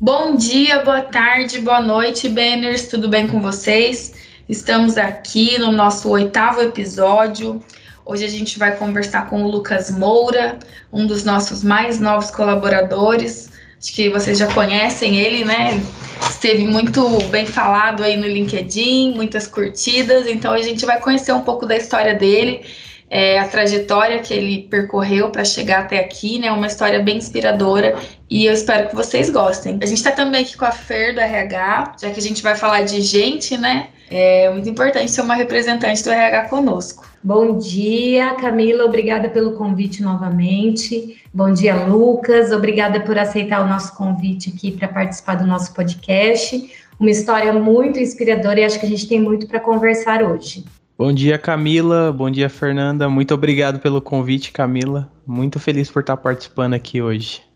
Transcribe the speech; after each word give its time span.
Bom 0.00 0.36
dia, 0.36 0.84
boa 0.84 1.02
tarde, 1.02 1.60
boa 1.60 1.80
noite, 1.80 2.28
Banners, 2.28 2.86
tudo 2.86 3.08
bem 3.08 3.26
com 3.26 3.40
vocês? 3.40 4.14
Estamos 4.48 4.96
aqui 4.96 5.58
no 5.58 5.72
nosso 5.72 6.08
oitavo 6.10 6.60
episódio. 6.62 7.60
Hoje 8.06 8.24
a 8.24 8.28
gente 8.28 8.60
vai 8.60 8.76
conversar 8.76 9.28
com 9.28 9.42
o 9.42 9.50
Lucas 9.50 9.90
Moura, 9.90 10.56
um 10.92 11.04
dos 11.04 11.24
nossos 11.24 11.64
mais 11.64 11.98
novos 11.98 12.30
colaboradores. 12.30 13.50
Acho 13.76 13.92
que 13.92 14.08
vocês 14.08 14.38
já 14.38 14.46
conhecem 14.54 15.16
ele, 15.16 15.44
né? 15.44 15.82
Esteve 16.30 16.64
muito 16.64 17.20
bem 17.24 17.44
falado 17.44 18.04
aí 18.04 18.16
no 18.16 18.28
LinkedIn, 18.28 19.14
muitas 19.16 19.48
curtidas. 19.48 20.28
Então 20.28 20.52
a 20.52 20.62
gente 20.62 20.86
vai 20.86 21.00
conhecer 21.00 21.32
um 21.32 21.42
pouco 21.42 21.66
da 21.66 21.76
história 21.76 22.14
dele 22.14 22.64
é, 23.10 23.38
a 23.38 23.48
trajetória 23.48 24.20
que 24.20 24.34
ele 24.34 24.68
percorreu 24.70 25.30
para 25.30 25.44
chegar 25.44 25.80
até 25.80 25.98
aqui, 25.98 26.38
né? 26.38 26.52
Uma 26.52 26.66
história 26.66 27.00
bem 27.00 27.16
inspiradora 27.16 27.96
e 28.30 28.46
eu 28.46 28.52
espero 28.52 28.88
que 28.88 28.94
vocês 28.94 29.30
gostem. 29.30 29.78
A 29.82 29.86
gente 29.86 29.98
está 29.98 30.12
também 30.12 30.42
aqui 30.42 30.56
com 30.56 30.64
a 30.64 30.70
Fer 30.70 31.14
do 31.14 31.20
RH, 31.20 31.96
já 32.00 32.10
que 32.10 32.20
a 32.20 32.22
gente 32.22 32.42
vai 32.42 32.54
falar 32.54 32.82
de 32.82 33.00
gente, 33.00 33.56
né? 33.56 33.88
É 34.10 34.50
muito 34.50 34.68
importante 34.68 35.14
ter 35.14 35.20
uma 35.20 35.34
representante 35.34 36.02
do 36.02 36.10
RH 36.10 36.48
conosco. 36.48 37.06
Bom 37.22 37.58
dia, 37.58 38.34
Camila, 38.34 38.84
obrigada 38.84 39.28
pelo 39.28 39.52
convite 39.52 40.02
novamente. 40.02 41.22
Bom 41.32 41.52
dia, 41.52 41.74
Lucas, 41.84 42.52
obrigada 42.52 43.00
por 43.00 43.18
aceitar 43.18 43.62
o 43.62 43.68
nosso 43.68 43.94
convite 43.96 44.52
aqui 44.54 44.72
para 44.72 44.88
participar 44.88 45.34
do 45.34 45.46
nosso 45.46 45.74
podcast. 45.74 46.70
Uma 46.98 47.10
história 47.10 47.52
muito 47.52 47.98
inspiradora 47.98 48.60
e 48.60 48.64
acho 48.64 48.80
que 48.80 48.86
a 48.86 48.88
gente 48.88 49.06
tem 49.06 49.20
muito 49.20 49.46
para 49.46 49.60
conversar 49.60 50.22
hoje. 50.22 50.64
Bom 50.96 51.12
dia, 51.12 51.38
Camila. 51.38 52.12
Bom 52.12 52.30
dia, 52.30 52.48
Fernanda. 52.48 53.08
Muito 53.08 53.32
obrigado 53.32 53.78
pelo 53.78 54.02
convite, 54.02 54.50
Camila. 54.50 55.08
Muito 55.26 55.60
feliz 55.60 55.90
por 55.90 56.00
estar 56.00 56.16
participando 56.16 56.74
aqui 56.74 57.00
hoje. 57.00 57.47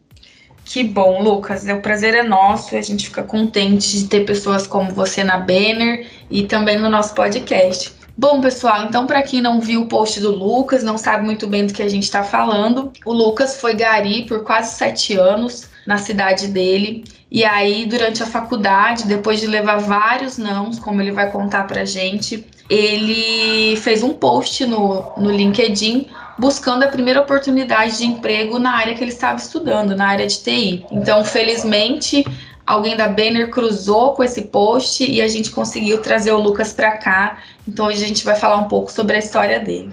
Que 0.73 0.83
bom, 0.83 1.23
Lucas. 1.23 1.67
O 1.69 1.81
prazer 1.83 2.15
é 2.15 2.23
nosso. 2.23 2.75
A 2.75 2.81
gente 2.81 3.05
fica 3.05 3.23
contente 3.23 3.99
de 3.99 4.09
ter 4.09 4.25
pessoas 4.25 4.67
como 4.67 4.91
você 4.91 5.23
na 5.23 5.37
Banner 5.37 6.07
e 6.31 6.45
também 6.45 6.79
no 6.79 6.89
nosso 6.89 7.15
podcast. 7.15 7.93
Bom, 8.17 8.41
pessoal, 8.41 8.85
então 8.85 9.07
para 9.07 9.23
quem 9.23 9.43
não 9.43 9.61
viu 9.61 9.83
o 9.83 9.87
post 9.87 10.19
do 10.19 10.31
Lucas, 10.35 10.83
não 10.83 10.97
sabe 10.97 11.27
muito 11.27 11.47
bem 11.47 11.67
do 11.67 11.75
que 11.75 11.83
a 11.83 11.89
gente 11.91 12.05
está 12.05 12.25
falando, 12.25 12.91
o 13.05 13.13
Lucas 13.13 13.61
foi 13.61 13.75
gari 13.75 14.25
por 14.25 14.45
quase 14.45 14.75
sete 14.75 15.15
anos 15.15 15.69
na 15.87 15.99
cidade 15.99 16.49
dele. 16.49 17.05
E 17.31 17.45
aí, 17.45 17.85
durante 17.85 18.23
a 18.23 18.27
faculdade, 18.27 19.07
depois 19.07 19.41
de 19.41 19.47
levar 19.47 19.77
vários 19.77 20.39
nãos, 20.39 20.79
como 20.79 21.03
ele 21.03 21.13
vai 21.13 21.31
contar 21.31 21.67
pra 21.67 21.85
gente, 21.85 22.47
ele 22.71 23.77
fez 23.77 24.03
um 24.03 24.15
post 24.15 24.65
no, 24.65 25.13
no 25.19 25.31
LinkedIn 25.31 26.09
buscando 26.39 26.85
a 26.85 26.89
primeira 26.89 27.21
oportunidade 27.21 27.99
de 27.99 28.07
emprego 28.07 28.59
na 28.59 28.73
área 28.73 28.95
que 28.95 29.03
ele 29.03 29.13
estava 29.13 29.39
estudando, 29.39 29.95
na 29.95 30.09
área 30.09 30.27
de 30.27 30.43
TI. 30.43 30.87
Então, 30.91 31.25
felizmente, 31.25 32.25
alguém 32.67 32.97
da 32.97 33.09
Banner 33.09 33.51
cruzou 33.51 34.15
com 34.15 34.23
esse 34.23 34.43
post 34.43 35.05
e 35.05 35.21
a 35.21 35.29
gente 35.29 35.51
conseguiu 35.51 36.01
trazer 36.01 36.33
o 36.33 36.41
Lucas 36.41 36.73
para 36.73 36.97
cá. 36.97 37.39
Então, 37.67 37.87
hoje 37.87 38.05
a 38.05 38.09
gente 38.09 38.25
vai 38.25 38.35
falar 38.35 38.57
um 38.57 38.69
pouco 38.69 38.91
sobre 38.91 39.17
a 39.17 39.19
história 39.19 39.61
dele. 39.61 39.91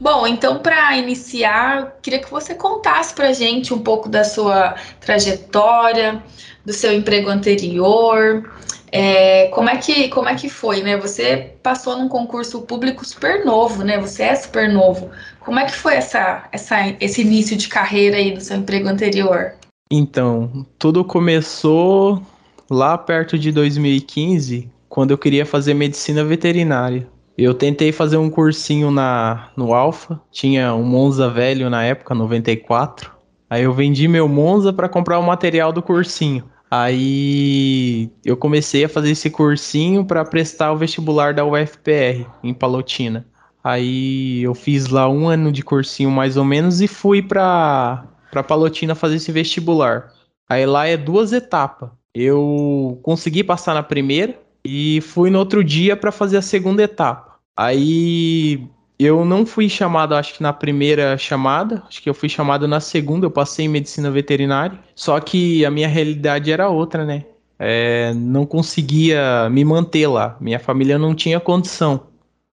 Bom, 0.00 0.28
então 0.28 0.60
para 0.60 0.96
iniciar, 0.96 1.98
queria 2.00 2.20
que 2.20 2.30
você 2.30 2.54
contasse 2.54 3.12
para 3.12 3.32
gente 3.32 3.74
um 3.74 3.80
pouco 3.80 4.08
da 4.08 4.22
sua 4.22 4.76
trajetória, 5.00 6.22
do 6.64 6.72
seu 6.72 6.92
emprego 6.92 7.28
anterior, 7.28 8.48
é, 8.90 9.48
como 9.48 9.68
é 9.68 9.76
que 9.76 10.08
como 10.08 10.28
é 10.28 10.34
que 10.34 10.48
foi, 10.48 10.82
né? 10.82 10.96
Você 10.96 11.52
passou 11.62 11.96
num 11.98 12.08
concurso 12.08 12.62
público 12.62 13.04
super 13.04 13.44
novo, 13.44 13.84
né? 13.84 13.98
Você 13.98 14.22
é 14.22 14.34
super 14.34 14.72
novo. 14.72 15.10
Como 15.40 15.58
é 15.58 15.64
que 15.64 15.72
foi 15.72 15.94
essa, 15.94 16.48
essa 16.52 16.76
esse 17.00 17.22
início 17.22 17.56
de 17.56 17.68
carreira 17.68 18.16
aí 18.16 18.32
do 18.32 18.40
seu 18.40 18.56
emprego 18.56 18.88
anterior? 18.88 19.54
Então, 19.90 20.66
tudo 20.78 21.04
começou 21.04 22.22
lá 22.70 22.98
perto 22.98 23.38
de 23.38 23.50
2015, 23.50 24.70
quando 24.88 25.10
eu 25.12 25.18
queria 25.18 25.46
fazer 25.46 25.72
medicina 25.74 26.22
veterinária. 26.24 27.06
Eu 27.36 27.54
tentei 27.54 27.92
fazer 27.92 28.16
um 28.16 28.28
cursinho 28.28 28.90
na 28.90 29.50
no 29.56 29.72
Alfa, 29.72 30.20
tinha 30.30 30.74
um 30.74 30.82
Monza 30.82 31.30
velho 31.30 31.70
na 31.70 31.84
época, 31.84 32.14
94. 32.14 33.12
Aí 33.48 33.62
eu 33.62 33.72
vendi 33.72 34.06
meu 34.08 34.28
Monza 34.28 34.72
para 34.72 34.88
comprar 34.88 35.18
o 35.18 35.22
material 35.22 35.72
do 35.72 35.82
cursinho. 35.82 36.44
Aí 36.70 38.10
eu 38.24 38.36
comecei 38.36 38.84
a 38.84 38.88
fazer 38.88 39.10
esse 39.10 39.30
cursinho 39.30 40.04
para 40.04 40.24
prestar 40.24 40.72
o 40.72 40.76
vestibular 40.76 41.32
da 41.32 41.44
UFPR 41.44 42.26
em 42.42 42.52
Palotina. 42.52 43.26
Aí 43.64 44.42
eu 44.42 44.54
fiz 44.54 44.88
lá 44.88 45.08
um 45.08 45.28
ano 45.28 45.50
de 45.50 45.62
cursinho 45.62 46.10
mais 46.10 46.36
ou 46.36 46.44
menos 46.44 46.80
e 46.80 46.88
fui 46.88 47.22
para 47.22 48.04
para 48.30 48.42
Palotina 48.42 48.94
fazer 48.94 49.16
esse 49.16 49.32
vestibular. 49.32 50.12
Aí 50.48 50.66
lá 50.66 50.86
é 50.86 50.96
duas 50.96 51.32
etapas. 51.32 51.90
Eu 52.14 52.98
consegui 53.02 53.42
passar 53.42 53.74
na 53.74 53.82
primeira 53.82 54.38
e 54.64 55.00
fui 55.00 55.30
no 55.30 55.38
outro 55.38 55.64
dia 55.64 55.96
para 55.96 56.12
fazer 56.12 56.36
a 56.36 56.42
segunda 56.42 56.82
etapa. 56.82 57.38
Aí 57.56 58.68
eu 58.98 59.24
não 59.24 59.46
fui 59.46 59.68
chamado, 59.68 60.14
acho 60.14 60.34
que 60.34 60.42
na 60.42 60.52
primeira 60.52 61.16
chamada, 61.16 61.82
acho 61.86 62.02
que 62.02 62.10
eu 62.10 62.14
fui 62.14 62.28
chamado 62.28 62.66
na 62.66 62.80
segunda, 62.80 63.26
eu 63.26 63.30
passei 63.30 63.66
em 63.66 63.68
medicina 63.68 64.10
veterinária. 64.10 64.78
Só 64.94 65.20
que 65.20 65.64
a 65.64 65.70
minha 65.70 65.86
realidade 65.86 66.50
era 66.50 66.68
outra, 66.68 67.04
né? 67.04 67.24
É, 67.58 68.12
não 68.14 68.44
conseguia 68.44 69.48
me 69.50 69.64
manter 69.64 70.06
lá, 70.08 70.36
minha 70.40 70.58
família 70.58 70.98
não 70.98 71.14
tinha 71.14 71.38
condição. 71.40 72.08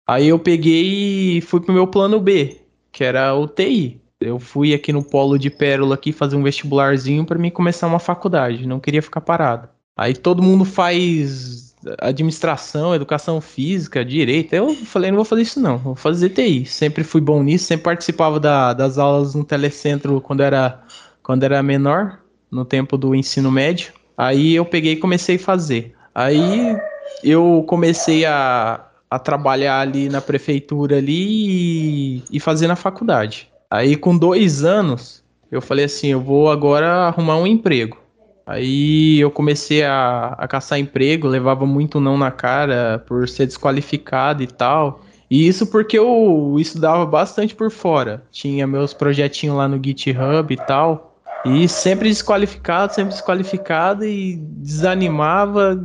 Aí 0.05 0.27
eu 0.27 0.39
peguei 0.39 1.37
e 1.37 1.41
fui 1.41 1.61
pro 1.61 1.73
meu 1.73 1.87
plano 1.87 2.19
B, 2.19 2.61
que 2.91 3.03
era 3.03 3.33
o 3.33 3.47
TI. 3.47 4.01
Eu 4.19 4.39
fui 4.39 4.73
aqui 4.73 4.91
no 4.93 5.03
polo 5.03 5.37
de 5.37 5.49
Pérola 5.49 5.95
aqui 5.95 6.11
fazer 6.11 6.35
um 6.35 6.43
vestibularzinho 6.43 7.25
para 7.25 7.37
mim 7.37 7.49
começar 7.49 7.87
uma 7.87 7.99
faculdade, 7.99 8.67
não 8.67 8.79
queria 8.79 9.01
ficar 9.01 9.21
parado. 9.21 9.69
Aí 9.95 10.13
todo 10.13 10.41
mundo 10.41 10.65
faz 10.65 11.72
administração, 11.99 12.94
educação 12.94 13.39
física, 13.41 14.03
direito. 14.03 14.53
Eu 14.53 14.75
falei, 14.75 15.11
não 15.11 15.17
vou 15.17 15.25
fazer 15.25 15.41
isso 15.41 15.59
não, 15.59 15.77
vou 15.77 15.95
fazer 15.95 16.29
TI. 16.29 16.66
Sempre 16.66 17.03
fui 17.03 17.21
bom 17.21 17.41
nisso, 17.44 17.66
sempre 17.66 17.83
participava 17.83 18.39
da, 18.39 18.73
das 18.73 18.97
aulas 18.97 19.35
no 19.35 19.44
telecentro 19.44 20.19
quando 20.21 20.41
era, 20.41 20.81
quando 21.21 21.44
era 21.44 21.61
menor, 21.61 22.19
no 22.49 22.66
tempo 22.66 22.97
do 22.97 23.13
ensino 23.16 23.51
médio. 23.51 23.94
Aí 24.17 24.55
eu 24.55 24.66
peguei 24.66 24.94
e 24.94 24.97
comecei 24.97 25.35
a 25.35 25.39
fazer. 25.39 25.94
Aí 26.13 26.77
eu 27.23 27.63
comecei 27.67 28.25
a, 28.25 28.85
a 29.09 29.19
trabalhar 29.19 29.79
ali 29.79 30.09
na 30.09 30.21
prefeitura 30.21 30.97
ali 30.97 32.17
e, 32.17 32.23
e 32.31 32.39
fazer 32.39 32.67
na 32.67 32.75
faculdade. 32.75 33.50
Aí 33.69 33.95
com 33.95 34.17
dois 34.17 34.63
anos, 34.63 35.23
eu 35.51 35.61
falei 35.61 35.85
assim, 35.85 36.07
eu 36.07 36.21
vou 36.21 36.51
agora 36.51 37.07
arrumar 37.07 37.38
um 37.38 37.47
emprego. 37.47 38.02
Aí 38.45 39.19
eu 39.19 39.31
comecei 39.31 39.83
a, 39.83 40.35
a 40.37 40.47
caçar 40.47 40.77
emprego, 40.77 41.27
levava 41.27 41.65
muito 41.65 41.99
não 41.99 42.17
na 42.17 42.29
cara 42.29 43.03
por 43.07 43.27
ser 43.27 43.45
desqualificado 43.45 44.43
e 44.43 44.47
tal. 44.47 45.01
E 45.29 45.47
isso 45.47 45.67
porque 45.67 45.97
eu 45.97 46.57
estudava 46.59 47.05
bastante 47.05 47.55
por 47.55 47.71
fora. 47.71 48.23
Tinha 48.31 48.67
meus 48.67 48.93
projetinhos 48.93 49.55
lá 49.55 49.67
no 49.67 49.81
GitHub 49.83 50.53
e 50.53 50.57
tal. 50.57 51.17
E 51.45 51.67
sempre 51.67 52.09
desqualificado, 52.09 52.93
sempre 52.93 53.13
desqualificado 53.13 54.05
e 54.05 54.35
desanimava. 54.35 55.83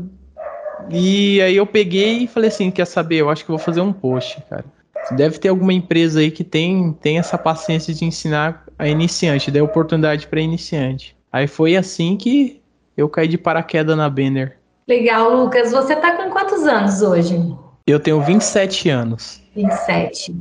E 0.90 1.40
aí 1.40 1.56
eu 1.56 1.66
peguei 1.66 2.18
e 2.18 2.26
falei 2.26 2.48
assim, 2.48 2.70
quer 2.70 2.86
saber? 2.86 3.16
Eu 3.16 3.30
acho 3.30 3.44
que 3.44 3.50
vou 3.50 3.58
fazer 3.58 3.80
um 3.80 3.92
post, 3.92 4.42
cara. 4.50 4.64
Deve 5.12 5.38
ter 5.38 5.48
alguma 5.48 5.72
empresa 5.72 6.20
aí 6.20 6.30
que 6.30 6.44
tem, 6.44 6.92
tem 7.00 7.18
essa 7.18 7.38
paciência 7.38 7.94
de 7.94 8.04
ensinar 8.04 8.64
a 8.78 8.86
iniciante, 8.86 9.50
dá 9.50 9.62
oportunidade 9.62 10.26
para 10.26 10.40
iniciante. 10.40 11.17
Aí 11.32 11.46
foi 11.46 11.76
assim 11.76 12.16
que 12.16 12.60
eu 12.96 13.08
caí 13.08 13.28
de 13.28 13.38
paraquedas 13.38 13.96
na 13.96 14.08
Banner. 14.08 14.58
Legal, 14.86 15.34
Lucas. 15.34 15.70
Você 15.70 15.94
tá 15.94 16.12
com 16.12 16.30
quantos 16.30 16.66
anos 16.66 17.02
hoje? 17.02 17.38
Eu 17.86 18.00
tenho 18.00 18.20
27 18.20 18.88
anos. 18.88 19.42
27. 19.54 20.34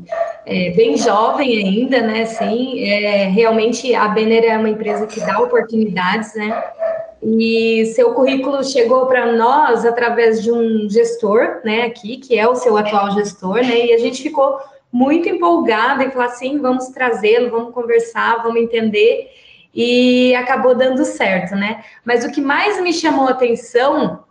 É, 0.45 0.71
bem 0.71 0.97
jovem 0.97 1.57
ainda, 1.57 2.01
né? 2.01 2.25
Sim, 2.25 2.83
é, 2.83 3.27
realmente 3.27 3.93
a 3.93 4.07
Banner 4.07 4.43
é 4.43 4.57
uma 4.57 4.69
empresa 4.69 5.05
que 5.07 5.19
dá 5.19 5.39
oportunidades, 5.39 6.33
né? 6.35 6.63
E 7.21 7.85
seu 7.95 8.13
currículo 8.13 8.63
chegou 8.63 9.07
para 9.07 9.31
nós 9.33 9.85
através 9.85 10.41
de 10.43 10.51
um 10.51 10.87
gestor, 10.89 11.61
né, 11.63 11.81
aqui, 11.81 12.17
que 12.17 12.37
é 12.37 12.47
o 12.47 12.55
seu 12.55 12.77
atual 12.77 13.11
gestor, 13.11 13.55
né? 13.55 13.87
E 13.87 13.93
a 13.93 13.97
gente 13.97 14.21
ficou 14.21 14.59
muito 14.91 15.27
empolgada 15.27 16.03
em 16.03 16.11
falar 16.11 16.25
assim, 16.25 16.59
vamos 16.59 16.87
trazê-lo, 16.89 17.49
vamos 17.49 17.73
conversar, 17.73 18.43
vamos 18.43 18.61
entender 18.61 19.29
e 19.77 20.33
acabou 20.33 20.73
dando 20.73 21.05
certo, 21.05 21.55
né? 21.55 21.83
Mas 22.03 22.25
o 22.25 22.31
que 22.31 22.41
mais 22.41 22.81
me 22.81 22.91
chamou 22.91 23.27
a 23.27 23.31
atenção, 23.31 24.23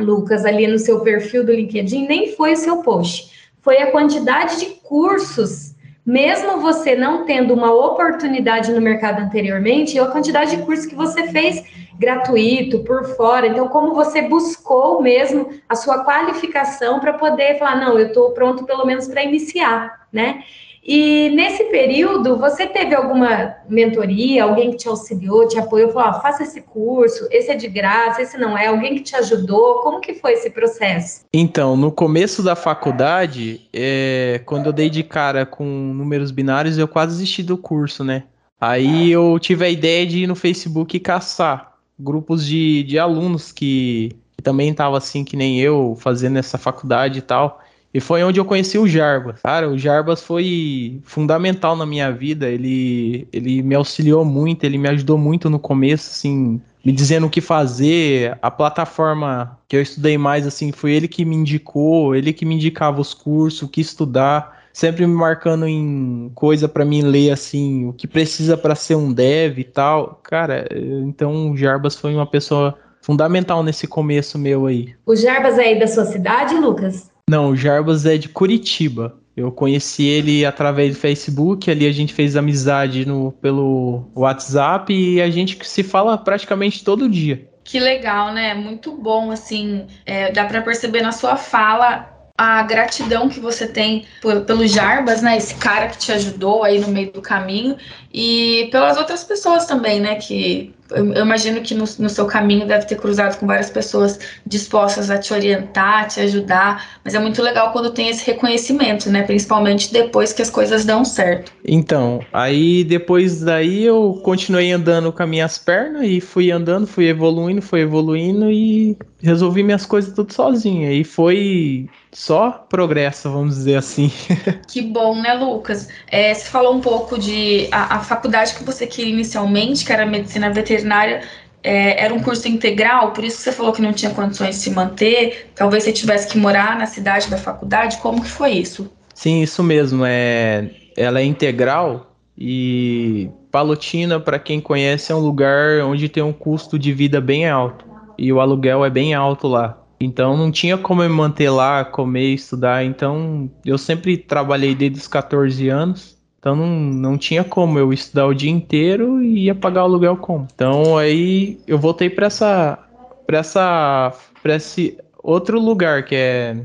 Lucas, 0.00 0.46
ali 0.46 0.66
no 0.66 0.78
seu 0.78 1.00
perfil 1.00 1.44
do 1.44 1.52
LinkedIn, 1.52 2.06
nem 2.08 2.34
foi 2.34 2.54
o 2.54 2.56
seu 2.56 2.78
post, 2.78 3.50
foi 3.60 3.82
a 3.82 3.90
quantidade 3.90 4.58
de 4.58 4.66
cursos, 4.82 5.74
mesmo 6.06 6.58
você 6.58 6.96
não 6.96 7.26
tendo 7.26 7.52
uma 7.52 7.70
oportunidade 7.70 8.72
no 8.72 8.80
mercado 8.80 9.20
anteriormente, 9.20 9.98
a 9.98 10.06
quantidade 10.06 10.56
de 10.56 10.62
cursos 10.62 10.86
que 10.86 10.94
você 10.94 11.28
fez 11.28 11.62
gratuito, 11.98 12.80
por 12.80 13.04
fora. 13.14 13.46
Então, 13.46 13.68
como 13.68 13.94
você 13.94 14.22
buscou 14.22 15.02
mesmo 15.02 15.50
a 15.68 15.76
sua 15.76 16.02
qualificação 16.02 16.98
para 16.98 17.12
poder 17.12 17.58
falar, 17.58 17.76
não, 17.76 17.98
eu 17.98 18.06
estou 18.06 18.30
pronto 18.30 18.64
pelo 18.64 18.86
menos 18.86 19.06
para 19.06 19.22
iniciar, 19.22 20.08
né? 20.10 20.42
E 20.86 21.30
nesse 21.30 21.64
período, 21.64 22.36
você 22.36 22.66
teve 22.66 22.94
alguma 22.94 23.54
mentoria, 23.66 24.44
alguém 24.44 24.72
que 24.72 24.76
te 24.76 24.88
auxiliou, 24.88 25.48
te 25.48 25.58
apoiou, 25.58 25.90
falou, 25.90 26.10
ah, 26.10 26.20
faça 26.20 26.42
esse 26.42 26.60
curso, 26.60 27.26
esse 27.30 27.50
é 27.50 27.56
de 27.56 27.68
graça, 27.68 28.20
esse 28.20 28.36
não 28.36 28.56
é, 28.56 28.66
alguém 28.66 28.94
que 28.96 29.00
te 29.00 29.16
ajudou, 29.16 29.80
como 29.80 29.98
que 29.98 30.12
foi 30.12 30.34
esse 30.34 30.50
processo? 30.50 31.22
Então, 31.32 31.74
no 31.74 31.90
começo 31.90 32.42
da 32.42 32.54
faculdade, 32.54 33.62
é, 33.72 34.42
quando 34.44 34.66
eu 34.66 34.72
dei 34.74 34.90
de 34.90 35.02
cara 35.02 35.46
com 35.46 35.64
números 35.64 36.30
binários, 36.30 36.76
eu 36.76 36.86
quase 36.86 37.14
desisti 37.14 37.42
do 37.42 37.56
curso, 37.56 38.04
né? 38.04 38.24
Aí 38.60 39.10
eu 39.10 39.38
tive 39.38 39.64
a 39.64 39.70
ideia 39.70 40.06
de 40.06 40.24
ir 40.24 40.26
no 40.26 40.34
Facebook 40.34 40.94
e 40.94 41.00
caçar 41.00 41.72
grupos 41.98 42.44
de, 42.44 42.82
de 42.82 42.98
alunos 42.98 43.52
que, 43.52 44.14
que 44.36 44.42
também 44.42 44.70
estavam 44.70 44.96
assim 44.96 45.24
que 45.24 45.36
nem 45.36 45.60
eu, 45.60 45.96
fazendo 45.98 46.38
essa 46.38 46.58
faculdade 46.58 47.20
e 47.20 47.22
tal. 47.22 47.63
E 47.94 48.00
foi 48.00 48.24
onde 48.24 48.40
eu 48.40 48.44
conheci 48.44 48.76
o 48.76 48.88
Jarbas. 48.88 49.40
Cara, 49.40 49.70
o 49.70 49.78
Jarbas 49.78 50.20
foi 50.20 51.00
fundamental 51.04 51.76
na 51.76 51.86
minha 51.86 52.10
vida. 52.10 52.48
Ele, 52.48 53.28
ele 53.32 53.62
me 53.62 53.76
auxiliou 53.76 54.24
muito, 54.24 54.64
ele 54.64 54.76
me 54.76 54.88
ajudou 54.88 55.16
muito 55.16 55.48
no 55.48 55.60
começo, 55.60 56.10
assim, 56.10 56.60
me 56.84 56.90
dizendo 56.90 57.28
o 57.28 57.30
que 57.30 57.40
fazer. 57.40 58.36
A 58.42 58.50
plataforma 58.50 59.56
que 59.68 59.76
eu 59.76 59.80
estudei 59.80 60.18
mais, 60.18 60.44
assim, 60.44 60.72
foi 60.72 60.90
ele 60.90 61.06
que 61.06 61.24
me 61.24 61.36
indicou, 61.36 62.16
ele 62.16 62.32
que 62.32 62.44
me 62.44 62.56
indicava 62.56 63.00
os 63.00 63.14
cursos, 63.14 63.62
o 63.62 63.68
que 63.68 63.80
estudar. 63.80 64.64
Sempre 64.72 65.06
me 65.06 65.14
marcando 65.14 65.68
em 65.68 66.32
coisa 66.34 66.68
para 66.68 66.84
mim 66.84 67.02
ler, 67.02 67.30
assim, 67.30 67.86
o 67.86 67.92
que 67.92 68.08
precisa 68.08 68.56
para 68.56 68.74
ser 68.74 68.96
um 68.96 69.12
dev 69.12 69.60
e 69.60 69.64
tal. 69.64 70.18
Cara, 70.24 70.66
então 71.06 71.52
o 71.52 71.56
Jarbas 71.56 71.94
foi 71.94 72.12
uma 72.12 72.26
pessoa 72.26 72.76
fundamental 73.00 73.62
nesse 73.62 73.86
começo 73.86 74.36
meu 74.36 74.66
aí. 74.66 74.96
O 75.06 75.14
Jarbas 75.14 75.58
é 75.58 75.66
aí 75.66 75.78
da 75.78 75.86
sua 75.86 76.06
cidade, 76.06 76.56
Lucas? 76.56 77.13
Não, 77.28 77.50
o 77.50 77.56
Jarbas 77.56 78.04
é 78.04 78.16
de 78.16 78.28
Curitiba. 78.28 79.16
Eu 79.36 79.50
conheci 79.50 80.04
ele 80.04 80.44
através 80.44 80.94
do 80.94 81.00
Facebook, 81.00 81.68
ali 81.68 81.86
a 81.86 81.92
gente 81.92 82.14
fez 82.14 82.36
amizade 82.36 83.04
no, 83.04 83.32
pelo 83.32 84.04
WhatsApp 84.14 84.92
e 84.94 85.20
a 85.20 85.28
gente 85.28 85.58
se 85.66 85.82
fala 85.82 86.16
praticamente 86.16 86.84
todo 86.84 87.08
dia. 87.08 87.48
Que 87.64 87.80
legal, 87.80 88.32
né? 88.32 88.54
Muito 88.54 88.92
bom, 88.92 89.30
assim, 89.30 89.86
é, 90.06 90.30
dá 90.30 90.44
para 90.44 90.62
perceber 90.62 91.00
na 91.00 91.10
sua 91.10 91.34
fala 91.34 92.10
a 92.36 92.62
gratidão 92.62 93.28
que 93.28 93.40
você 93.40 93.66
tem 93.66 94.06
pelo 94.46 94.66
Jarbas, 94.66 95.22
né? 95.22 95.36
Esse 95.36 95.54
cara 95.54 95.88
que 95.88 95.98
te 95.98 96.12
ajudou 96.12 96.62
aí 96.62 96.78
no 96.78 96.88
meio 96.88 97.12
do 97.12 97.22
caminho 97.22 97.76
e 98.12 98.68
pelas 98.70 98.96
outras 98.96 99.24
pessoas 99.24 99.66
também, 99.66 99.98
né? 99.98 100.16
Que 100.16 100.74
eu, 100.94 101.24
imagino 101.24 101.60
que 101.60 101.74
no, 101.74 101.84
no, 101.98 102.08
seu 102.08 102.26
caminho 102.26 102.66
deve 102.66 102.86
ter 102.86 102.96
cruzado 102.96 103.38
com 103.38 103.46
várias 103.46 103.70
pessoas 103.70 104.18
dispostas 104.46 105.10
a 105.10 105.18
te 105.18 105.32
orientar, 105.32 106.08
te 106.08 106.20
ajudar, 106.20 106.98
mas 107.04 107.14
é 107.14 107.18
muito 107.18 107.42
legal 107.42 107.72
quando 107.72 107.90
tem 107.90 108.08
esse 108.08 108.24
reconhecimento, 108.26 109.10
né? 109.10 109.22
Principalmente 109.22 109.92
depois 109.92 110.32
que 110.32 110.42
as 110.42 110.50
coisas 110.50 110.84
dão 110.84 111.04
certo. 111.04 111.52
Então, 111.64 112.20
aí 112.32 112.84
depois 112.84 113.40
daí 113.40 113.84
eu 113.84 114.20
continuei 114.22 114.72
andando 114.72 115.12
com 115.12 115.22
as 115.22 115.28
minhas 115.28 115.58
pernas 115.58 116.02
e 116.04 116.20
fui 116.20 116.50
andando, 116.50 116.86
fui 116.86 117.08
evoluindo, 117.08 117.62
fui 117.62 117.80
evoluindo 117.80 118.50
e 118.50 118.96
resolvi 119.22 119.62
minhas 119.62 119.86
coisas 119.86 120.12
tudo 120.12 120.32
sozinho. 120.32 120.90
E 120.90 121.02
foi 121.04 121.88
só 122.14 122.64
progresso, 122.68 123.30
vamos 123.30 123.56
dizer 123.56 123.74
assim. 123.74 124.10
que 124.68 124.80
bom, 124.80 125.20
né, 125.20 125.34
Lucas? 125.34 125.88
É, 126.06 126.32
você 126.32 126.48
falou 126.48 126.74
um 126.74 126.80
pouco 126.80 127.18
de 127.18 127.68
a, 127.72 127.96
a 127.96 128.00
faculdade 128.00 128.54
que 128.54 128.62
você 128.62 128.86
queria 128.86 129.12
inicialmente, 129.12 129.84
que 129.84 129.92
era 129.92 130.06
medicina 130.06 130.48
veterinária, 130.50 131.22
é, 131.62 132.02
era 132.02 132.14
um 132.14 132.20
curso 132.20 132.46
integral, 132.46 133.12
por 133.12 133.24
isso 133.24 133.38
que 133.38 133.42
você 133.42 133.52
falou 133.52 133.72
que 133.72 133.82
não 133.82 133.92
tinha 133.92 134.12
condições 134.12 134.56
de 134.56 134.62
se 134.62 134.70
manter, 134.70 135.50
talvez 135.56 135.82
você 135.82 135.92
tivesse 135.92 136.28
que 136.28 136.38
morar 136.38 136.78
na 136.78 136.86
cidade 136.86 137.28
da 137.28 137.36
faculdade, 137.36 137.96
como 137.98 138.22
que 138.22 138.30
foi 138.30 138.52
isso? 138.52 138.88
Sim, 139.12 139.42
isso 139.42 139.62
mesmo, 139.62 140.04
é, 140.06 140.70
ela 140.96 141.20
é 141.20 141.24
integral 141.24 142.14
e 142.38 143.28
Palotina, 143.50 144.20
para 144.20 144.38
quem 144.38 144.60
conhece, 144.60 145.10
é 145.10 145.14
um 145.14 145.20
lugar 145.20 145.80
onde 145.84 146.08
tem 146.08 146.22
um 146.22 146.32
custo 146.32 146.78
de 146.78 146.92
vida 146.92 147.20
bem 147.20 147.48
alto 147.48 147.84
e 148.16 148.32
o 148.32 148.40
aluguel 148.40 148.84
é 148.84 148.90
bem 148.90 149.14
alto 149.14 149.48
lá. 149.48 149.83
Então 149.98 150.36
não 150.36 150.50
tinha 150.50 150.76
como 150.76 151.02
eu 151.02 151.08
me 151.08 151.16
manter 151.16 151.50
lá, 151.50 151.84
comer, 151.84 152.34
estudar. 152.34 152.84
Então 152.84 153.50
eu 153.64 153.78
sempre 153.78 154.16
trabalhei 154.16 154.74
desde 154.74 154.98
os 154.98 155.08
14 155.08 155.68
anos. 155.68 156.16
Então 156.38 156.54
não, 156.54 156.66
não 156.66 157.18
tinha 157.18 157.42
como 157.42 157.78
eu 157.78 157.92
estudar 157.92 158.26
o 158.26 158.34
dia 158.34 158.50
inteiro 158.50 159.22
e 159.22 159.44
ia 159.44 159.54
pagar 159.54 159.82
o 159.82 159.86
aluguel 159.86 160.16
como. 160.16 160.46
Então 160.54 160.98
aí 160.98 161.58
eu 161.66 161.78
voltei 161.78 162.10
para 162.10 162.26
essa 162.26 162.78
para 163.26 163.38
essa 163.38 164.12
para 164.42 164.56
esse 164.56 164.98
outro 165.22 165.58
lugar 165.58 166.04
que 166.04 166.14
é 166.14 166.56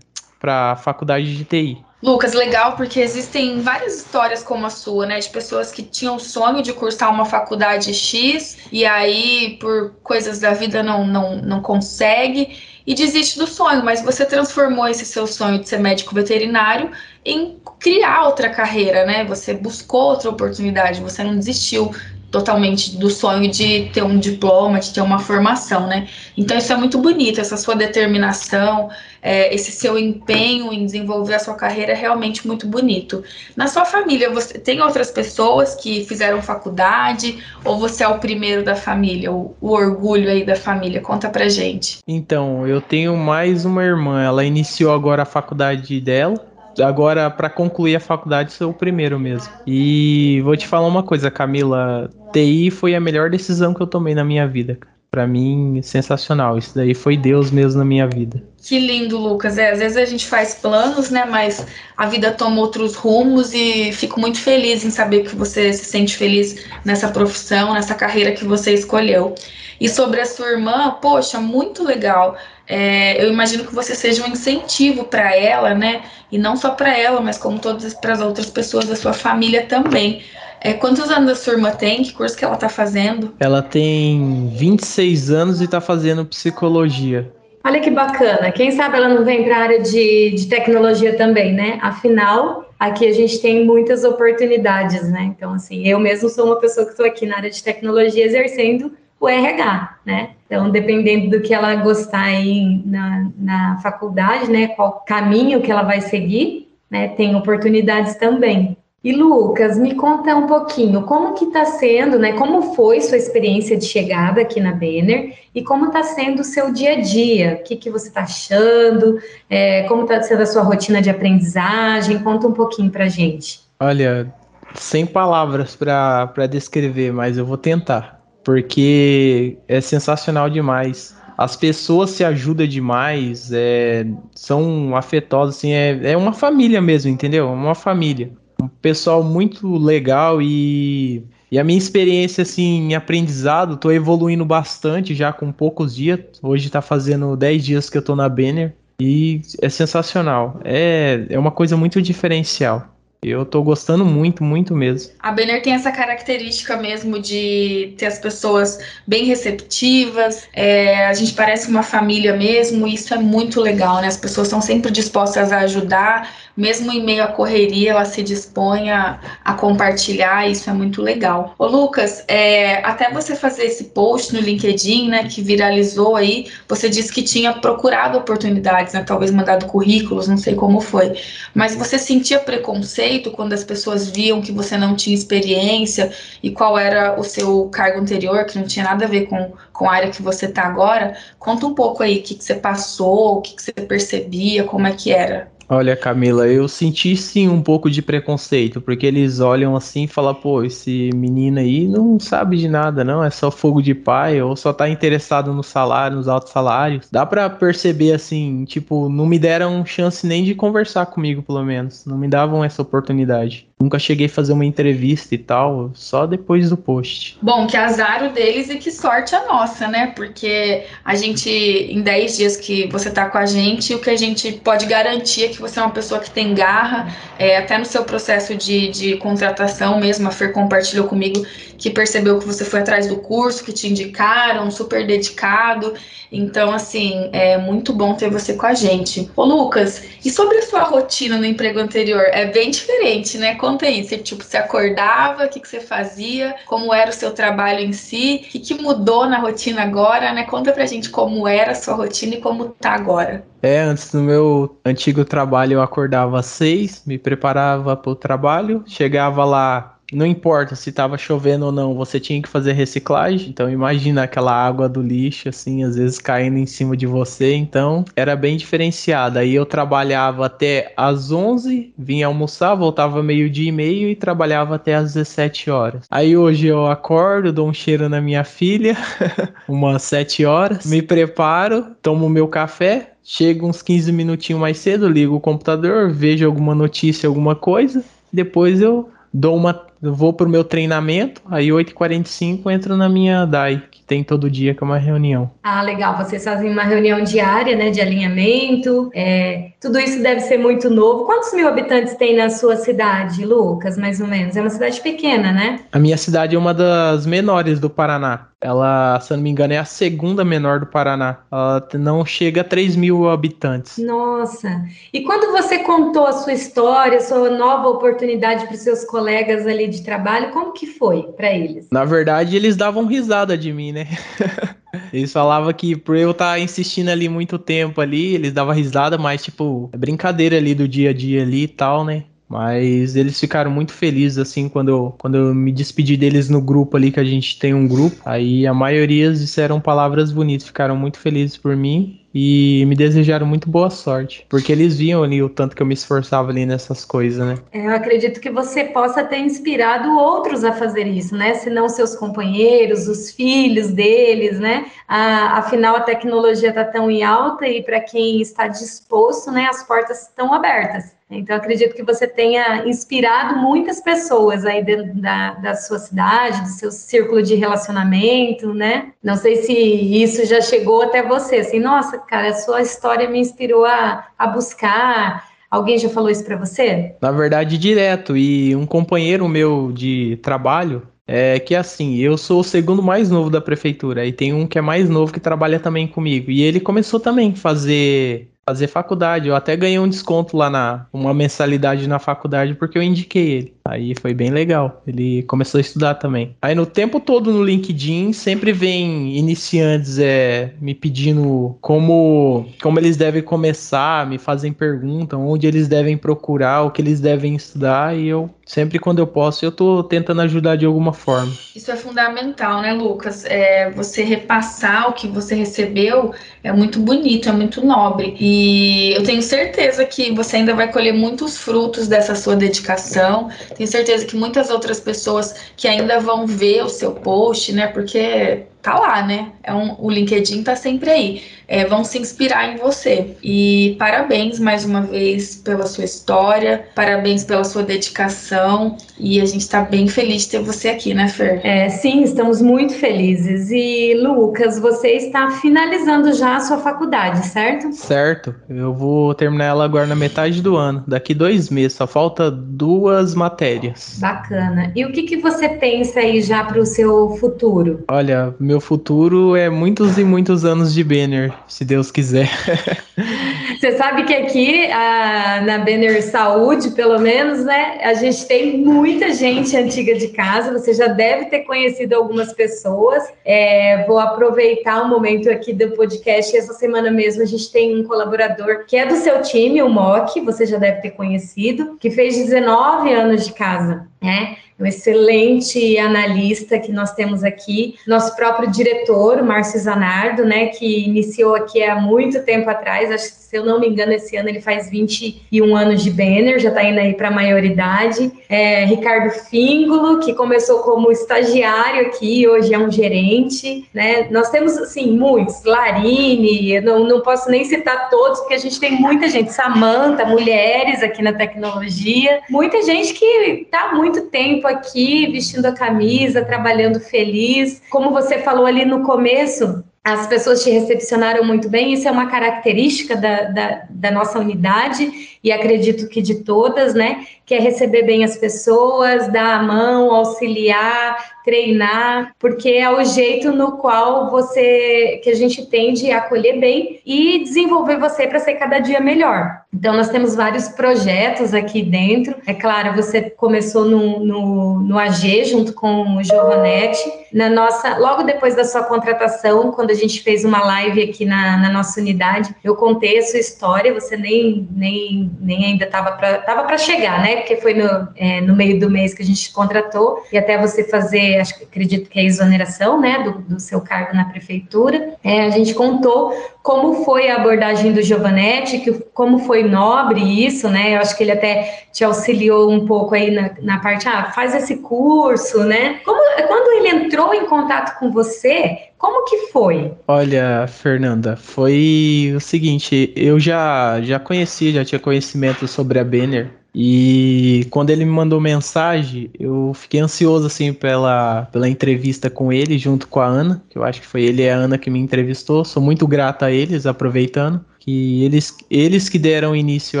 para 0.38 0.72
a 0.72 0.76
faculdade 0.76 1.36
de 1.36 1.44
TI. 1.44 1.84
Lucas, 2.02 2.32
legal, 2.32 2.74
porque 2.74 2.98
existem 2.98 3.60
várias 3.60 3.98
histórias 3.98 4.42
como 4.42 4.66
a 4.66 4.70
sua, 4.70 5.06
né? 5.06 5.20
De 5.20 5.28
pessoas 5.30 5.70
que 5.70 5.84
tinham 5.84 6.16
o 6.16 6.20
sonho 6.20 6.60
de 6.60 6.72
cursar 6.72 7.08
uma 7.14 7.24
faculdade 7.24 7.94
X 7.94 8.58
e 8.72 8.84
aí, 8.84 9.56
por 9.60 9.94
coisas 10.02 10.40
da 10.40 10.52
vida, 10.52 10.82
não, 10.82 11.06
não, 11.06 11.36
não 11.36 11.62
consegue 11.62 12.58
e 12.86 12.94
desiste 12.94 13.38
do 13.38 13.46
sonho, 13.46 13.84
mas 13.84 14.02
você 14.02 14.24
transformou 14.24 14.88
esse 14.88 15.04
seu 15.04 15.26
sonho 15.26 15.60
de 15.60 15.68
ser 15.68 15.78
médico 15.78 16.14
veterinário 16.14 16.90
em 17.24 17.56
criar 17.78 18.24
outra 18.24 18.50
carreira, 18.50 19.04
né? 19.04 19.24
Você 19.24 19.54
buscou 19.54 20.02
outra 20.02 20.30
oportunidade, 20.30 21.00
você 21.00 21.22
não 21.22 21.36
desistiu 21.36 21.94
totalmente 22.32 22.96
do 22.96 23.10
sonho 23.10 23.48
de 23.50 23.90
ter 23.92 24.02
um 24.02 24.18
diploma, 24.18 24.80
de 24.80 24.92
ter 24.92 25.02
uma 25.02 25.18
formação, 25.18 25.86
né? 25.86 26.08
Então 26.36 26.56
isso 26.56 26.72
é 26.72 26.76
muito 26.76 26.98
bonito, 26.98 27.40
essa 27.40 27.56
sua 27.56 27.76
determinação, 27.76 28.90
é, 29.22 29.54
esse 29.54 29.70
seu 29.70 29.96
empenho 29.96 30.72
em 30.72 30.84
desenvolver 30.84 31.34
a 31.34 31.38
sua 31.38 31.54
carreira 31.54 31.92
é 31.92 31.94
realmente 31.94 32.46
muito 32.46 32.66
bonito. 32.66 33.22
Na 33.56 33.68
sua 33.68 33.84
família, 33.84 34.28
você 34.30 34.58
tem 34.58 34.82
outras 34.82 35.10
pessoas 35.10 35.76
que 35.76 36.04
fizeram 36.04 36.42
faculdade 36.42 37.38
ou 37.64 37.78
você 37.78 38.02
é 38.02 38.08
o 38.08 38.18
primeiro 38.18 38.64
da 38.64 38.74
família, 38.74 39.30
o, 39.30 39.54
o 39.60 39.70
orgulho 39.70 40.28
aí 40.28 40.44
da 40.44 40.56
família? 40.56 41.00
Conta 41.00 41.30
pra 41.30 41.48
gente. 41.48 41.98
Então, 42.06 42.66
eu 42.66 42.80
tenho 42.80 43.16
mais 43.16 43.64
uma 43.64 43.84
irmã, 43.84 44.22
ela 44.22 44.44
iniciou 44.44 44.92
agora 44.92 45.22
a 45.22 45.26
faculdade 45.26 46.00
dela 46.00 46.52
agora 46.80 47.28
para 47.30 47.50
concluir 47.50 47.96
a 47.96 48.00
faculdade 48.00 48.52
sou 48.52 48.70
o 48.70 48.74
primeiro 48.74 49.18
mesmo. 49.18 49.52
E 49.66 50.40
vou 50.42 50.56
te 50.56 50.66
falar 50.66 50.86
uma 50.86 51.02
coisa, 51.02 51.30
Camila, 51.30 52.08
TI 52.32 52.70
foi 52.70 52.94
a 52.94 53.00
melhor 53.00 53.28
decisão 53.28 53.74
que 53.74 53.82
eu 53.82 53.86
tomei 53.86 54.14
na 54.14 54.24
minha 54.24 54.46
vida. 54.46 54.78
Para 55.12 55.26
mim, 55.26 55.82
sensacional. 55.82 56.56
Isso 56.56 56.74
daí 56.74 56.94
foi 56.94 57.18
Deus 57.18 57.50
mesmo 57.50 57.80
na 57.80 57.84
minha 57.84 58.06
vida. 58.06 58.42
Que 58.62 58.78
lindo, 58.78 59.18
Lucas. 59.18 59.58
É, 59.58 59.70
às 59.70 59.78
vezes 59.78 59.98
a 59.98 60.06
gente 60.06 60.26
faz 60.26 60.54
planos, 60.54 61.10
né? 61.10 61.26
Mas 61.26 61.66
a 61.94 62.06
vida 62.06 62.32
toma 62.32 62.58
outros 62.58 62.94
rumos 62.94 63.52
e 63.52 63.92
fico 63.92 64.18
muito 64.18 64.38
feliz 64.38 64.86
em 64.86 64.90
saber 64.90 65.24
que 65.24 65.36
você 65.36 65.70
se 65.74 65.84
sente 65.84 66.16
feliz 66.16 66.64
nessa 66.82 67.08
profissão, 67.08 67.74
nessa 67.74 67.94
carreira 67.94 68.32
que 68.32 68.46
você 68.46 68.72
escolheu. 68.72 69.34
E 69.78 69.86
sobre 69.86 70.18
a 70.18 70.24
sua 70.24 70.52
irmã, 70.52 70.96
poxa, 71.02 71.38
muito 71.38 71.84
legal. 71.84 72.34
É, 72.66 73.22
eu 73.22 73.30
imagino 73.30 73.64
que 73.64 73.74
você 73.74 73.94
seja 73.94 74.24
um 74.24 74.28
incentivo 74.28 75.04
para 75.04 75.36
ela, 75.36 75.74
né? 75.74 76.04
E 76.30 76.38
não 76.38 76.56
só 76.56 76.70
para 76.70 76.96
ela, 76.96 77.20
mas 77.20 77.36
como 77.36 77.58
todas 77.58 77.92
para 77.92 78.14
as 78.14 78.20
outras 78.22 78.48
pessoas 78.48 78.86
da 78.86 78.96
sua 78.96 79.12
família 79.12 79.66
também. 79.66 80.22
É, 80.64 80.72
quantos 80.72 81.10
anos 81.10 81.28
a 81.28 81.34
sua 81.34 81.54
irmã 81.54 81.72
tem? 81.72 82.04
Que 82.04 82.12
curso 82.12 82.36
que 82.36 82.44
ela 82.44 82.54
está 82.54 82.68
fazendo? 82.68 83.34
Ela 83.40 83.60
tem 83.60 84.48
26 84.54 85.30
anos 85.32 85.60
e 85.60 85.64
está 85.64 85.80
fazendo 85.80 86.24
psicologia. 86.24 87.32
Olha 87.64 87.80
que 87.80 87.90
bacana. 87.90 88.52
Quem 88.52 88.70
sabe 88.70 88.96
ela 88.96 89.08
não 89.08 89.24
vem 89.24 89.42
para 89.42 89.56
a 89.56 89.60
área 89.60 89.82
de, 89.82 90.30
de 90.30 90.46
tecnologia 90.46 91.16
também, 91.16 91.52
né? 91.52 91.78
Afinal, 91.82 92.70
aqui 92.78 93.06
a 93.06 93.12
gente 93.12 93.40
tem 93.40 93.64
muitas 93.64 94.04
oportunidades, 94.04 95.10
né? 95.10 95.32
Então, 95.36 95.54
assim, 95.54 95.86
eu 95.86 95.98
mesmo 95.98 96.28
sou 96.28 96.46
uma 96.46 96.60
pessoa 96.60 96.86
que 96.86 96.92
estou 96.92 97.06
aqui 97.06 97.26
na 97.26 97.36
área 97.36 97.50
de 97.50 97.62
tecnologia 97.62 98.24
exercendo 98.24 98.92
o 99.18 99.28
RH, 99.28 99.98
né? 100.06 100.30
Então, 100.46 100.70
dependendo 100.70 101.30
do 101.30 101.42
que 101.42 101.52
ela 101.52 101.74
gostar 101.76 102.22
aí 102.22 102.82
na, 102.84 103.30
na 103.36 103.80
faculdade, 103.80 104.48
né? 104.48 104.68
Qual 104.68 105.02
caminho 105.06 105.60
que 105.60 105.72
ela 105.72 105.82
vai 105.82 106.00
seguir, 106.00 106.68
né? 106.88 107.08
Tem 107.08 107.34
oportunidades 107.34 108.14
também. 108.14 108.76
E 109.04 109.12
Lucas, 109.12 109.76
me 109.76 109.96
conta 109.96 110.36
um 110.36 110.46
pouquinho 110.46 111.02
como 111.02 111.34
que 111.34 111.46
está 111.46 111.64
sendo, 111.64 112.20
né? 112.20 112.34
Como 112.34 112.74
foi 112.74 113.00
sua 113.00 113.16
experiência 113.16 113.76
de 113.76 113.84
chegada 113.84 114.40
aqui 114.40 114.60
na 114.60 114.70
Banner 114.70 115.36
e 115.52 115.64
como 115.64 115.86
está 115.86 116.04
sendo 116.04 116.42
o 116.42 116.44
seu 116.44 116.72
dia 116.72 116.92
a 116.92 117.00
dia? 117.00 117.58
O 117.60 117.64
que, 117.64 117.74
que 117.74 117.90
você 117.90 118.06
está 118.08 118.20
achando? 118.22 119.18
É, 119.50 119.82
como 119.88 120.02
está 120.02 120.22
sendo 120.22 120.42
a 120.42 120.46
sua 120.46 120.62
rotina 120.62 121.02
de 121.02 121.10
aprendizagem? 121.10 122.20
Conta 122.20 122.46
um 122.46 122.52
pouquinho 122.52 122.92
para 122.92 123.08
gente. 123.08 123.60
Olha, 123.80 124.32
sem 124.76 125.04
palavras 125.04 125.74
para 125.74 126.46
descrever, 126.48 127.12
mas 127.12 127.36
eu 127.36 127.44
vou 127.44 127.56
tentar, 127.56 128.22
porque 128.44 129.58
é 129.66 129.80
sensacional 129.80 130.48
demais. 130.48 131.20
As 131.36 131.56
pessoas 131.56 132.10
se 132.10 132.22
ajudam 132.22 132.68
demais, 132.68 133.50
é, 133.52 134.06
são 134.32 134.94
afetosas, 134.94 135.56
assim, 135.56 135.72
é, 135.72 136.12
é 136.12 136.16
uma 136.16 136.32
família 136.32 136.80
mesmo, 136.80 137.10
entendeu? 137.10 137.50
Uma 137.50 137.74
família 137.74 138.30
um 138.62 138.68
pessoal 138.68 139.22
muito 139.22 139.76
legal 139.76 140.40
e, 140.40 141.24
e 141.50 141.58
a 141.58 141.64
minha 141.64 141.78
experiência 141.78 142.42
assim 142.42 142.88
em 142.88 142.94
aprendizado, 142.94 143.76
tô 143.76 143.90
evoluindo 143.90 144.44
bastante 144.44 145.14
já 145.14 145.32
com 145.32 145.50
poucos 145.50 145.94
dias. 145.94 146.20
Hoje 146.42 146.70
tá 146.70 146.80
fazendo 146.80 147.36
10 147.36 147.64
dias 147.64 147.90
que 147.90 147.98
eu 147.98 148.02
tô 148.02 148.14
na 148.14 148.28
Banner 148.28 148.74
e 149.00 149.42
é 149.60 149.68
sensacional. 149.68 150.60
É, 150.64 151.26
é 151.28 151.38
uma 151.38 151.50
coisa 151.50 151.76
muito 151.76 152.00
diferencial. 152.00 152.88
Eu 153.24 153.44
tô 153.44 153.62
gostando 153.62 154.04
muito, 154.04 154.42
muito 154.42 154.74
mesmo. 154.74 155.12
A 155.20 155.30
Banner 155.30 155.62
tem 155.62 155.74
essa 155.74 155.92
característica 155.92 156.76
mesmo 156.76 157.20
de 157.20 157.94
ter 157.96 158.06
as 158.06 158.18
pessoas 158.18 158.80
bem 159.06 159.26
receptivas, 159.26 160.48
é, 160.52 161.06
a 161.06 161.14
gente 161.14 161.32
parece 161.32 161.68
uma 161.68 161.84
família 161.84 162.36
mesmo, 162.36 162.84
e 162.84 162.94
isso 162.94 163.14
é 163.14 163.18
muito 163.18 163.60
legal, 163.60 164.00
né? 164.00 164.08
As 164.08 164.16
pessoas 164.16 164.48
estão 164.48 164.60
sempre 164.60 164.90
dispostas 164.90 165.52
a 165.52 165.58
ajudar, 165.58 166.34
mesmo 166.56 166.92
em 166.92 167.02
meio 167.02 167.22
à 167.24 167.28
correria, 167.28 167.90
ela 167.92 168.04
se 168.04 168.22
dispõe 168.22 168.90
a, 168.90 169.20
a 169.44 169.54
compartilhar, 169.54 170.48
isso 170.48 170.68
é 170.68 170.72
muito 170.72 171.00
legal. 171.00 171.54
Ô 171.58 171.66
Lucas, 171.66 172.24
é, 172.28 172.84
até 172.84 173.10
você 173.10 173.34
fazer 173.34 173.64
esse 173.64 173.84
post 173.84 174.34
no 174.34 174.40
LinkedIn, 174.40 175.08
né, 175.08 175.24
que 175.28 175.42
viralizou 175.42 176.16
aí, 176.16 176.46
você 176.68 176.88
disse 176.88 177.12
que 177.12 177.22
tinha 177.22 177.52
procurado 177.54 178.18
oportunidades, 178.18 178.92
né, 178.94 179.02
talvez 179.02 179.30
mandado 179.30 179.66
currículos, 179.66 180.28
não 180.28 180.36
sei 180.36 180.54
como 180.54 180.80
foi, 180.80 181.14
mas 181.54 181.74
você 181.74 181.98
sentia 181.98 182.38
preconceito 182.38 183.30
quando 183.30 183.52
as 183.52 183.64
pessoas 183.64 184.08
viam 184.08 184.40
que 184.40 184.52
você 184.52 184.76
não 184.76 184.94
tinha 184.94 185.14
experiência 185.14 186.12
e 186.42 186.50
qual 186.50 186.78
era 186.78 187.18
o 187.18 187.24
seu 187.24 187.68
cargo 187.70 188.00
anterior, 188.00 188.44
que 188.44 188.58
não 188.58 188.66
tinha 188.66 188.84
nada 188.84 189.04
a 189.04 189.08
ver 189.08 189.26
com, 189.26 189.52
com 189.72 189.88
a 189.88 189.94
área 189.94 190.10
que 190.10 190.22
você 190.22 190.46
está 190.46 190.62
agora? 190.62 191.16
Conta 191.38 191.66
um 191.66 191.74
pouco 191.74 192.02
aí 192.02 192.18
o 192.18 192.22
que, 192.22 192.34
que 192.34 192.44
você 192.44 192.54
passou, 192.54 193.38
o 193.38 193.40
que, 193.40 193.54
que 193.54 193.62
você 193.62 193.72
percebia, 193.72 194.64
como 194.64 194.86
é 194.86 194.92
que 194.92 195.12
era. 195.12 195.51
Olha, 195.74 195.96
Camila, 195.96 196.46
eu 196.46 196.68
senti 196.68 197.16
sim 197.16 197.48
um 197.48 197.62
pouco 197.62 197.88
de 197.88 198.02
preconceito, 198.02 198.78
porque 198.78 199.06
eles 199.06 199.40
olham 199.40 199.74
assim 199.74 200.04
e 200.04 200.06
falam, 200.06 200.34
pô, 200.34 200.62
esse 200.62 201.08
menino 201.14 201.60
aí 201.60 201.88
não 201.88 202.20
sabe 202.20 202.58
de 202.58 202.68
nada, 202.68 203.02
não, 203.02 203.24
é 203.24 203.30
só 203.30 203.50
fogo 203.50 203.80
de 203.80 203.94
pai, 203.94 204.42
ou 204.42 204.54
só 204.54 204.70
tá 204.70 204.86
interessado 204.86 205.50
no 205.54 205.62
salário, 205.62 206.18
nos 206.18 206.28
altos 206.28 206.52
salários. 206.52 207.08
Dá 207.10 207.24
para 207.24 207.48
perceber 207.48 208.12
assim, 208.12 208.66
tipo, 208.66 209.08
não 209.08 209.24
me 209.24 209.38
deram 209.38 209.82
chance 209.86 210.26
nem 210.26 210.44
de 210.44 210.54
conversar 210.54 211.06
comigo, 211.06 211.42
pelo 211.42 211.64
menos. 211.64 212.04
Não 212.04 212.18
me 212.18 212.28
davam 212.28 212.62
essa 212.62 212.82
oportunidade. 212.82 213.66
Nunca 213.82 213.98
cheguei 213.98 214.26
a 214.26 214.28
fazer 214.28 214.52
uma 214.52 214.64
entrevista 214.64 215.34
e 215.34 215.38
tal, 215.38 215.90
só 215.92 216.24
depois 216.24 216.70
do 216.70 216.76
post. 216.76 217.36
Bom, 217.42 217.66
que 217.66 217.76
azar 217.76 218.24
o 218.24 218.32
deles 218.32 218.70
e 218.70 218.76
que 218.76 218.92
sorte 218.92 219.34
a 219.34 219.44
nossa, 219.44 219.88
né? 219.88 220.12
Porque 220.14 220.84
a 221.04 221.16
gente, 221.16 221.50
em 221.50 222.00
10 222.00 222.36
dias 222.36 222.56
que 222.56 222.86
você 222.86 223.10
tá 223.10 223.28
com 223.28 223.38
a 223.38 223.44
gente, 223.44 223.92
o 223.92 223.98
que 223.98 224.10
a 224.10 224.16
gente 224.16 224.52
pode 224.52 224.86
garantir 224.86 225.46
é 225.46 225.48
que 225.48 225.60
você 225.60 225.80
é 225.80 225.82
uma 225.82 225.90
pessoa 225.90 226.20
que 226.20 226.30
tem 226.30 226.54
garra, 226.54 227.12
é, 227.36 227.56
até 227.56 227.76
no 227.76 227.84
seu 227.84 228.04
processo 228.04 228.54
de, 228.54 228.88
de 228.88 229.16
contratação 229.16 229.98
mesmo, 229.98 230.28
a 230.28 230.30
Fer 230.30 230.52
compartilhou 230.52 231.08
comigo 231.08 231.44
que 231.82 231.90
percebeu 231.90 232.38
que 232.38 232.46
você 232.46 232.64
foi 232.64 232.78
atrás 232.78 233.08
do 233.08 233.16
curso, 233.16 233.64
que 233.64 233.72
te 233.72 233.88
indicaram, 233.88 234.70
super 234.70 235.04
dedicado. 235.04 235.92
Então, 236.30 236.72
assim, 236.72 237.28
é 237.32 237.58
muito 237.58 237.92
bom 237.92 238.14
ter 238.14 238.30
você 238.30 238.54
com 238.54 238.66
a 238.66 238.72
gente. 238.72 239.28
Ô, 239.34 239.44
Lucas, 239.44 240.04
e 240.24 240.30
sobre 240.30 240.58
a 240.58 240.62
sua 240.62 240.84
rotina 240.84 241.36
no 241.36 241.44
emprego 241.44 241.80
anterior? 241.80 242.22
É 242.30 242.46
bem 242.46 242.70
diferente, 242.70 243.36
né? 243.36 243.56
Conta 243.72 243.86
aí. 243.86 244.04
Você, 244.04 244.18
tipo, 244.18 244.44
você 244.44 244.58
acordava, 244.58 245.46
o 245.46 245.48
que, 245.48 245.58
que 245.58 245.66
você 245.66 245.80
fazia, 245.80 246.54
como 246.66 246.92
era 246.92 247.08
o 247.08 247.12
seu 247.12 247.32
trabalho 247.32 247.80
em 247.80 247.92
si, 247.92 248.42
o 248.44 248.48
que, 248.50 248.58
que 248.60 248.74
mudou 248.74 249.26
na 249.26 249.38
rotina 249.38 249.82
agora, 249.82 250.30
né? 250.32 250.44
Conta 250.44 250.72
pra 250.72 250.84
gente 250.84 251.08
como 251.08 251.48
era 251.48 251.72
a 251.72 251.74
sua 251.74 251.94
rotina 251.94 252.34
e 252.34 252.40
como 252.40 252.66
tá 252.66 252.92
agora. 252.92 253.46
É, 253.62 253.80
antes 253.80 254.12
do 254.12 254.20
meu 254.20 254.78
antigo 254.84 255.24
trabalho 255.24 255.74
eu 255.74 255.82
acordava 255.82 256.40
às 256.40 256.46
seis, 256.46 257.02
me 257.06 257.16
preparava 257.16 257.96
para 257.96 258.10
o 258.10 258.14
trabalho, 258.14 258.84
chegava 258.86 259.42
lá 259.44 259.91
não 260.12 260.26
importa 260.26 260.76
se 260.76 260.90
estava 260.90 261.16
chovendo 261.16 261.66
ou 261.66 261.72
não, 261.72 261.94
você 261.94 262.20
tinha 262.20 262.40
que 262.40 262.48
fazer 262.48 262.72
reciclagem. 262.72 263.48
Então 263.48 263.70
imagina 263.70 264.22
aquela 264.22 264.52
água 264.52 264.88
do 264.88 265.02
lixo 265.02 265.48
assim, 265.48 265.82
às 265.82 265.96
vezes 265.96 266.18
caindo 266.18 266.58
em 266.58 266.66
cima 266.66 266.96
de 266.96 267.06
você, 267.06 267.54
então 267.54 268.04
era 268.14 268.36
bem 268.36 268.56
diferenciada. 268.56 269.40
Aí 269.40 269.54
eu 269.54 269.64
trabalhava 269.64 270.46
até 270.46 270.92
às 270.96 271.32
11, 271.32 271.92
vinha 271.96 272.26
almoçar, 272.26 272.74
voltava 272.74 273.22
meio-dia 273.22 273.68
e 273.68 273.72
meio 273.72 274.08
e 274.08 274.14
trabalhava 274.14 274.74
até 274.74 274.94
às 274.94 275.14
17 275.14 275.70
horas. 275.70 276.06
Aí 276.10 276.36
hoje 276.36 276.66
eu 276.66 276.86
acordo, 276.86 277.52
dou 277.52 277.68
um 277.68 277.74
cheiro 277.74 278.08
na 278.08 278.20
minha 278.20 278.44
filha, 278.44 278.96
umas 279.68 280.02
7 280.02 280.44
horas, 280.44 280.86
me 280.86 281.00
preparo, 281.00 281.86
tomo 282.02 282.28
meu 282.28 282.48
café, 282.48 283.12
chego 283.22 283.66
uns 283.66 283.82
15 283.82 284.12
minutinhos 284.12 284.60
mais 284.60 284.78
cedo, 284.78 285.08
ligo 285.08 285.36
o 285.36 285.40
computador, 285.40 286.10
vejo 286.10 286.46
alguma 286.46 286.74
notícia, 286.74 287.26
alguma 287.26 287.54
coisa, 287.54 288.04
depois 288.32 288.80
eu 288.80 289.08
dou 289.32 289.56
uma 289.56 289.72
eu 290.02 290.12
vou 290.12 290.32
pro 290.32 290.48
meu 290.48 290.64
treinamento, 290.64 291.40
aí 291.48 291.68
8h45 291.68 292.70
entro 292.72 292.96
na 292.96 293.08
minha 293.08 293.44
DAI, 293.44 293.82
que 293.88 294.02
tem 294.02 294.24
todo 294.24 294.50
dia, 294.50 294.74
que 294.74 294.82
é 294.82 294.86
uma 294.86 294.98
reunião. 294.98 295.50
Ah, 295.62 295.80
legal. 295.80 296.18
Vocês 296.18 296.42
fazem 296.42 296.70
uma 296.70 296.82
reunião 296.82 297.22
diária, 297.22 297.76
né, 297.76 297.90
de 297.90 298.00
alinhamento. 298.00 299.10
É, 299.14 299.70
tudo 299.80 299.98
isso 300.00 300.20
deve 300.20 300.40
ser 300.40 300.58
muito 300.58 300.90
novo. 300.90 301.24
Quantos 301.24 301.52
mil 301.54 301.68
habitantes 301.68 302.14
tem 302.16 302.36
na 302.36 302.50
sua 302.50 302.76
cidade, 302.76 303.44
Lucas, 303.44 303.96
mais 303.96 304.20
ou 304.20 304.26
menos? 304.26 304.56
É 304.56 304.60
uma 304.60 304.70
cidade 304.70 305.00
pequena, 305.00 305.52
né? 305.52 305.80
A 305.92 305.98
minha 305.98 306.16
cidade 306.16 306.56
é 306.56 306.58
uma 306.58 306.74
das 306.74 307.24
menores 307.24 307.78
do 307.78 307.88
Paraná. 307.88 308.51
Ela, 308.62 309.18
se 309.20 309.32
eu 309.32 309.36
não 309.36 309.42
me 309.42 309.50
engano, 309.50 309.72
é 309.72 309.78
a 309.78 309.84
segunda 309.84 310.44
menor 310.44 310.78
do 310.78 310.86
Paraná. 310.86 311.38
Ela 311.50 311.88
não 311.94 312.24
chega 312.24 312.60
a 312.60 312.64
3 312.64 312.94
mil 312.94 313.28
habitantes. 313.28 313.98
Nossa! 313.98 314.84
E 315.12 315.22
quando 315.22 315.50
você 315.50 315.80
contou 315.80 316.26
a 316.26 316.32
sua 316.32 316.52
história, 316.52 317.18
a 317.18 317.20
sua 317.20 317.50
nova 317.50 317.88
oportunidade 317.88 318.64
para 318.66 318.74
os 318.74 318.80
seus 318.80 319.04
colegas 319.04 319.66
ali 319.66 319.88
de 319.88 320.04
trabalho, 320.04 320.52
como 320.52 320.72
que 320.72 320.86
foi 320.86 321.24
para 321.36 321.52
eles? 321.52 321.88
Na 321.90 322.04
verdade, 322.04 322.54
eles 322.54 322.76
davam 322.76 323.04
risada 323.04 323.58
de 323.58 323.72
mim, 323.72 323.92
né? 323.92 324.06
Eles 325.10 325.32
falavam 325.32 325.72
que 325.72 325.96
por 325.96 326.16
eu 326.16 326.32
estar 326.32 326.52
tá 326.52 326.58
insistindo 326.58 327.08
ali 327.08 327.26
muito 327.26 327.58
tempo 327.58 328.00
ali, 328.00 328.34
eles 328.34 328.52
davam 328.52 328.74
risada, 328.74 329.16
mas 329.16 329.42
tipo, 329.42 329.88
é 329.92 329.96
brincadeira 329.96 330.56
ali 330.56 330.74
do 330.74 330.86
dia 330.86 331.10
a 331.10 331.12
dia 331.14 331.42
ali 331.42 331.64
e 331.64 331.68
tal, 331.68 332.04
né? 332.04 332.24
Mas 332.52 333.16
eles 333.16 333.40
ficaram 333.40 333.70
muito 333.70 333.94
felizes, 333.94 334.36
assim, 334.36 334.68
quando 334.68 334.90
eu, 334.90 335.14
quando 335.18 335.36
eu 335.38 335.54
me 335.54 335.72
despedi 335.72 336.18
deles 336.18 336.50
no 336.50 336.60
grupo 336.60 336.98
ali, 336.98 337.10
que 337.10 337.18
a 337.18 337.24
gente 337.24 337.58
tem 337.58 337.72
um 337.72 337.88
grupo. 337.88 338.16
Aí 338.26 338.66
a 338.66 338.74
maioria 338.74 339.32
disseram 339.32 339.80
palavras 339.80 340.30
bonitas, 340.30 340.66
ficaram 340.66 340.94
muito 340.94 341.18
felizes 341.18 341.56
por 341.56 341.74
mim 341.74 342.20
e 342.34 342.84
me 342.86 342.94
desejaram 342.94 343.46
muito 343.46 343.68
boa 343.68 343.90
sorte, 343.90 344.46
porque 344.48 344.72
eles 344.72 344.96
viam 344.96 345.22
ali 345.22 345.42
o 345.42 345.48
tanto 345.48 345.76
que 345.76 345.82
eu 345.82 345.86
me 345.86 345.94
esforçava 345.94 346.50
ali 346.50 346.64
nessas 346.64 347.04
coisas, 347.04 347.46
né? 347.46 347.56
É, 347.72 347.86
eu 347.86 347.94
acredito 347.94 348.40
que 348.40 348.50
você 348.50 348.84
possa 348.84 349.22
ter 349.24 349.38
inspirado 349.38 350.10
outros 350.10 350.64
a 350.64 350.72
fazer 350.72 351.06
isso, 351.06 351.36
né? 351.36 351.54
Se 351.54 351.68
não 351.70 351.88
seus 351.88 352.14
companheiros, 352.14 353.06
os 353.06 353.30
filhos 353.30 353.88
deles, 353.88 354.58
né? 354.58 354.86
Ah, 355.08 355.58
afinal, 355.58 355.96
a 355.96 356.00
tecnologia 356.00 356.70
está 356.70 356.84
tão 356.84 357.10
em 357.10 357.22
alta 357.22 357.66
e 357.66 357.82
para 357.82 358.00
quem 358.00 358.40
está 358.40 358.66
disposto, 358.66 359.50
né, 359.50 359.66
as 359.66 359.82
portas 359.82 360.22
estão 360.22 360.52
abertas. 360.54 361.12
Então, 361.32 361.56
acredito 361.56 361.94
que 361.94 362.02
você 362.02 362.26
tenha 362.26 362.86
inspirado 362.86 363.58
muitas 363.58 364.00
pessoas 364.00 364.64
aí 364.66 364.84
dentro 364.84 365.14
da, 365.14 365.52
da 365.54 365.74
sua 365.74 365.98
cidade, 365.98 366.62
do 366.62 366.68
seu 366.68 366.90
círculo 366.90 367.42
de 367.42 367.54
relacionamento, 367.54 368.74
né? 368.74 369.12
Não 369.22 369.36
sei 369.36 369.56
se 369.56 369.72
isso 369.72 370.44
já 370.44 370.60
chegou 370.60 371.02
até 371.02 371.22
você, 371.22 371.56
assim, 371.56 371.80
nossa, 371.80 372.18
cara, 372.18 372.50
a 372.50 372.54
sua 372.54 372.82
história 372.82 373.28
me 373.30 373.38
inspirou 373.38 373.84
a, 373.86 374.26
a 374.38 374.46
buscar. 374.46 375.48
Alguém 375.70 375.96
já 375.96 376.10
falou 376.10 376.28
isso 376.28 376.44
para 376.44 376.56
você? 376.56 377.14
Na 377.20 377.32
verdade, 377.32 377.78
direto. 377.78 378.36
E 378.36 378.76
um 378.76 378.84
companheiro 378.84 379.48
meu 379.48 379.90
de 379.90 380.38
trabalho, 380.42 381.02
é 381.26 381.58
que 381.58 381.74
assim, 381.74 382.16
eu 382.16 382.36
sou 382.36 382.60
o 382.60 382.64
segundo 382.64 383.02
mais 383.02 383.30
novo 383.30 383.48
da 383.48 383.60
prefeitura 383.60 384.26
e 384.26 384.32
tem 384.32 384.52
um 384.52 384.66
que 384.66 384.78
é 384.78 384.82
mais 384.82 385.08
novo 385.08 385.32
que 385.32 385.40
trabalha 385.40 385.80
também 385.80 386.06
comigo. 386.06 386.50
E 386.50 386.62
ele 386.62 386.78
começou 386.78 387.18
também 387.18 387.52
a 387.52 387.56
fazer 387.56 388.50
fazer 388.64 388.86
faculdade. 388.86 389.48
Eu 389.48 389.56
até 389.56 389.76
ganhei 389.76 389.98
um 389.98 390.08
desconto 390.08 390.56
lá 390.56 390.70
na 390.70 391.06
uma 391.12 391.34
mensalidade 391.34 392.08
na 392.08 392.18
faculdade 392.18 392.74
porque 392.74 392.96
eu 392.96 393.02
indiquei 393.02 393.50
ele. 393.50 393.76
Aí 393.84 394.14
foi 394.20 394.32
bem 394.32 394.50
legal. 394.50 395.02
Ele 395.06 395.42
começou 395.44 395.78
a 395.78 395.80
estudar 395.80 396.14
também. 396.14 396.54
Aí 396.62 396.74
no 396.74 396.86
tempo 396.86 397.18
todo 397.20 397.52
no 397.52 397.64
LinkedIn 397.64 398.32
sempre 398.32 398.72
vem 398.72 399.36
iniciantes 399.36 400.18
é, 400.18 400.72
me 400.80 400.94
pedindo 400.94 401.76
como, 401.80 402.68
como 402.80 402.98
eles 402.98 403.16
devem 403.16 403.42
começar, 403.42 404.26
me 404.26 404.38
fazem 404.38 404.72
perguntas, 404.72 405.38
onde 405.38 405.66
eles 405.66 405.88
devem 405.88 406.16
procurar, 406.16 406.82
o 406.82 406.90
que 406.90 407.02
eles 407.02 407.20
devem 407.20 407.54
estudar 407.54 408.16
e 408.16 408.28
eu 408.28 408.50
sempre 408.64 408.98
quando 408.98 409.18
eu 409.18 409.26
posso 409.26 409.64
eu 409.64 409.72
tô 409.72 410.02
tentando 410.02 410.40
ajudar 410.42 410.76
de 410.76 410.86
alguma 410.86 411.12
forma. 411.12 411.52
Isso 411.74 411.90
é 411.90 411.96
fundamental, 411.96 412.80
né, 412.80 412.92
Lucas? 412.92 413.44
É, 413.44 413.90
você 413.90 414.22
repassar 414.22 415.10
o 415.10 415.12
que 415.12 415.26
você 415.26 415.54
recebeu 415.54 416.32
é 416.62 416.72
muito 416.72 416.98
bonito, 417.00 417.48
é 417.48 417.52
muito 417.52 417.84
nobre. 417.84 418.36
E 418.40 419.12
eu 419.12 419.22
tenho 419.24 419.42
certeza 419.42 420.04
que 420.04 420.32
você 420.32 420.56
ainda 420.56 420.74
vai 420.74 420.90
colher 420.90 421.12
muitos 421.12 421.58
frutos 421.58 422.08
dessa 422.08 422.34
sua 422.34 422.56
dedicação. 422.56 423.50
Tenho 423.72 423.88
certeza 423.88 424.24
que 424.26 424.36
muitas 424.36 424.70
outras 424.70 425.00
pessoas 425.00 425.54
que 425.76 425.88
ainda 425.88 426.20
vão 426.20 426.46
ver 426.46 426.84
o 426.84 426.88
seu 426.88 427.12
post, 427.12 427.72
né? 427.72 427.88
Porque 427.88 428.66
tá 428.82 428.98
lá, 428.98 429.22
né? 429.24 429.52
É 429.62 429.72
um, 429.72 429.94
o 429.98 430.10
LinkedIn 430.10 430.64
tá 430.64 430.74
sempre 430.74 431.08
aí. 431.08 431.42
É, 431.68 431.86
vão 431.86 432.04
se 432.04 432.18
inspirar 432.18 432.74
em 432.74 432.76
você. 432.76 433.36
E 433.42 433.96
parabéns 433.98 434.58
mais 434.58 434.84
uma 434.84 435.00
vez 435.00 435.56
pela 435.56 435.86
sua 435.86 436.04
história, 436.04 436.84
parabéns 436.94 437.44
pela 437.44 437.64
sua 437.64 437.82
dedicação. 437.82 438.96
E 439.18 439.40
a 439.40 439.46
gente 439.46 439.66
tá 439.68 439.82
bem 439.82 440.08
feliz 440.08 440.42
de 440.42 440.50
ter 440.50 440.60
você 440.60 440.88
aqui, 440.88 441.14
né, 441.14 441.28
Fer? 441.28 441.60
É, 441.64 441.88
sim, 441.88 442.22
estamos 442.22 442.60
muito 442.60 442.94
felizes. 442.94 443.70
E 443.70 444.14
Lucas, 444.14 444.78
você 444.78 445.12
está 445.12 445.50
finalizando 445.52 446.32
já 446.32 446.56
a 446.56 446.60
sua 446.60 446.78
faculdade, 446.78 447.46
certo? 447.46 447.92
Certo. 447.92 448.54
Eu 448.68 448.92
vou 448.92 449.32
terminar 449.34 449.66
ela 449.66 449.84
agora 449.84 450.06
na 450.06 450.16
metade 450.16 450.60
do 450.60 450.76
ano, 450.76 451.04
daqui 451.06 451.32
dois 451.32 451.70
meses. 451.70 451.96
Só 451.96 452.06
falta 452.06 452.50
duas 452.50 453.34
matérias. 453.34 454.18
Bacana. 454.20 454.92
E 454.94 455.04
o 455.04 455.12
que, 455.12 455.22
que 455.22 455.36
você 455.36 455.68
pensa 455.68 456.20
aí 456.20 456.42
já 456.42 456.64
para 456.64 456.80
o 456.80 456.84
seu 456.84 457.36
futuro? 457.36 458.04
Olha, 458.10 458.54
meu 458.58 458.71
futuro 458.80 459.56
é 459.56 459.68
muitos 459.68 460.18
e 460.18 460.24
muitos 460.24 460.64
anos 460.64 460.92
de 460.94 461.02
Banner, 461.02 461.52
se 461.66 461.84
Deus 461.84 462.10
quiser. 462.10 462.48
Você 463.78 463.96
sabe 463.96 464.24
que 464.24 464.32
aqui 464.32 464.86
a, 464.92 465.60
na 465.66 465.78
Banner 465.78 466.22
Saúde, 466.22 466.90
pelo 466.90 467.18
menos, 467.18 467.64
né, 467.64 467.98
a 468.02 468.14
gente 468.14 468.46
tem 468.46 468.78
muita 468.78 469.32
gente 469.32 469.76
antiga 469.76 470.14
de 470.14 470.28
casa. 470.28 470.72
Você 470.72 470.94
já 470.94 471.08
deve 471.08 471.46
ter 471.46 471.60
conhecido 471.60 472.14
algumas 472.14 472.52
pessoas. 472.52 473.22
É, 473.44 474.04
vou 474.06 474.20
aproveitar 474.20 475.02
o 475.02 475.08
momento 475.08 475.50
aqui 475.50 475.72
do 475.72 475.90
podcast. 475.96 476.56
Essa 476.56 476.74
semana 476.74 477.10
mesmo 477.10 477.42
a 477.42 477.46
gente 477.46 477.72
tem 477.72 478.00
um 478.00 478.04
colaborador 478.04 478.84
que 478.86 478.96
é 478.96 479.04
do 479.04 479.16
seu 479.16 479.42
time, 479.42 479.82
o 479.82 479.88
Mock, 479.88 480.40
você 480.40 480.64
já 480.64 480.78
deve 480.78 481.00
ter 481.00 481.10
conhecido, 481.10 481.96
que 481.98 482.10
fez 482.10 482.36
19 482.36 483.12
anos 483.12 483.46
de 483.46 483.52
casa, 483.52 484.06
né? 484.22 484.58
Um 484.78 484.86
excelente 484.86 485.98
analista 485.98 486.78
que 486.78 486.90
nós 486.90 487.12
temos 487.14 487.44
aqui, 487.44 487.96
nosso 488.06 488.34
próprio 488.36 488.70
diretor, 488.70 489.42
Márcio 489.42 489.78
Zanardo, 489.80 490.44
né, 490.44 490.66
que 490.66 491.04
iniciou 491.04 491.54
aqui 491.54 491.82
há 491.82 492.00
muito 492.00 492.42
tempo 492.42 492.68
atrás, 492.68 493.10
acho 493.10 493.41
se 493.52 493.58
eu 493.58 493.66
não 493.66 493.78
me 493.78 493.86
engano, 493.86 494.12
esse 494.12 494.34
ano 494.34 494.48
ele 494.48 494.62
faz 494.62 494.88
21 494.88 495.76
anos 495.76 496.02
de 496.02 496.10
banner, 496.10 496.58
já 496.58 496.70
está 496.70 496.82
indo 496.82 496.98
aí 496.98 497.12
para 497.12 497.28
a 497.28 497.30
maioridade. 497.30 498.32
É, 498.48 498.86
Ricardo 498.86 499.28
Fíngulo, 499.50 500.20
que 500.20 500.32
começou 500.32 500.78
como 500.78 501.12
estagiário 501.12 502.06
aqui, 502.06 502.48
hoje 502.48 502.72
é 502.72 502.78
um 502.78 502.90
gerente, 502.90 503.86
né? 503.92 504.26
Nós 504.30 504.48
temos, 504.48 504.78
assim, 504.78 505.18
muitos, 505.18 505.62
Larine, 505.64 506.80
não, 506.80 507.04
não 507.04 507.20
posso 507.20 507.50
nem 507.50 507.62
citar 507.62 508.08
todos, 508.08 508.40
porque 508.40 508.54
a 508.54 508.58
gente 508.58 508.80
tem 508.80 508.92
muita 508.92 509.28
gente, 509.28 509.52
Samanta, 509.52 510.24
mulheres 510.24 511.02
aqui 511.02 511.20
na 511.20 511.34
tecnologia, 511.34 512.40
muita 512.48 512.80
gente 512.80 513.12
que 513.12 513.26
está 513.26 513.90
há 513.90 513.94
muito 513.94 514.30
tempo 514.30 514.66
aqui, 514.66 515.30
vestindo 515.30 515.66
a 515.66 515.72
camisa, 515.72 516.42
trabalhando 516.42 517.00
feliz. 517.00 517.82
Como 517.90 518.12
você 518.12 518.38
falou 518.38 518.64
ali 518.64 518.86
no 518.86 519.02
começo, 519.02 519.84
as 520.04 520.26
pessoas 520.26 520.64
te 520.64 520.70
recepcionaram 520.70 521.44
muito 521.44 521.68
bem, 521.68 521.92
isso 521.92 522.08
é 522.08 522.10
uma 522.10 522.28
característica 522.28 523.14
da, 523.14 523.44
da, 523.44 523.84
da, 523.88 524.10
nossa 524.10 524.38
unidade 524.38 525.38
e 525.42 525.52
acredito 525.52 526.08
que 526.08 526.20
de 526.20 526.42
todas, 526.42 526.92
né? 526.92 527.24
Que 527.46 527.54
é 527.54 527.60
receber 527.60 528.02
bem 528.02 528.24
as 528.24 528.36
pessoas, 528.36 529.28
dar 529.32 529.60
a 529.60 529.62
mão, 529.62 530.12
auxiliar, 530.12 531.16
treinar, 531.44 532.34
porque 532.38 532.70
é 532.70 532.90
o 532.90 533.04
jeito 533.04 533.52
no 533.52 533.72
qual 533.72 534.30
você 534.30 535.20
que 535.22 535.30
a 535.30 535.34
gente 535.34 535.66
tende 535.66 536.10
a 536.10 536.18
acolher 536.18 536.58
bem 536.58 537.00
e 537.04 537.40
desenvolver 537.40 537.98
você 537.98 538.26
para 538.26 538.38
ser 538.38 538.54
cada 538.54 538.78
dia 538.78 539.00
melhor. 539.00 539.62
Então, 539.74 539.94
nós 539.94 540.10
temos 540.10 540.36
vários 540.36 540.68
projetos 540.68 541.54
aqui 541.54 541.82
dentro. 541.82 542.36
É 542.46 542.52
claro, 542.52 542.94
você 542.94 543.22
começou 543.22 543.86
no, 543.86 544.20
no, 544.20 544.80
no 544.80 544.98
AG 544.98 545.46
junto 545.46 545.72
com 545.72 546.16
o 546.16 546.22
Giovanetti. 546.22 547.10
Na 547.32 547.48
nossa, 547.48 547.96
logo 547.96 548.22
depois 548.22 548.54
da 548.54 548.64
sua 548.64 548.82
contratação, 548.82 549.72
quando 549.72 549.90
a 549.90 549.94
gente 549.94 550.22
fez 550.22 550.44
uma 550.44 550.62
live 550.62 551.02
aqui 551.02 551.24
na, 551.24 551.56
na 551.56 551.72
nossa 551.72 551.98
unidade, 552.00 552.54
eu 552.62 552.76
contei 552.76 553.18
a 553.18 553.22
sua 553.22 553.40
história. 553.40 553.94
Você 553.94 554.14
nem, 554.14 554.68
nem, 554.72 555.30
nem 555.40 555.64
ainda 555.64 555.86
estava 555.86 556.12
para 556.12 556.76
chegar, 556.76 557.22
né? 557.22 557.36
Porque 557.36 557.56
foi 557.56 557.72
no, 557.72 558.08
é, 558.14 558.42
no 558.42 558.54
meio 558.54 558.78
do 558.78 558.90
mês 558.90 559.14
que 559.14 559.22
a 559.22 559.26
gente 559.26 559.50
contratou 559.52 560.22
e 560.30 560.36
até 560.36 560.58
você 560.58 560.84
fazer, 560.84 561.31
acho 561.38 561.58
que 561.58 561.64
acredito 561.64 562.08
que 562.08 562.18
é 562.18 562.24
exoneração, 562.24 563.00
né, 563.00 563.22
do, 563.22 563.54
do 563.54 563.60
seu 563.60 563.80
cargo 563.80 564.14
na 564.16 564.24
prefeitura. 564.24 565.14
É, 565.22 565.42
a 565.42 565.50
gente 565.50 565.74
contou 565.74 566.32
como 566.62 567.04
foi 567.04 567.28
a 567.28 567.36
abordagem 567.36 567.92
do 567.92 568.02
Giovanetti, 568.02 568.78
que, 568.78 568.92
como 569.12 569.40
foi 569.40 569.64
nobre 569.64 570.20
isso, 570.44 570.68
né? 570.68 570.94
Eu 570.94 571.00
acho 571.00 571.16
que 571.16 571.24
ele 571.24 571.32
até 571.32 571.86
te 571.92 572.04
auxiliou 572.04 572.70
um 572.70 572.86
pouco 572.86 573.14
aí 573.14 573.30
na, 573.30 573.50
na 573.60 573.80
parte, 573.80 574.08
ah, 574.08 574.30
faz 574.32 574.54
esse 574.54 574.76
curso, 574.76 575.64
né? 575.64 576.00
Como, 576.04 576.20
quando 576.46 576.72
ele 576.78 577.04
entrou 577.04 577.34
em 577.34 577.46
contato 577.46 577.98
com 577.98 578.12
você, 578.12 578.78
como 578.96 579.24
que 579.24 579.48
foi? 579.48 579.92
Olha, 580.06 580.66
Fernanda, 580.68 581.36
foi 581.36 582.32
o 582.36 582.40
seguinte, 582.40 583.12
eu 583.16 583.40
já, 583.40 584.00
já 584.00 584.20
conheci, 584.20 584.70
já 584.70 584.84
tinha 584.84 585.00
conhecimento 585.00 585.66
sobre 585.66 585.98
a 585.98 586.04
Banner, 586.04 586.61
e 586.74 587.66
quando 587.70 587.90
ele 587.90 588.04
me 588.04 588.10
mandou 588.10 588.40
mensagem, 588.40 589.30
eu 589.38 589.72
fiquei 589.74 590.00
ansioso 590.00 590.46
assim 590.46 590.72
pela, 590.72 591.42
pela 591.52 591.68
entrevista 591.68 592.30
com 592.30 592.52
ele 592.52 592.78
junto 592.78 593.06
com 593.08 593.20
a 593.20 593.26
Ana, 593.26 593.62
que 593.68 593.76
eu 593.76 593.84
acho 593.84 594.00
que 594.00 594.06
foi 594.06 594.22
ele 594.22 594.42
e 594.42 594.48
a 594.48 594.56
Ana 594.56 594.78
que 594.78 594.88
me 594.88 594.98
entrevistou. 594.98 595.64
Sou 595.64 595.82
muito 595.82 596.06
grato 596.06 596.44
a 596.44 596.50
eles, 596.50 596.86
aproveitando 596.86 597.62
que 597.84 598.24
eles, 598.24 598.56
eles 598.70 599.08
que 599.08 599.18
deram 599.18 599.56
início 599.56 600.00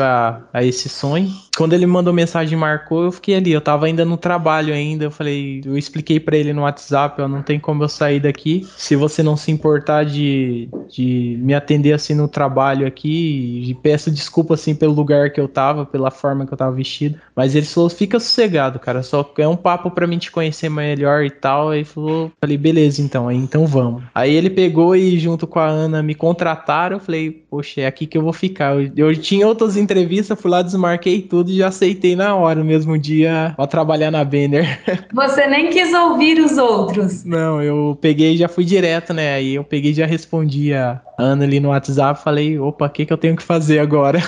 a, 0.00 0.40
a 0.52 0.62
esse 0.62 0.88
sonho. 0.88 1.28
Quando 1.56 1.72
ele 1.72 1.84
mandou 1.84 2.12
mensagem 2.12 2.56
e 2.56 2.60
marcou, 2.60 3.04
eu 3.04 3.12
fiquei 3.12 3.34
ali. 3.34 3.50
Eu 3.50 3.60
tava 3.60 3.86
ainda 3.86 4.04
no 4.04 4.16
trabalho 4.16 4.72
ainda. 4.72 5.04
Eu 5.04 5.10
falei, 5.10 5.60
eu 5.66 5.76
expliquei 5.76 6.20
para 6.20 6.36
ele 6.36 6.52
no 6.52 6.62
WhatsApp, 6.62 7.20
ó, 7.20 7.26
não 7.26 7.42
tem 7.42 7.58
como 7.58 7.82
eu 7.82 7.88
sair 7.88 8.20
daqui. 8.20 8.66
Se 8.76 8.94
você 8.94 9.20
não 9.20 9.36
se 9.36 9.50
importar 9.50 10.04
de, 10.04 10.68
de 10.88 11.36
me 11.40 11.54
atender 11.54 11.92
assim 11.92 12.14
no 12.14 12.28
trabalho 12.28 12.86
aqui, 12.86 13.64
e 13.68 13.74
peço 13.74 14.12
desculpa 14.12 14.54
assim 14.54 14.76
pelo 14.76 14.94
lugar 14.94 15.30
que 15.30 15.40
eu 15.40 15.48
tava, 15.48 15.84
pela 15.84 16.10
forma 16.12 16.46
que 16.46 16.52
eu 16.52 16.58
tava 16.58 16.72
vestido. 16.72 17.18
Mas 17.34 17.56
ele 17.56 17.66
falou, 17.66 17.90
fica 17.90 18.20
sossegado, 18.20 18.78
cara. 18.78 19.02
Só 19.02 19.28
é 19.38 19.48
um 19.48 19.56
papo 19.56 19.90
para 19.90 20.06
mim 20.06 20.18
te 20.18 20.30
conhecer 20.30 20.68
melhor 20.68 21.24
e 21.24 21.30
tal. 21.30 21.70
Aí 21.70 21.84
falou, 21.84 22.30
falei, 22.40 22.56
beleza, 22.56 23.02
então, 23.02 23.26
aí 23.26 23.36
então 23.36 23.66
vamos. 23.66 24.04
Aí 24.14 24.32
ele 24.32 24.50
pegou 24.50 24.94
e 24.94 25.18
junto 25.18 25.48
com 25.48 25.58
a 25.58 25.66
Ana 25.66 26.00
me 26.00 26.14
contrataram. 26.14 26.98
Eu 26.98 27.00
falei, 27.00 27.41
poxa 27.52 27.82
é 27.82 27.86
aqui 27.86 28.06
que 28.06 28.16
eu 28.16 28.22
vou 28.22 28.32
ficar. 28.32 28.74
Eu, 28.74 28.90
eu, 28.96 29.14
tinha 29.14 29.46
outras 29.46 29.76
entrevistas, 29.76 30.40
fui 30.40 30.50
lá, 30.50 30.62
desmarquei 30.62 31.20
tudo 31.20 31.50
e 31.50 31.58
já 31.58 31.68
aceitei 31.68 32.16
na 32.16 32.34
hora, 32.34 32.60
no 32.60 32.64
mesmo 32.64 32.96
dia, 32.96 33.52
pra 33.54 33.66
trabalhar 33.66 34.10
na 34.10 34.24
Banner. 34.24 34.80
Você 35.12 35.46
nem 35.46 35.68
quis 35.68 35.92
ouvir 35.92 36.40
os 36.40 36.56
outros. 36.56 37.22
Não, 37.26 37.62
eu 37.62 37.98
peguei 38.00 38.32
e 38.32 38.36
já 38.38 38.48
fui 38.48 38.64
direto, 38.64 39.12
né? 39.12 39.34
Aí 39.34 39.56
eu 39.56 39.64
peguei 39.64 39.90
e 39.90 39.94
já 39.94 40.06
respondi 40.06 40.72
a 40.72 41.02
Ana 41.18 41.44
ali 41.44 41.60
no 41.60 41.68
WhatsApp, 41.68 42.22
falei, 42.24 42.58
opa, 42.58 42.86
o 42.86 42.88
que, 42.90 43.04
que 43.04 43.12
eu 43.12 43.18
tenho 43.18 43.36
que 43.36 43.42
fazer 43.42 43.80
agora? 43.80 44.20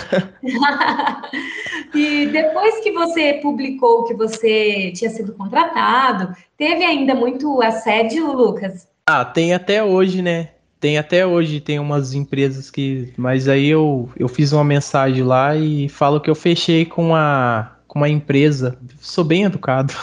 e 1.94 2.26
depois 2.26 2.80
que 2.80 2.92
você 2.92 3.40
publicou 3.42 4.04
que 4.04 4.12
você 4.12 4.92
tinha 4.94 5.08
sido 5.08 5.32
contratado, 5.32 6.36
teve 6.58 6.84
ainda 6.84 7.14
muito 7.14 7.62
assédio, 7.62 8.30
Lucas? 8.36 8.86
Ah, 9.06 9.24
tem 9.24 9.54
até 9.54 9.82
hoje, 9.82 10.20
né? 10.20 10.50
Tem 10.84 10.98
até 10.98 11.26
hoje, 11.26 11.60
tem 11.60 11.78
umas 11.78 12.12
empresas 12.12 12.70
que. 12.70 13.10
Mas 13.16 13.48
aí 13.48 13.70
eu, 13.70 14.06
eu 14.18 14.28
fiz 14.28 14.52
uma 14.52 14.62
mensagem 14.62 15.22
lá 15.22 15.56
e 15.56 15.88
falo 15.88 16.20
que 16.20 16.28
eu 16.28 16.34
fechei 16.34 16.84
com, 16.84 17.14
a, 17.14 17.72
com 17.88 18.00
uma 18.00 18.08
empresa. 18.10 18.76
Sou 19.00 19.24
bem 19.24 19.44
educado. 19.44 19.94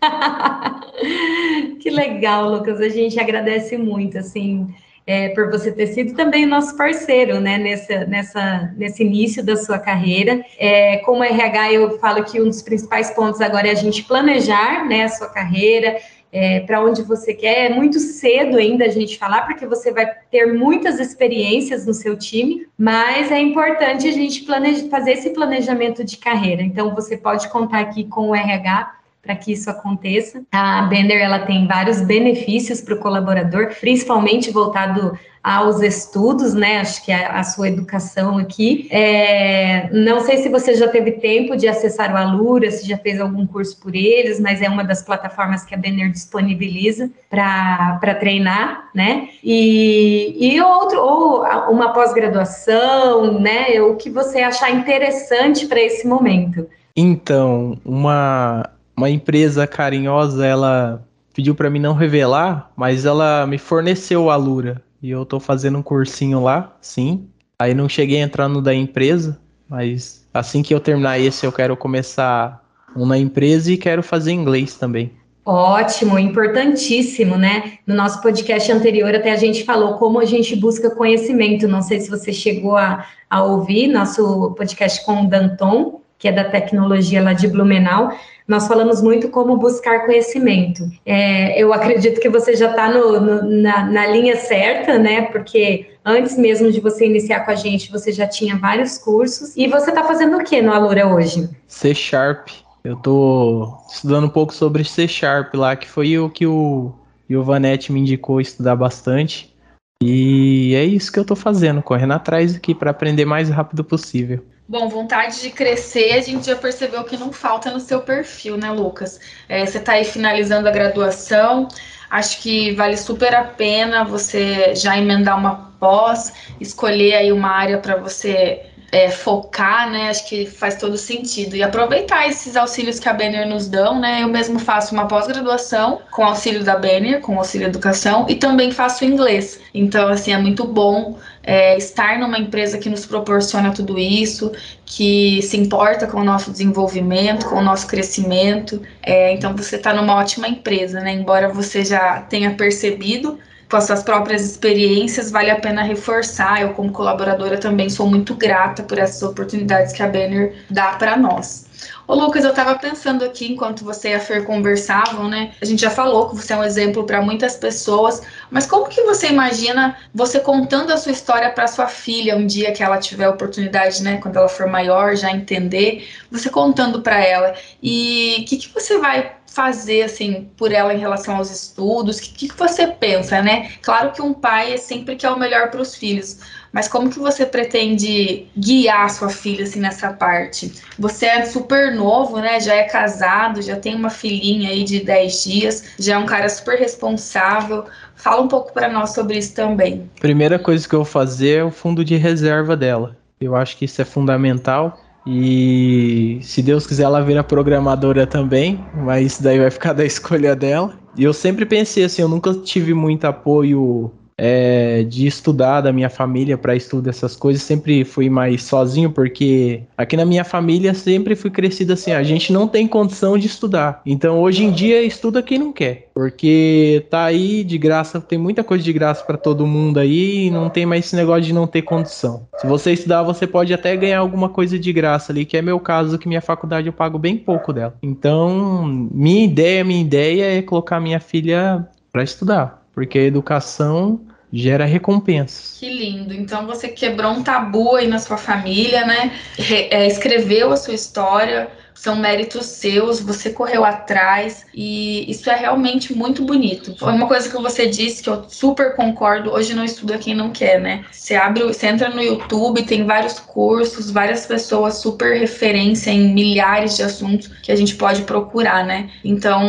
que 1.78 1.90
legal, 1.90 2.48
Lucas. 2.48 2.80
A 2.80 2.88
gente 2.88 3.20
agradece 3.20 3.76
muito, 3.76 4.16
assim. 4.16 4.66
É, 5.06 5.28
por 5.30 5.50
você 5.50 5.70
ter 5.72 5.88
sido 5.88 6.14
também 6.14 6.46
nosso 6.46 6.74
parceiro, 6.74 7.40
né, 7.40 7.58
nessa, 7.58 8.06
nessa, 8.06 8.72
nesse 8.78 9.02
início 9.02 9.44
da 9.44 9.56
sua 9.56 9.78
carreira. 9.78 10.42
É, 10.58 10.98
como 10.98 11.22
RH, 11.22 11.72
eu 11.72 11.98
falo 11.98 12.24
que 12.24 12.40
um 12.40 12.44
dos 12.44 12.62
principais 12.62 13.10
pontos 13.10 13.42
agora 13.42 13.68
é 13.68 13.72
a 13.72 13.74
gente 13.74 14.04
planejar, 14.04 14.86
né, 14.86 15.04
a 15.04 15.08
sua 15.08 15.28
carreira, 15.28 15.98
é, 16.32 16.60
para 16.60 16.84
onde 16.84 17.02
você 17.02 17.34
quer. 17.34 17.70
É 17.70 17.74
muito 17.74 17.98
cedo 17.98 18.56
ainda 18.56 18.84
a 18.84 18.88
gente 18.88 19.18
falar, 19.18 19.42
porque 19.42 19.66
você 19.66 19.92
vai 19.92 20.06
ter 20.30 20.46
muitas 20.52 21.00
experiências 21.00 21.86
no 21.86 21.94
seu 21.94 22.16
time, 22.16 22.66
mas 22.78 23.30
é 23.30 23.38
importante 23.38 24.08
a 24.08 24.12
gente 24.12 24.44
planeja, 24.44 24.88
fazer 24.88 25.12
esse 25.12 25.30
planejamento 25.30 26.04
de 26.04 26.16
carreira. 26.16 26.62
Então, 26.62 26.94
você 26.94 27.16
pode 27.16 27.48
contar 27.48 27.80
aqui 27.80 28.04
com 28.04 28.30
o 28.30 28.34
RH 28.34 29.00
para 29.22 29.36
que 29.36 29.52
isso 29.52 29.68
aconteça. 29.68 30.42
A 30.50 30.82
Bender 30.82 31.20
ela 31.20 31.40
tem 31.40 31.66
vários 31.66 32.00
benefícios 32.00 32.80
para 32.80 32.94
o 32.94 32.98
colaborador, 32.98 33.74
principalmente 33.78 34.50
voltado 34.50 35.18
aos 35.42 35.80
estudos, 35.80 36.52
né? 36.52 36.78
Acho 36.78 37.04
que 37.04 37.10
a, 37.10 37.38
a 37.38 37.42
sua 37.42 37.68
educação 37.68 38.36
aqui. 38.36 38.88
É, 38.90 39.88
não 39.90 40.20
sei 40.20 40.38
se 40.38 40.48
você 40.48 40.74
já 40.74 40.88
teve 40.88 41.12
tempo 41.12 41.56
de 41.56 41.66
acessar 41.66 42.12
o 42.12 42.16
Alura, 42.16 42.70
se 42.70 42.86
já 42.86 42.98
fez 42.98 43.20
algum 43.20 43.46
curso 43.46 43.80
por 43.80 43.94
eles, 43.94 44.38
mas 44.38 44.60
é 44.60 44.68
uma 44.68 44.84
das 44.84 45.02
plataformas 45.02 45.64
que 45.64 45.74
a 45.74 45.78
Benner 45.78 46.10
disponibiliza 46.10 47.10
para 47.30 48.14
treinar, 48.18 48.90
né? 48.94 49.28
E, 49.42 50.36
e 50.38 50.60
outro, 50.60 51.00
ou 51.00 51.42
uma 51.70 51.92
pós-graduação, 51.92 53.40
né? 53.40 53.80
O 53.80 53.96
que 53.96 54.10
você 54.10 54.40
achar 54.40 54.70
interessante 54.70 55.66
para 55.66 55.80
esse 55.80 56.06
momento. 56.06 56.68
Então, 56.94 57.78
uma, 57.82 58.68
uma 58.94 59.08
empresa 59.08 59.66
carinhosa, 59.66 60.44
ela 60.44 61.02
pediu 61.32 61.54
para 61.54 61.70
mim 61.70 61.78
não 61.78 61.94
revelar, 61.94 62.70
mas 62.76 63.06
ela 63.06 63.46
me 63.46 63.56
forneceu 63.56 64.28
a 64.28 64.36
Lura. 64.36 64.82
E 65.02 65.10
eu 65.10 65.24
tô 65.24 65.40
fazendo 65.40 65.78
um 65.78 65.82
cursinho 65.82 66.42
lá, 66.42 66.76
sim. 66.80 67.28
Aí 67.58 67.74
não 67.74 67.88
cheguei 67.88 68.20
a 68.20 68.24
entrar 68.24 68.48
no 68.48 68.60
da 68.60 68.74
empresa, 68.74 69.40
mas 69.68 70.26
assim 70.32 70.62
que 70.62 70.74
eu 70.74 70.80
terminar 70.80 71.18
esse, 71.18 71.44
eu 71.44 71.52
quero 71.52 71.76
começar 71.76 72.62
um 72.96 73.06
na 73.06 73.18
empresa 73.18 73.72
e 73.72 73.76
quero 73.76 74.02
fazer 74.02 74.32
inglês 74.32 74.74
também. 74.74 75.12
Ótimo, 75.44 76.18
importantíssimo, 76.18 77.36
né? 77.36 77.78
No 77.86 77.94
nosso 77.94 78.20
podcast 78.20 78.70
anterior, 78.70 79.14
até 79.14 79.32
a 79.32 79.36
gente 79.36 79.64
falou 79.64 79.94
como 79.94 80.20
a 80.20 80.24
gente 80.24 80.54
busca 80.54 80.90
conhecimento. 80.90 81.66
Não 81.66 81.82
sei 81.82 81.98
se 81.98 82.10
você 82.10 82.32
chegou 82.32 82.76
a, 82.76 83.06
a 83.28 83.42
ouvir 83.42 83.88
nosso 83.88 84.52
podcast 84.52 85.04
com 85.04 85.24
o 85.24 85.28
Danton, 85.28 86.02
que 86.18 86.28
é 86.28 86.32
da 86.32 86.44
tecnologia 86.44 87.22
lá 87.22 87.32
de 87.32 87.48
Blumenau. 87.48 88.12
Nós 88.50 88.66
falamos 88.66 89.00
muito 89.00 89.28
como 89.28 89.56
buscar 89.56 90.04
conhecimento. 90.06 90.82
É, 91.06 91.56
eu 91.56 91.72
acredito 91.72 92.20
que 92.20 92.28
você 92.28 92.56
já 92.56 92.70
está 92.70 92.88
na, 92.88 93.84
na 93.84 94.06
linha 94.08 94.34
certa, 94.34 94.98
né? 94.98 95.22
Porque 95.26 95.86
antes 96.04 96.36
mesmo 96.36 96.72
de 96.72 96.80
você 96.80 97.06
iniciar 97.06 97.44
com 97.44 97.52
a 97.52 97.54
gente, 97.54 97.92
você 97.92 98.10
já 98.10 98.26
tinha 98.26 98.56
vários 98.56 98.98
cursos. 98.98 99.56
E 99.56 99.68
você 99.68 99.90
está 99.90 100.02
fazendo 100.02 100.36
o 100.36 100.42
que 100.42 100.60
no 100.60 100.72
Alura 100.72 101.06
hoje? 101.06 101.48
C 101.68 101.94
Sharp. 101.94 102.48
Eu 102.82 102.96
tô 102.96 103.72
estudando 103.88 104.24
um 104.24 104.30
pouco 104.30 104.52
sobre 104.52 104.82
C 104.82 105.06
Sharp 105.06 105.54
lá, 105.54 105.76
que 105.76 105.88
foi 105.88 106.18
o 106.18 106.28
que 106.28 106.44
o 106.44 106.92
Giovanetti 107.30 107.92
me 107.92 108.00
indicou 108.00 108.40
estudar 108.40 108.74
bastante. 108.74 109.54
E 110.02 110.74
é 110.74 110.84
isso 110.84 111.12
que 111.12 111.20
eu 111.20 111.24
tô 111.24 111.36
fazendo, 111.36 111.80
correndo 111.82 112.14
atrás 112.14 112.56
aqui 112.56 112.74
para 112.74 112.90
aprender 112.90 113.24
mais 113.24 113.48
rápido 113.48 113.84
possível. 113.84 114.44
Bom, 114.70 114.88
vontade 114.88 115.40
de 115.40 115.50
crescer, 115.50 116.12
a 116.12 116.20
gente 116.20 116.46
já 116.46 116.54
percebeu 116.54 117.02
que 117.02 117.16
não 117.16 117.32
falta 117.32 117.72
no 117.72 117.80
seu 117.80 118.02
perfil, 118.02 118.56
né, 118.56 118.70
Lucas? 118.70 119.18
É, 119.48 119.66
você 119.66 119.78
está 119.78 119.94
aí 119.94 120.04
finalizando 120.04 120.68
a 120.68 120.70
graduação, 120.70 121.66
acho 122.08 122.40
que 122.40 122.70
vale 122.70 122.96
super 122.96 123.34
a 123.34 123.42
pena 123.42 124.04
você 124.04 124.72
já 124.76 124.96
emendar 124.96 125.36
uma 125.36 125.72
pós, 125.80 126.32
escolher 126.60 127.16
aí 127.16 127.32
uma 127.32 127.48
área 127.50 127.78
para 127.78 127.96
você 127.96 128.70
é, 128.92 129.10
focar, 129.10 129.90
né? 129.90 130.08
Acho 130.08 130.28
que 130.28 130.46
faz 130.46 130.76
todo 130.76 130.96
sentido. 130.96 131.56
E 131.56 131.62
aproveitar 131.62 132.28
esses 132.28 132.56
auxílios 132.56 132.98
que 132.98 133.08
a 133.08 133.12
Banner 133.12 133.48
nos 133.48 133.68
dão, 133.68 134.00
né? 134.00 134.22
Eu 134.22 134.28
mesmo 134.28 134.58
faço 134.58 134.94
uma 134.94 135.06
pós-graduação 135.06 136.00
com 136.10 136.24
auxílio 136.24 136.64
da 136.64 136.76
Banner, 136.76 137.20
com 137.20 137.38
auxílio 137.38 137.66
educação, 137.66 138.26
e 138.28 138.34
também 138.34 138.70
faço 138.70 139.04
inglês. 139.04 139.60
Então, 139.72 140.08
assim, 140.08 140.32
é 140.32 140.38
muito 140.38 140.64
bom 140.64 141.18
é, 141.50 141.76
estar 141.76 142.16
numa 142.16 142.38
empresa 142.38 142.78
que 142.78 142.88
nos 142.88 143.04
proporciona 143.04 143.72
tudo 143.72 143.98
isso, 143.98 144.52
que 144.86 145.42
se 145.42 145.56
importa 145.56 146.06
com 146.06 146.20
o 146.20 146.24
nosso 146.24 146.52
desenvolvimento, 146.52 147.46
com 147.46 147.56
o 147.56 147.60
nosso 147.60 147.88
crescimento. 147.88 148.80
É, 149.02 149.32
então, 149.32 149.56
você 149.56 149.74
está 149.74 149.92
numa 149.92 150.14
ótima 150.14 150.46
empresa, 150.46 151.00
né? 151.00 151.12
Embora 151.12 151.48
você 151.48 151.84
já 151.84 152.20
tenha 152.22 152.54
percebido 152.54 153.36
com 153.68 153.76
as 153.76 153.82
suas 153.82 154.00
próprias 154.04 154.44
experiências, 154.44 155.28
vale 155.32 155.50
a 155.50 155.58
pena 155.58 155.82
reforçar. 155.82 156.62
Eu, 156.62 156.72
como 156.72 156.92
colaboradora, 156.92 157.58
também 157.58 157.90
sou 157.90 158.06
muito 158.06 158.36
grata 158.36 158.84
por 158.84 159.00
essas 159.00 159.20
oportunidades 159.20 159.92
que 159.92 160.04
a 160.04 160.06
Banner 160.06 160.54
dá 160.70 160.92
para 160.92 161.16
nós. 161.16 161.66
Ô 162.06 162.14
Lucas, 162.14 162.44
eu 162.44 162.50
estava 162.50 162.76
pensando 162.76 163.24
aqui 163.24 163.52
enquanto 163.52 163.84
você 163.84 164.10
e 164.10 164.14
a 164.14 164.20
Fer 164.20 164.44
conversavam, 164.44 165.28
né? 165.28 165.52
A 165.60 165.64
gente 165.64 165.80
já 165.80 165.90
falou 165.90 166.28
que 166.28 166.36
você 166.36 166.52
é 166.52 166.56
um 166.56 166.64
exemplo 166.64 167.04
para 167.04 167.22
muitas 167.22 167.56
pessoas, 167.56 168.22
mas 168.50 168.66
como 168.66 168.88
que 168.88 169.02
você 169.02 169.28
imagina 169.28 169.96
você 170.12 170.40
contando 170.40 170.92
a 170.92 170.96
sua 170.96 171.12
história 171.12 171.50
para 171.50 171.66
sua 171.66 171.86
filha 171.86 172.36
um 172.36 172.46
dia 172.46 172.72
que 172.72 172.82
ela 172.82 172.98
tiver 172.98 173.26
a 173.26 173.30
oportunidade, 173.30 174.02
né, 174.02 174.18
quando 174.18 174.36
ela 174.36 174.48
for 174.48 174.66
maior, 174.66 175.14
já 175.14 175.30
entender, 175.30 176.08
você 176.30 176.50
contando 176.50 177.00
para 177.00 177.24
ela 177.24 177.54
e 177.82 178.38
o 178.40 178.44
que, 178.44 178.56
que 178.56 178.68
você 178.74 178.98
vai 178.98 179.36
fazer 179.50 180.02
assim 180.02 180.48
por 180.56 180.72
ela 180.72 180.94
em 180.94 180.98
relação 180.98 181.36
aos 181.36 181.50
estudos? 181.50 182.18
O 182.18 182.22
que, 182.22 182.48
que, 182.48 182.56
você 182.56 182.86
pensa, 182.86 183.42
né? 183.42 183.72
Claro 183.82 184.12
que 184.12 184.22
um 184.22 184.32
pai 184.32 184.74
é 184.74 184.76
sempre 184.76 185.16
que 185.16 185.26
é 185.26 185.30
o 185.30 185.38
melhor 185.38 185.70
para 185.70 185.80
os 185.80 185.94
filhos, 185.96 186.38
mas 186.72 186.88
como 186.88 187.10
que 187.10 187.18
você 187.18 187.44
pretende 187.44 188.46
guiar 188.56 189.10
sua 189.10 189.28
filha 189.28 189.64
assim 189.64 189.80
nessa 189.80 190.12
parte? 190.12 190.72
Você 190.98 191.26
é 191.26 191.44
super 191.44 191.94
novo, 191.94 192.38
né? 192.38 192.60
Já 192.60 192.74
é 192.74 192.84
casado, 192.84 193.60
já 193.60 193.76
tem 193.76 193.94
uma 193.94 194.10
filhinha 194.10 194.70
aí 194.70 194.84
de 194.84 195.00
10 195.00 195.44
dias, 195.44 195.84
já 195.98 196.14
é 196.14 196.18
um 196.18 196.26
cara 196.26 196.48
super 196.48 196.78
responsável. 196.78 197.84
Fala 198.14 198.42
um 198.42 198.48
pouco 198.48 198.72
para 198.72 198.88
nós 198.88 199.14
sobre 199.14 199.38
isso 199.38 199.54
também. 199.54 200.08
Primeira 200.20 200.58
coisa 200.58 200.88
que 200.88 200.94
eu 200.94 201.00
vou 201.00 201.06
fazer 201.06 201.58
é 201.58 201.64
o 201.64 201.70
fundo 201.70 202.04
de 202.04 202.16
reserva 202.16 202.76
dela. 202.76 203.16
Eu 203.40 203.56
acho 203.56 203.76
que 203.76 203.86
isso 203.86 204.00
é 204.00 204.04
fundamental 204.04 204.98
e 205.26 206.38
se 206.42 206.62
Deus 206.62 206.86
quiser, 206.86 207.04
ela 207.04 207.22
vira 207.22 207.44
programadora 207.44 208.26
também, 208.26 208.82
mas 208.94 209.26
isso 209.26 209.42
daí 209.42 209.58
vai 209.58 209.70
ficar 209.70 209.92
da 209.92 210.04
escolha 210.06 210.56
dela. 210.56 210.94
E 211.16 211.24
eu 211.24 211.32
sempre 211.32 211.66
pensei 211.66 212.04
assim, 212.04 212.22
eu 212.22 212.28
nunca 212.28 212.54
tive 212.54 212.94
muito 212.94 213.24
apoio 213.24 214.10
é, 214.42 215.02
de 215.02 215.26
estudar 215.26 215.82
da 215.82 215.92
minha 215.92 216.08
família 216.08 216.56
para 216.56 216.74
estudo 216.74 217.02
dessas 217.02 217.36
coisas, 217.36 217.62
sempre 217.62 218.04
fui 218.04 218.30
mais 218.30 218.62
sozinho, 218.62 219.10
porque 219.10 219.82
aqui 219.98 220.16
na 220.16 220.24
minha 220.24 220.44
família 220.44 220.94
sempre 220.94 221.36
fui 221.36 221.50
crescido 221.50 221.92
assim, 221.92 222.12
a 222.12 222.22
gente 222.22 222.50
não 222.50 222.66
tem 222.66 222.88
condição 222.88 223.36
de 223.36 223.46
estudar. 223.46 224.00
Então 224.06 224.40
hoje 224.40 224.64
em 224.64 224.70
dia 224.70 225.02
estuda 225.02 225.42
quem 225.42 225.58
não 225.58 225.70
quer, 225.70 226.08
porque 226.14 227.04
tá 227.10 227.24
aí 227.24 227.62
de 227.62 227.76
graça, 227.76 228.18
tem 228.18 228.38
muita 228.38 228.64
coisa 228.64 228.82
de 228.82 228.92
graça 228.94 229.22
para 229.22 229.36
todo 229.36 229.66
mundo 229.66 230.00
aí 230.00 230.46
e 230.46 230.50
não 230.50 230.70
tem 230.70 230.86
mais 230.86 231.04
esse 231.04 231.16
negócio 231.16 231.42
de 231.42 231.52
não 231.52 231.66
ter 231.66 231.82
condição. 231.82 232.46
Se 232.56 232.66
você 232.66 232.92
estudar, 232.92 233.22
você 233.22 233.46
pode 233.46 233.74
até 233.74 233.94
ganhar 233.94 234.20
alguma 234.20 234.48
coisa 234.48 234.78
de 234.78 234.90
graça 234.90 235.32
ali, 235.32 235.44
que 235.44 235.58
é 235.58 235.60
meu 235.60 235.78
caso, 235.78 236.18
que 236.18 236.26
minha 236.26 236.40
faculdade 236.40 236.86
eu 236.86 236.94
pago 236.94 237.18
bem 237.18 237.36
pouco 237.36 237.74
dela. 237.74 237.94
Então, 238.02 238.86
minha 239.12 239.44
ideia, 239.44 239.84
minha 239.84 240.00
ideia 240.00 240.58
é 240.58 240.62
colocar 240.62 240.98
minha 240.98 241.20
filha 241.20 241.86
para 242.10 242.22
estudar, 242.22 242.82
porque 242.94 243.18
a 243.18 243.24
educação 243.24 244.20
gera 244.52 244.84
recompensas. 244.84 245.76
Que 245.78 245.88
lindo. 245.88 246.34
Então 246.34 246.66
você 246.66 246.88
quebrou 246.88 247.32
um 247.32 247.42
tabu 247.42 247.96
aí 247.96 248.06
na 248.08 248.18
sua 248.18 248.36
família, 248.36 249.06
né? 249.06 249.32
Re 249.56 249.88
é, 249.90 250.06
escreveu 250.06 250.72
a 250.72 250.76
sua 250.76 250.94
história, 250.94 251.70
são 252.00 252.16
méritos 252.16 252.64
seus, 252.64 253.20
você 253.20 253.50
correu 253.50 253.84
atrás 253.84 254.64
e 254.72 255.30
isso 255.30 255.50
é 255.50 255.54
realmente 255.54 256.14
muito 256.14 256.42
bonito. 256.42 256.96
Foi 256.98 257.12
uma 257.12 257.28
coisa 257.28 257.50
que 257.50 257.60
você 257.60 257.86
disse 257.86 258.22
que 258.22 258.30
eu 258.30 258.48
super 258.48 258.96
concordo. 258.96 259.50
Hoje 259.50 259.74
não 259.74 259.84
estuda 259.84 260.16
quem 260.16 260.34
não 260.34 260.48
quer, 260.48 260.80
né? 260.80 261.04
Você 261.12 261.34
abre, 261.34 261.62
você 261.62 261.88
entra 261.88 262.08
no 262.08 262.22
YouTube, 262.22 262.84
tem 262.84 263.04
vários 263.04 263.38
cursos, 263.38 264.10
várias 264.10 264.46
pessoas 264.46 264.94
super 264.94 265.38
referência 265.38 266.10
em 266.10 266.32
milhares 266.32 266.96
de 266.96 267.02
assuntos 267.02 267.48
que 267.62 267.70
a 267.70 267.76
gente 267.76 267.94
pode 267.96 268.22
procurar, 268.22 268.82
né? 268.82 269.10
Então, 269.22 269.62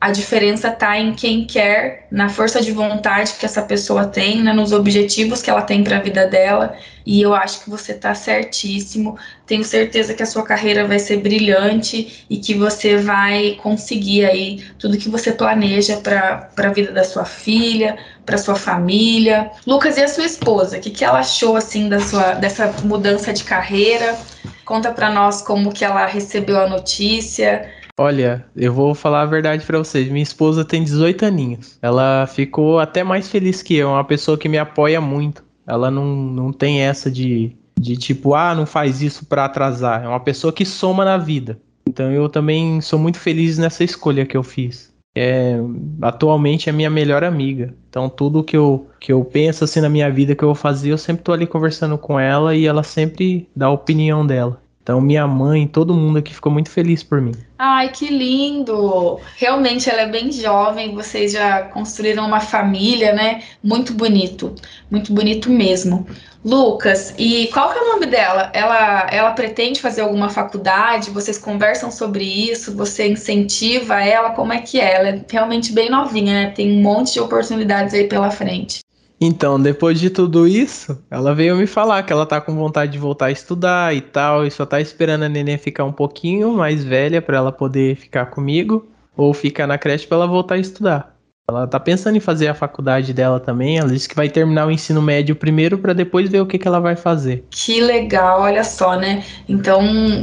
a 0.00 0.12
diferença 0.12 0.70
tá 0.70 0.96
em 0.96 1.14
quem 1.14 1.44
quer, 1.44 2.06
na 2.12 2.28
força 2.28 2.62
de 2.62 2.70
vontade 2.70 3.32
que 3.40 3.44
essa 3.44 3.62
pessoa 3.62 4.06
tem, 4.06 4.40
né, 4.40 4.52
nos 4.52 4.70
objetivos 4.70 5.42
que 5.42 5.50
ela 5.50 5.62
tem 5.62 5.82
para 5.82 5.96
a 5.96 6.00
vida 6.00 6.28
dela. 6.28 6.76
E 7.06 7.22
eu 7.22 7.32
acho 7.32 7.62
que 7.62 7.70
você 7.70 7.94
tá 7.94 8.14
certíssimo. 8.14 9.16
Tenho 9.46 9.62
certeza 9.62 10.12
que 10.12 10.24
a 10.24 10.26
sua 10.26 10.42
carreira 10.42 10.86
vai 10.88 10.98
ser 10.98 11.18
brilhante 11.18 12.26
e 12.28 12.38
que 12.38 12.52
você 12.52 12.96
vai 12.96 13.56
conseguir 13.62 14.24
aí 14.24 14.64
tudo 14.76 14.98
que 14.98 15.08
você 15.08 15.30
planeja 15.30 15.98
para 15.98 16.50
a 16.56 16.72
vida 16.72 16.90
da 16.90 17.04
sua 17.04 17.24
filha, 17.24 17.96
para 18.26 18.36
sua 18.36 18.56
família. 18.56 19.52
Lucas, 19.64 19.96
e 19.96 20.02
a 20.02 20.08
sua 20.08 20.24
esposa? 20.24 20.78
O 20.78 20.80
que, 20.80 20.90
que 20.90 21.04
ela 21.04 21.20
achou 21.20 21.56
assim 21.56 21.88
da 21.88 22.00
sua 22.00 22.34
dessa 22.34 22.74
mudança 22.82 23.32
de 23.32 23.44
carreira? 23.44 24.18
Conta 24.64 24.90
para 24.90 25.08
nós 25.08 25.42
como 25.42 25.72
que 25.72 25.84
ela 25.84 26.06
recebeu 26.06 26.58
a 26.58 26.68
notícia. 26.68 27.70
Olha, 27.98 28.44
eu 28.54 28.74
vou 28.74 28.94
falar 28.94 29.22
a 29.22 29.26
verdade 29.26 29.64
para 29.64 29.78
vocês. 29.78 30.08
Minha 30.08 30.24
esposa 30.24 30.64
tem 30.64 30.82
18 30.82 31.24
aninhos. 31.24 31.78
Ela 31.80 32.26
ficou 32.26 32.80
até 32.80 33.04
mais 33.04 33.28
feliz 33.28 33.62
que 33.62 33.76
eu. 33.76 33.88
É 33.88 33.92
uma 33.92 34.04
pessoa 34.04 34.36
que 34.36 34.48
me 34.48 34.58
apoia 34.58 35.00
muito. 35.00 35.45
Ela 35.66 35.90
não, 35.90 36.04
não 36.04 36.52
tem 36.52 36.80
essa 36.80 37.10
de, 37.10 37.52
de 37.78 37.96
tipo, 37.96 38.34
ah, 38.34 38.54
não 38.54 38.66
faz 38.66 39.02
isso 39.02 39.26
para 39.26 39.44
atrasar. 39.44 40.04
É 40.04 40.08
uma 40.08 40.20
pessoa 40.20 40.52
que 40.52 40.64
soma 40.64 41.04
na 41.04 41.18
vida. 41.18 41.58
Então 41.88 42.10
eu 42.10 42.28
também 42.28 42.80
sou 42.80 42.98
muito 42.98 43.18
feliz 43.18 43.58
nessa 43.58 43.84
escolha 43.84 44.26
que 44.26 44.36
eu 44.36 44.42
fiz. 44.42 44.94
É, 45.18 45.56
atualmente 46.02 46.68
é 46.68 46.72
minha 46.72 46.90
melhor 46.90 47.24
amiga. 47.24 47.74
Então 47.88 48.08
tudo 48.08 48.44
que 48.44 48.56
eu, 48.56 48.86
que 49.00 49.12
eu 49.12 49.24
penso 49.24 49.64
assim 49.64 49.80
na 49.80 49.88
minha 49.88 50.10
vida 50.10 50.34
que 50.34 50.42
eu 50.42 50.48
vou 50.48 50.54
fazer, 50.54 50.90
eu 50.92 50.98
sempre 50.98 51.22
tô 51.22 51.32
ali 51.32 51.46
conversando 51.46 51.96
com 51.96 52.20
ela 52.20 52.54
e 52.54 52.66
ela 52.66 52.82
sempre 52.82 53.48
dá 53.56 53.66
a 53.66 53.70
opinião 53.70 54.26
dela. 54.26 54.60
Então, 54.86 55.00
minha 55.00 55.26
mãe, 55.26 55.66
todo 55.66 55.92
mundo 55.92 56.20
aqui 56.20 56.32
ficou 56.32 56.52
muito 56.52 56.70
feliz 56.70 57.02
por 57.02 57.20
mim. 57.20 57.32
Ai, 57.58 57.90
que 57.90 58.06
lindo! 58.06 59.18
Realmente 59.36 59.90
ela 59.90 60.02
é 60.02 60.06
bem 60.06 60.30
jovem, 60.30 60.94
vocês 60.94 61.32
já 61.32 61.62
construíram 61.62 62.24
uma 62.24 62.38
família, 62.38 63.12
né? 63.12 63.42
Muito 63.60 63.92
bonito, 63.92 64.54
muito 64.88 65.12
bonito 65.12 65.50
mesmo. 65.50 66.06
Lucas, 66.44 67.12
e 67.18 67.48
qual 67.52 67.72
que 67.72 67.78
é 67.80 67.82
o 67.82 67.88
nome 67.88 68.06
dela? 68.06 68.48
Ela, 68.54 69.08
ela 69.10 69.32
pretende 69.32 69.80
fazer 69.80 70.02
alguma 70.02 70.28
faculdade? 70.28 71.10
Vocês 71.10 71.36
conversam 71.36 71.90
sobre 71.90 72.22
isso? 72.22 72.72
Você 72.76 73.08
incentiva 73.08 74.00
ela? 74.00 74.30
Como 74.30 74.52
é 74.52 74.60
que 74.60 74.78
é? 74.78 74.94
Ela 74.94 75.08
é 75.08 75.24
realmente 75.28 75.72
bem 75.72 75.90
novinha, 75.90 76.32
né? 76.32 76.50
Tem 76.50 76.78
um 76.78 76.80
monte 76.80 77.14
de 77.14 77.18
oportunidades 77.18 77.92
aí 77.92 78.06
pela 78.06 78.30
frente. 78.30 78.85
Então, 79.20 79.60
depois 79.60 79.98
de 79.98 80.10
tudo 80.10 80.46
isso, 80.46 81.02
ela 81.10 81.34
veio 81.34 81.56
me 81.56 81.66
falar 81.66 82.02
que 82.02 82.12
ela 82.12 82.26
tá 82.26 82.40
com 82.40 82.54
vontade 82.54 82.92
de 82.92 82.98
voltar 82.98 83.26
a 83.26 83.30
estudar 83.30 83.94
e 83.94 84.00
tal, 84.02 84.46
e 84.46 84.50
só 84.50 84.66
tá 84.66 84.80
esperando 84.80 85.24
a 85.24 85.28
neném 85.28 85.56
ficar 85.58 85.84
um 85.84 85.92
pouquinho 85.92 86.52
mais 86.54 86.84
velha 86.84 87.22
para 87.22 87.38
ela 87.38 87.52
poder 87.52 87.96
ficar 87.96 88.26
comigo. 88.26 88.86
ou 89.16 89.32
ficar 89.32 89.66
na 89.66 89.78
creche 89.78 90.06
para 90.06 90.18
ela 90.18 90.26
voltar 90.26 90.56
a 90.56 90.58
estudar. 90.58 91.15
Ela 91.48 91.64
tá 91.64 91.78
pensando 91.78 92.16
em 92.16 92.20
fazer 92.20 92.48
a 92.48 92.54
faculdade 92.54 93.12
dela 93.12 93.38
também. 93.38 93.78
Ela 93.78 93.88
disse 93.88 94.08
que 94.08 94.16
vai 94.16 94.28
terminar 94.28 94.66
o 94.66 94.70
ensino 94.70 95.00
médio 95.00 95.36
primeiro 95.36 95.78
para 95.78 95.92
depois 95.92 96.28
ver 96.28 96.40
o 96.40 96.46
que, 96.46 96.58
que 96.58 96.66
ela 96.66 96.80
vai 96.80 96.96
fazer. 96.96 97.44
Que 97.48 97.80
legal, 97.80 98.40
olha 98.40 98.64
só, 98.64 98.96
né? 98.96 99.22
Então 99.48 99.80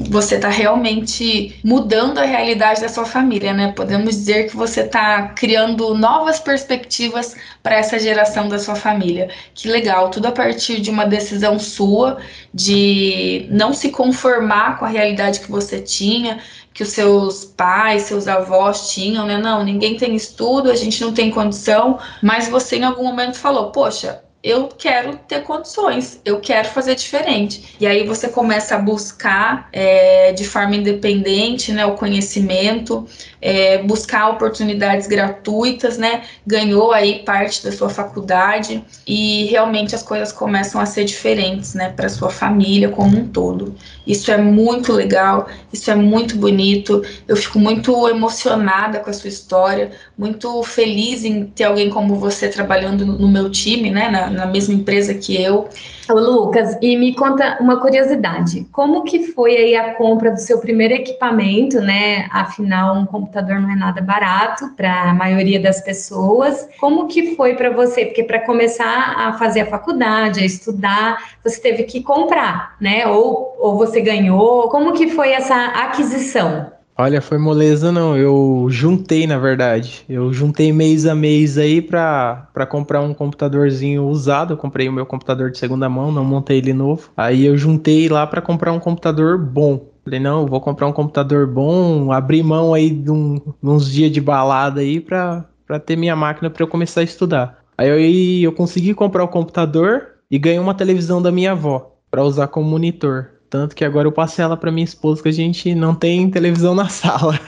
você 0.10 0.38
tá 0.38 0.50
realmente 0.50 1.58
mudando 1.64 2.18
a 2.18 2.26
realidade 2.26 2.82
da 2.82 2.90
sua 2.90 3.06
família, 3.06 3.54
né? 3.54 3.72
Podemos 3.72 4.16
dizer 4.16 4.50
que 4.50 4.58
você 4.58 4.84
tá 4.84 5.30
criando 5.30 5.96
novas 5.96 6.42
perspectivas 6.42 7.34
para 7.64 7.78
essa 7.78 7.98
geração 7.98 8.50
da 8.50 8.60
sua 8.60 8.76
família. 8.76 9.30
Que 9.56 9.70
legal, 9.70 10.10
tudo 10.10 10.26
a 10.26 10.32
partir 10.34 10.82
de 10.82 10.90
uma 10.90 11.06
decisão 11.06 11.58
sua 11.58 12.18
de 12.54 13.48
não 13.50 13.74
se 13.74 13.92
conformar 13.92 14.78
com 14.78 14.84
a 14.84 14.90
realidade 14.90 15.40
que 15.40 15.50
você 15.50 15.80
tinha, 15.80 16.40
que 16.74 16.84
os 16.84 16.90
seus 16.90 17.46
pais, 17.46 18.04
seus 18.04 18.28
avós 18.28 18.92
tinham, 18.92 19.26
né? 19.26 19.38
Não, 19.38 19.64
ninguém 19.64 19.96
tem 19.96 20.16
estudo, 20.16 20.72
a 20.72 20.76
gente 20.76 21.02
não 21.02 21.14
tem 21.14 21.30
condição, 21.30 22.00
mas 22.22 22.50
você 22.50 22.78
em 22.78 22.84
algum 22.84 23.04
momento 23.04 23.38
falou: 23.38 23.72
Poxa, 23.72 24.24
eu 24.44 24.68
quero 24.68 25.16
ter 25.26 25.42
condições, 25.44 26.20
eu 26.26 26.42
quero 26.42 26.68
fazer 26.68 26.96
diferente. 26.96 27.78
E 27.80 27.88
aí 27.88 28.06
você 28.06 28.28
começa 28.28 28.76
a 28.76 28.78
buscar 28.78 29.70
é, 29.72 30.34
de 30.34 30.44
forma 30.44 30.76
independente 30.76 31.72
né, 31.72 31.86
o 31.86 31.96
conhecimento, 31.96 33.08
é, 33.42 33.78
buscar 33.78 34.32
oportunidades 34.32 35.08
gratuitas, 35.08 35.98
né? 35.98 36.24
Ganhou 36.46 36.92
aí 36.92 37.20
parte 37.24 37.64
da 37.64 37.72
sua 37.72 37.88
faculdade 37.88 38.84
e 39.08 39.46
realmente 39.46 39.96
as 39.96 40.04
coisas 40.04 40.34
começam 40.34 40.82
a 40.82 40.86
ser 40.86 41.06
diferentes, 41.06 41.74
né, 41.74 41.94
para 41.96 42.10
sua 42.10 42.30
família 42.30 42.90
como 42.90 43.18
um 43.18 43.28
todo. 43.30 43.74
Isso 44.06 44.32
é 44.32 44.38
muito 44.38 44.92
legal, 44.92 45.48
isso 45.72 45.90
é 45.90 45.96
muito 45.96 46.36
bonito. 46.36 47.04
Eu 47.28 47.36
fico 47.36 47.58
muito 47.60 48.08
emocionada 48.10 49.00
com 49.00 49.10
a 49.10 49.14
sua 49.14 49.30
história, 49.30 49.92
muito 50.18 50.62
feliz 50.64 51.24
em 51.24 51.46
ter 51.46 51.64
alguém 51.66 51.90
como 51.90 52.16
você 52.16 52.50
trabalhando 52.50 53.06
no 53.06 53.28
meu 53.28 53.50
time, 53.50 53.90
né, 53.90 54.10
na, 54.10 54.30
na 54.30 54.46
mesma 54.46 54.74
empresa 54.74 55.14
que 55.14 55.42
eu. 55.42 55.70
Ô, 56.10 56.16
Lucas, 56.16 56.78
e 56.82 56.98
me 56.98 57.16
conta 57.16 57.58
uma 57.62 57.80
curiosidade. 57.80 58.68
Como 58.72 59.04
que 59.04 59.32
foi 59.32 59.56
aí 59.56 59.76
a 59.76 59.94
compra 59.94 60.32
do 60.32 60.40
seu 60.40 60.60
primeiro 60.60 60.94
equipamento, 60.94 61.80
né? 61.80 62.28
Afinal, 62.32 62.98
um 62.98 63.06
computador 63.06 63.60
não 63.62 63.72
é 63.72 63.76
nada 63.76 64.02
barato 64.02 64.70
para 64.76 65.12
a 65.12 65.14
maioria 65.14 65.62
das 65.62 65.80
pessoas. 65.82 66.68
Como 66.78 67.08
que 67.08 67.36
foi 67.36 67.56
para 67.56 67.70
você? 67.70 68.06
Porque 68.06 68.24
para 68.24 68.46
começar 68.46 69.16
a 69.18 69.34
fazer 69.34 69.62
a 69.62 69.66
faculdade, 69.68 70.42
a 70.42 70.46
estudar, 70.46 71.18
você 71.44 71.62
teve 71.62 71.84
que 71.84 72.04
comprar, 72.04 72.76
né? 72.82 73.08
Ou, 73.08 73.56
ou 73.60 73.78
você 73.78 74.02
ganhou. 74.02 74.68
Como 74.70 74.94
que 74.94 75.10
foi 75.10 75.32
essa 75.32 75.56
aquisição? 75.56 76.73
Olha, 76.96 77.22
foi 77.22 77.40
moleza 77.40 77.92
não, 77.92 78.16
eu 78.16 78.68
juntei 78.70 79.26
na 79.26 79.40
verdade. 79.40 80.06
Eu 80.08 80.32
juntei 80.32 80.72
mês 80.72 81.08
a 81.08 81.16
mês 81.16 81.58
aí 81.58 81.82
pra, 81.82 82.48
pra 82.54 82.68
comprar 82.68 83.02
um 83.02 83.14
computadorzinho 83.16 84.08
usado. 84.08 84.54
Eu 84.54 84.58
comprei 84.58 84.88
o 84.88 84.94
meu 84.94 85.06
computador 85.06 85.50
de 85.50 85.58
segunda 85.58 85.90
mão, 85.90 86.12
não 86.12 86.24
montei 86.24 86.60
ele 86.60 86.72
novo. 86.72 87.10
Aí 87.18 87.46
eu 87.46 87.58
juntei 87.58 88.08
lá 88.08 88.28
para 88.28 88.42
comprar 88.42 88.72
um 88.72 88.80
computador 88.80 89.40
bom. 89.40 89.90
Falei, 90.04 90.20
não, 90.20 90.46
vou 90.46 90.62
comprar 90.62 90.86
um 90.86 90.92
computador 90.92 91.48
bom, 91.48 92.12
abrir 92.12 92.44
mão 92.44 92.74
aí 92.74 92.90
de, 92.92 93.10
um, 93.10 93.40
uns 93.64 93.90
dias 93.90 94.12
de 94.12 94.22
balada 94.22 94.82
aí 94.82 95.00
pra, 95.00 95.46
pra 95.66 95.80
ter 95.80 95.96
minha 95.96 96.16
máquina 96.16 96.50
para 96.50 96.62
eu 96.62 96.68
começar 96.68 97.02
a 97.02 97.06
estudar. 97.06 97.64
Aí 97.78 97.90
eu, 97.90 98.50
eu 98.50 98.52
consegui 98.52 98.94
comprar 98.94 99.24
o 99.24 99.30
computador 99.30 100.10
e 100.30 100.38
ganhei 100.38 100.60
uma 100.60 100.76
televisão 100.76 101.22
da 101.22 101.32
minha 101.32 101.54
avó 101.54 101.96
para 102.12 102.24
usar 102.24 102.48
como 102.48 102.70
monitor. 102.70 103.33
Tanto 103.54 103.76
que 103.76 103.86
agora 103.86 104.08
eu 104.08 104.12
passei 104.12 104.44
ela 104.44 104.58
para 104.58 104.72
minha 104.72 104.84
esposa 104.84 105.22
que 105.22 105.30
a 105.30 105.32
gente 105.32 105.76
não 105.76 105.94
tem 105.94 106.28
televisão 106.28 106.74
na 106.74 106.90
sala. 106.90 107.40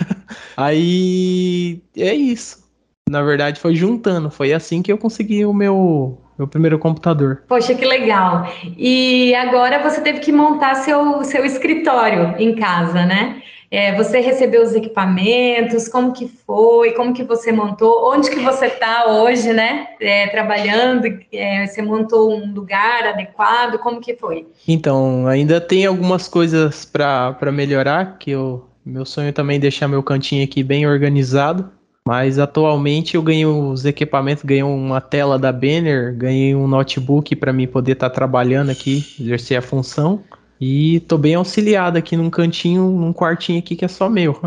Aí 0.56 1.82
é 1.98 2.14
isso. 2.14 2.64
Na 3.10 3.24
verdade 3.24 3.60
foi 3.60 3.74
juntando, 3.74 4.30
foi 4.30 4.54
assim 4.54 4.84
que 4.84 4.92
eu 4.92 5.00
consegui 5.00 5.44
o 5.48 5.52
meu 5.52 6.22
meu 6.38 6.48
primeiro 6.48 6.78
computador. 6.78 7.42
Poxa, 7.48 7.74
que 7.74 7.86
legal. 7.86 8.48
E 8.78 9.34
agora 9.34 9.82
você 9.82 10.00
teve 10.00 10.20
que 10.20 10.32
montar 10.32 10.76
seu, 10.76 11.24
seu 11.24 11.44
escritório 11.44 12.36
em 12.38 12.54
casa, 12.54 13.04
né? 13.04 13.42
É, 13.76 13.94
você 13.94 14.22
recebeu 14.22 14.64
os 14.64 14.74
equipamentos, 14.74 15.90
como 15.90 16.14
que 16.14 16.32
foi, 16.48 16.94
como 16.94 17.14
que 17.14 17.26
você 17.26 17.52
montou, 17.52 18.10
onde 18.10 18.30
que 18.30 18.40
você 18.40 18.68
está 18.68 19.08
hoje, 19.12 19.52
né? 19.52 19.88
É, 20.00 20.28
trabalhando, 20.28 21.06
é, 21.30 21.68
você 21.68 21.82
montou 21.82 22.34
um 22.34 22.54
lugar 22.54 23.06
adequado, 23.06 23.78
como 23.80 24.00
que 24.00 24.16
foi? 24.16 24.48
Então, 24.66 25.28
ainda 25.28 25.60
tem 25.60 25.86
algumas 25.86 26.26
coisas 26.26 26.86
para 26.86 27.52
melhorar, 27.52 28.18
que 28.18 28.32
eu, 28.32 28.64
meu 28.86 29.04
sonho 29.04 29.34
também 29.34 29.58
é 29.58 29.60
deixar 29.60 29.90
meu 29.90 30.02
cantinho 30.02 30.46
aqui 30.46 30.64
bem 30.64 30.88
organizado. 30.88 31.70
Mas 32.08 32.40
atualmente 32.40 33.16
eu 33.16 33.22
ganhei 33.22 33.46
os 33.46 33.84
equipamentos, 33.84 34.44
ganhei 34.46 34.64
uma 34.64 35.02
tela 35.02 35.38
da 35.38 35.52
Banner, 35.52 36.16
ganhei 36.16 36.56
um 36.56 36.68
notebook 36.68 37.36
para 37.36 37.52
mim 37.52 37.68
poder 37.68 37.94
estar 37.94 38.10
tá 38.10 38.16
trabalhando 38.16 38.70
aqui, 38.70 39.04
exercer 39.20 39.58
a 39.58 39.62
função. 39.62 40.24
E 40.60 41.02
tô 41.02 41.18
bem 41.18 41.36
auxiliado 41.36 41.98
aqui 41.98 42.16
num 42.16 42.30
cantinho, 42.30 42.84
num 42.84 43.12
quartinho 43.12 43.60
aqui 43.60 43.76
que 43.76 43.86
é 43.86 43.90
só 43.90 44.10
meu. 44.10 44.40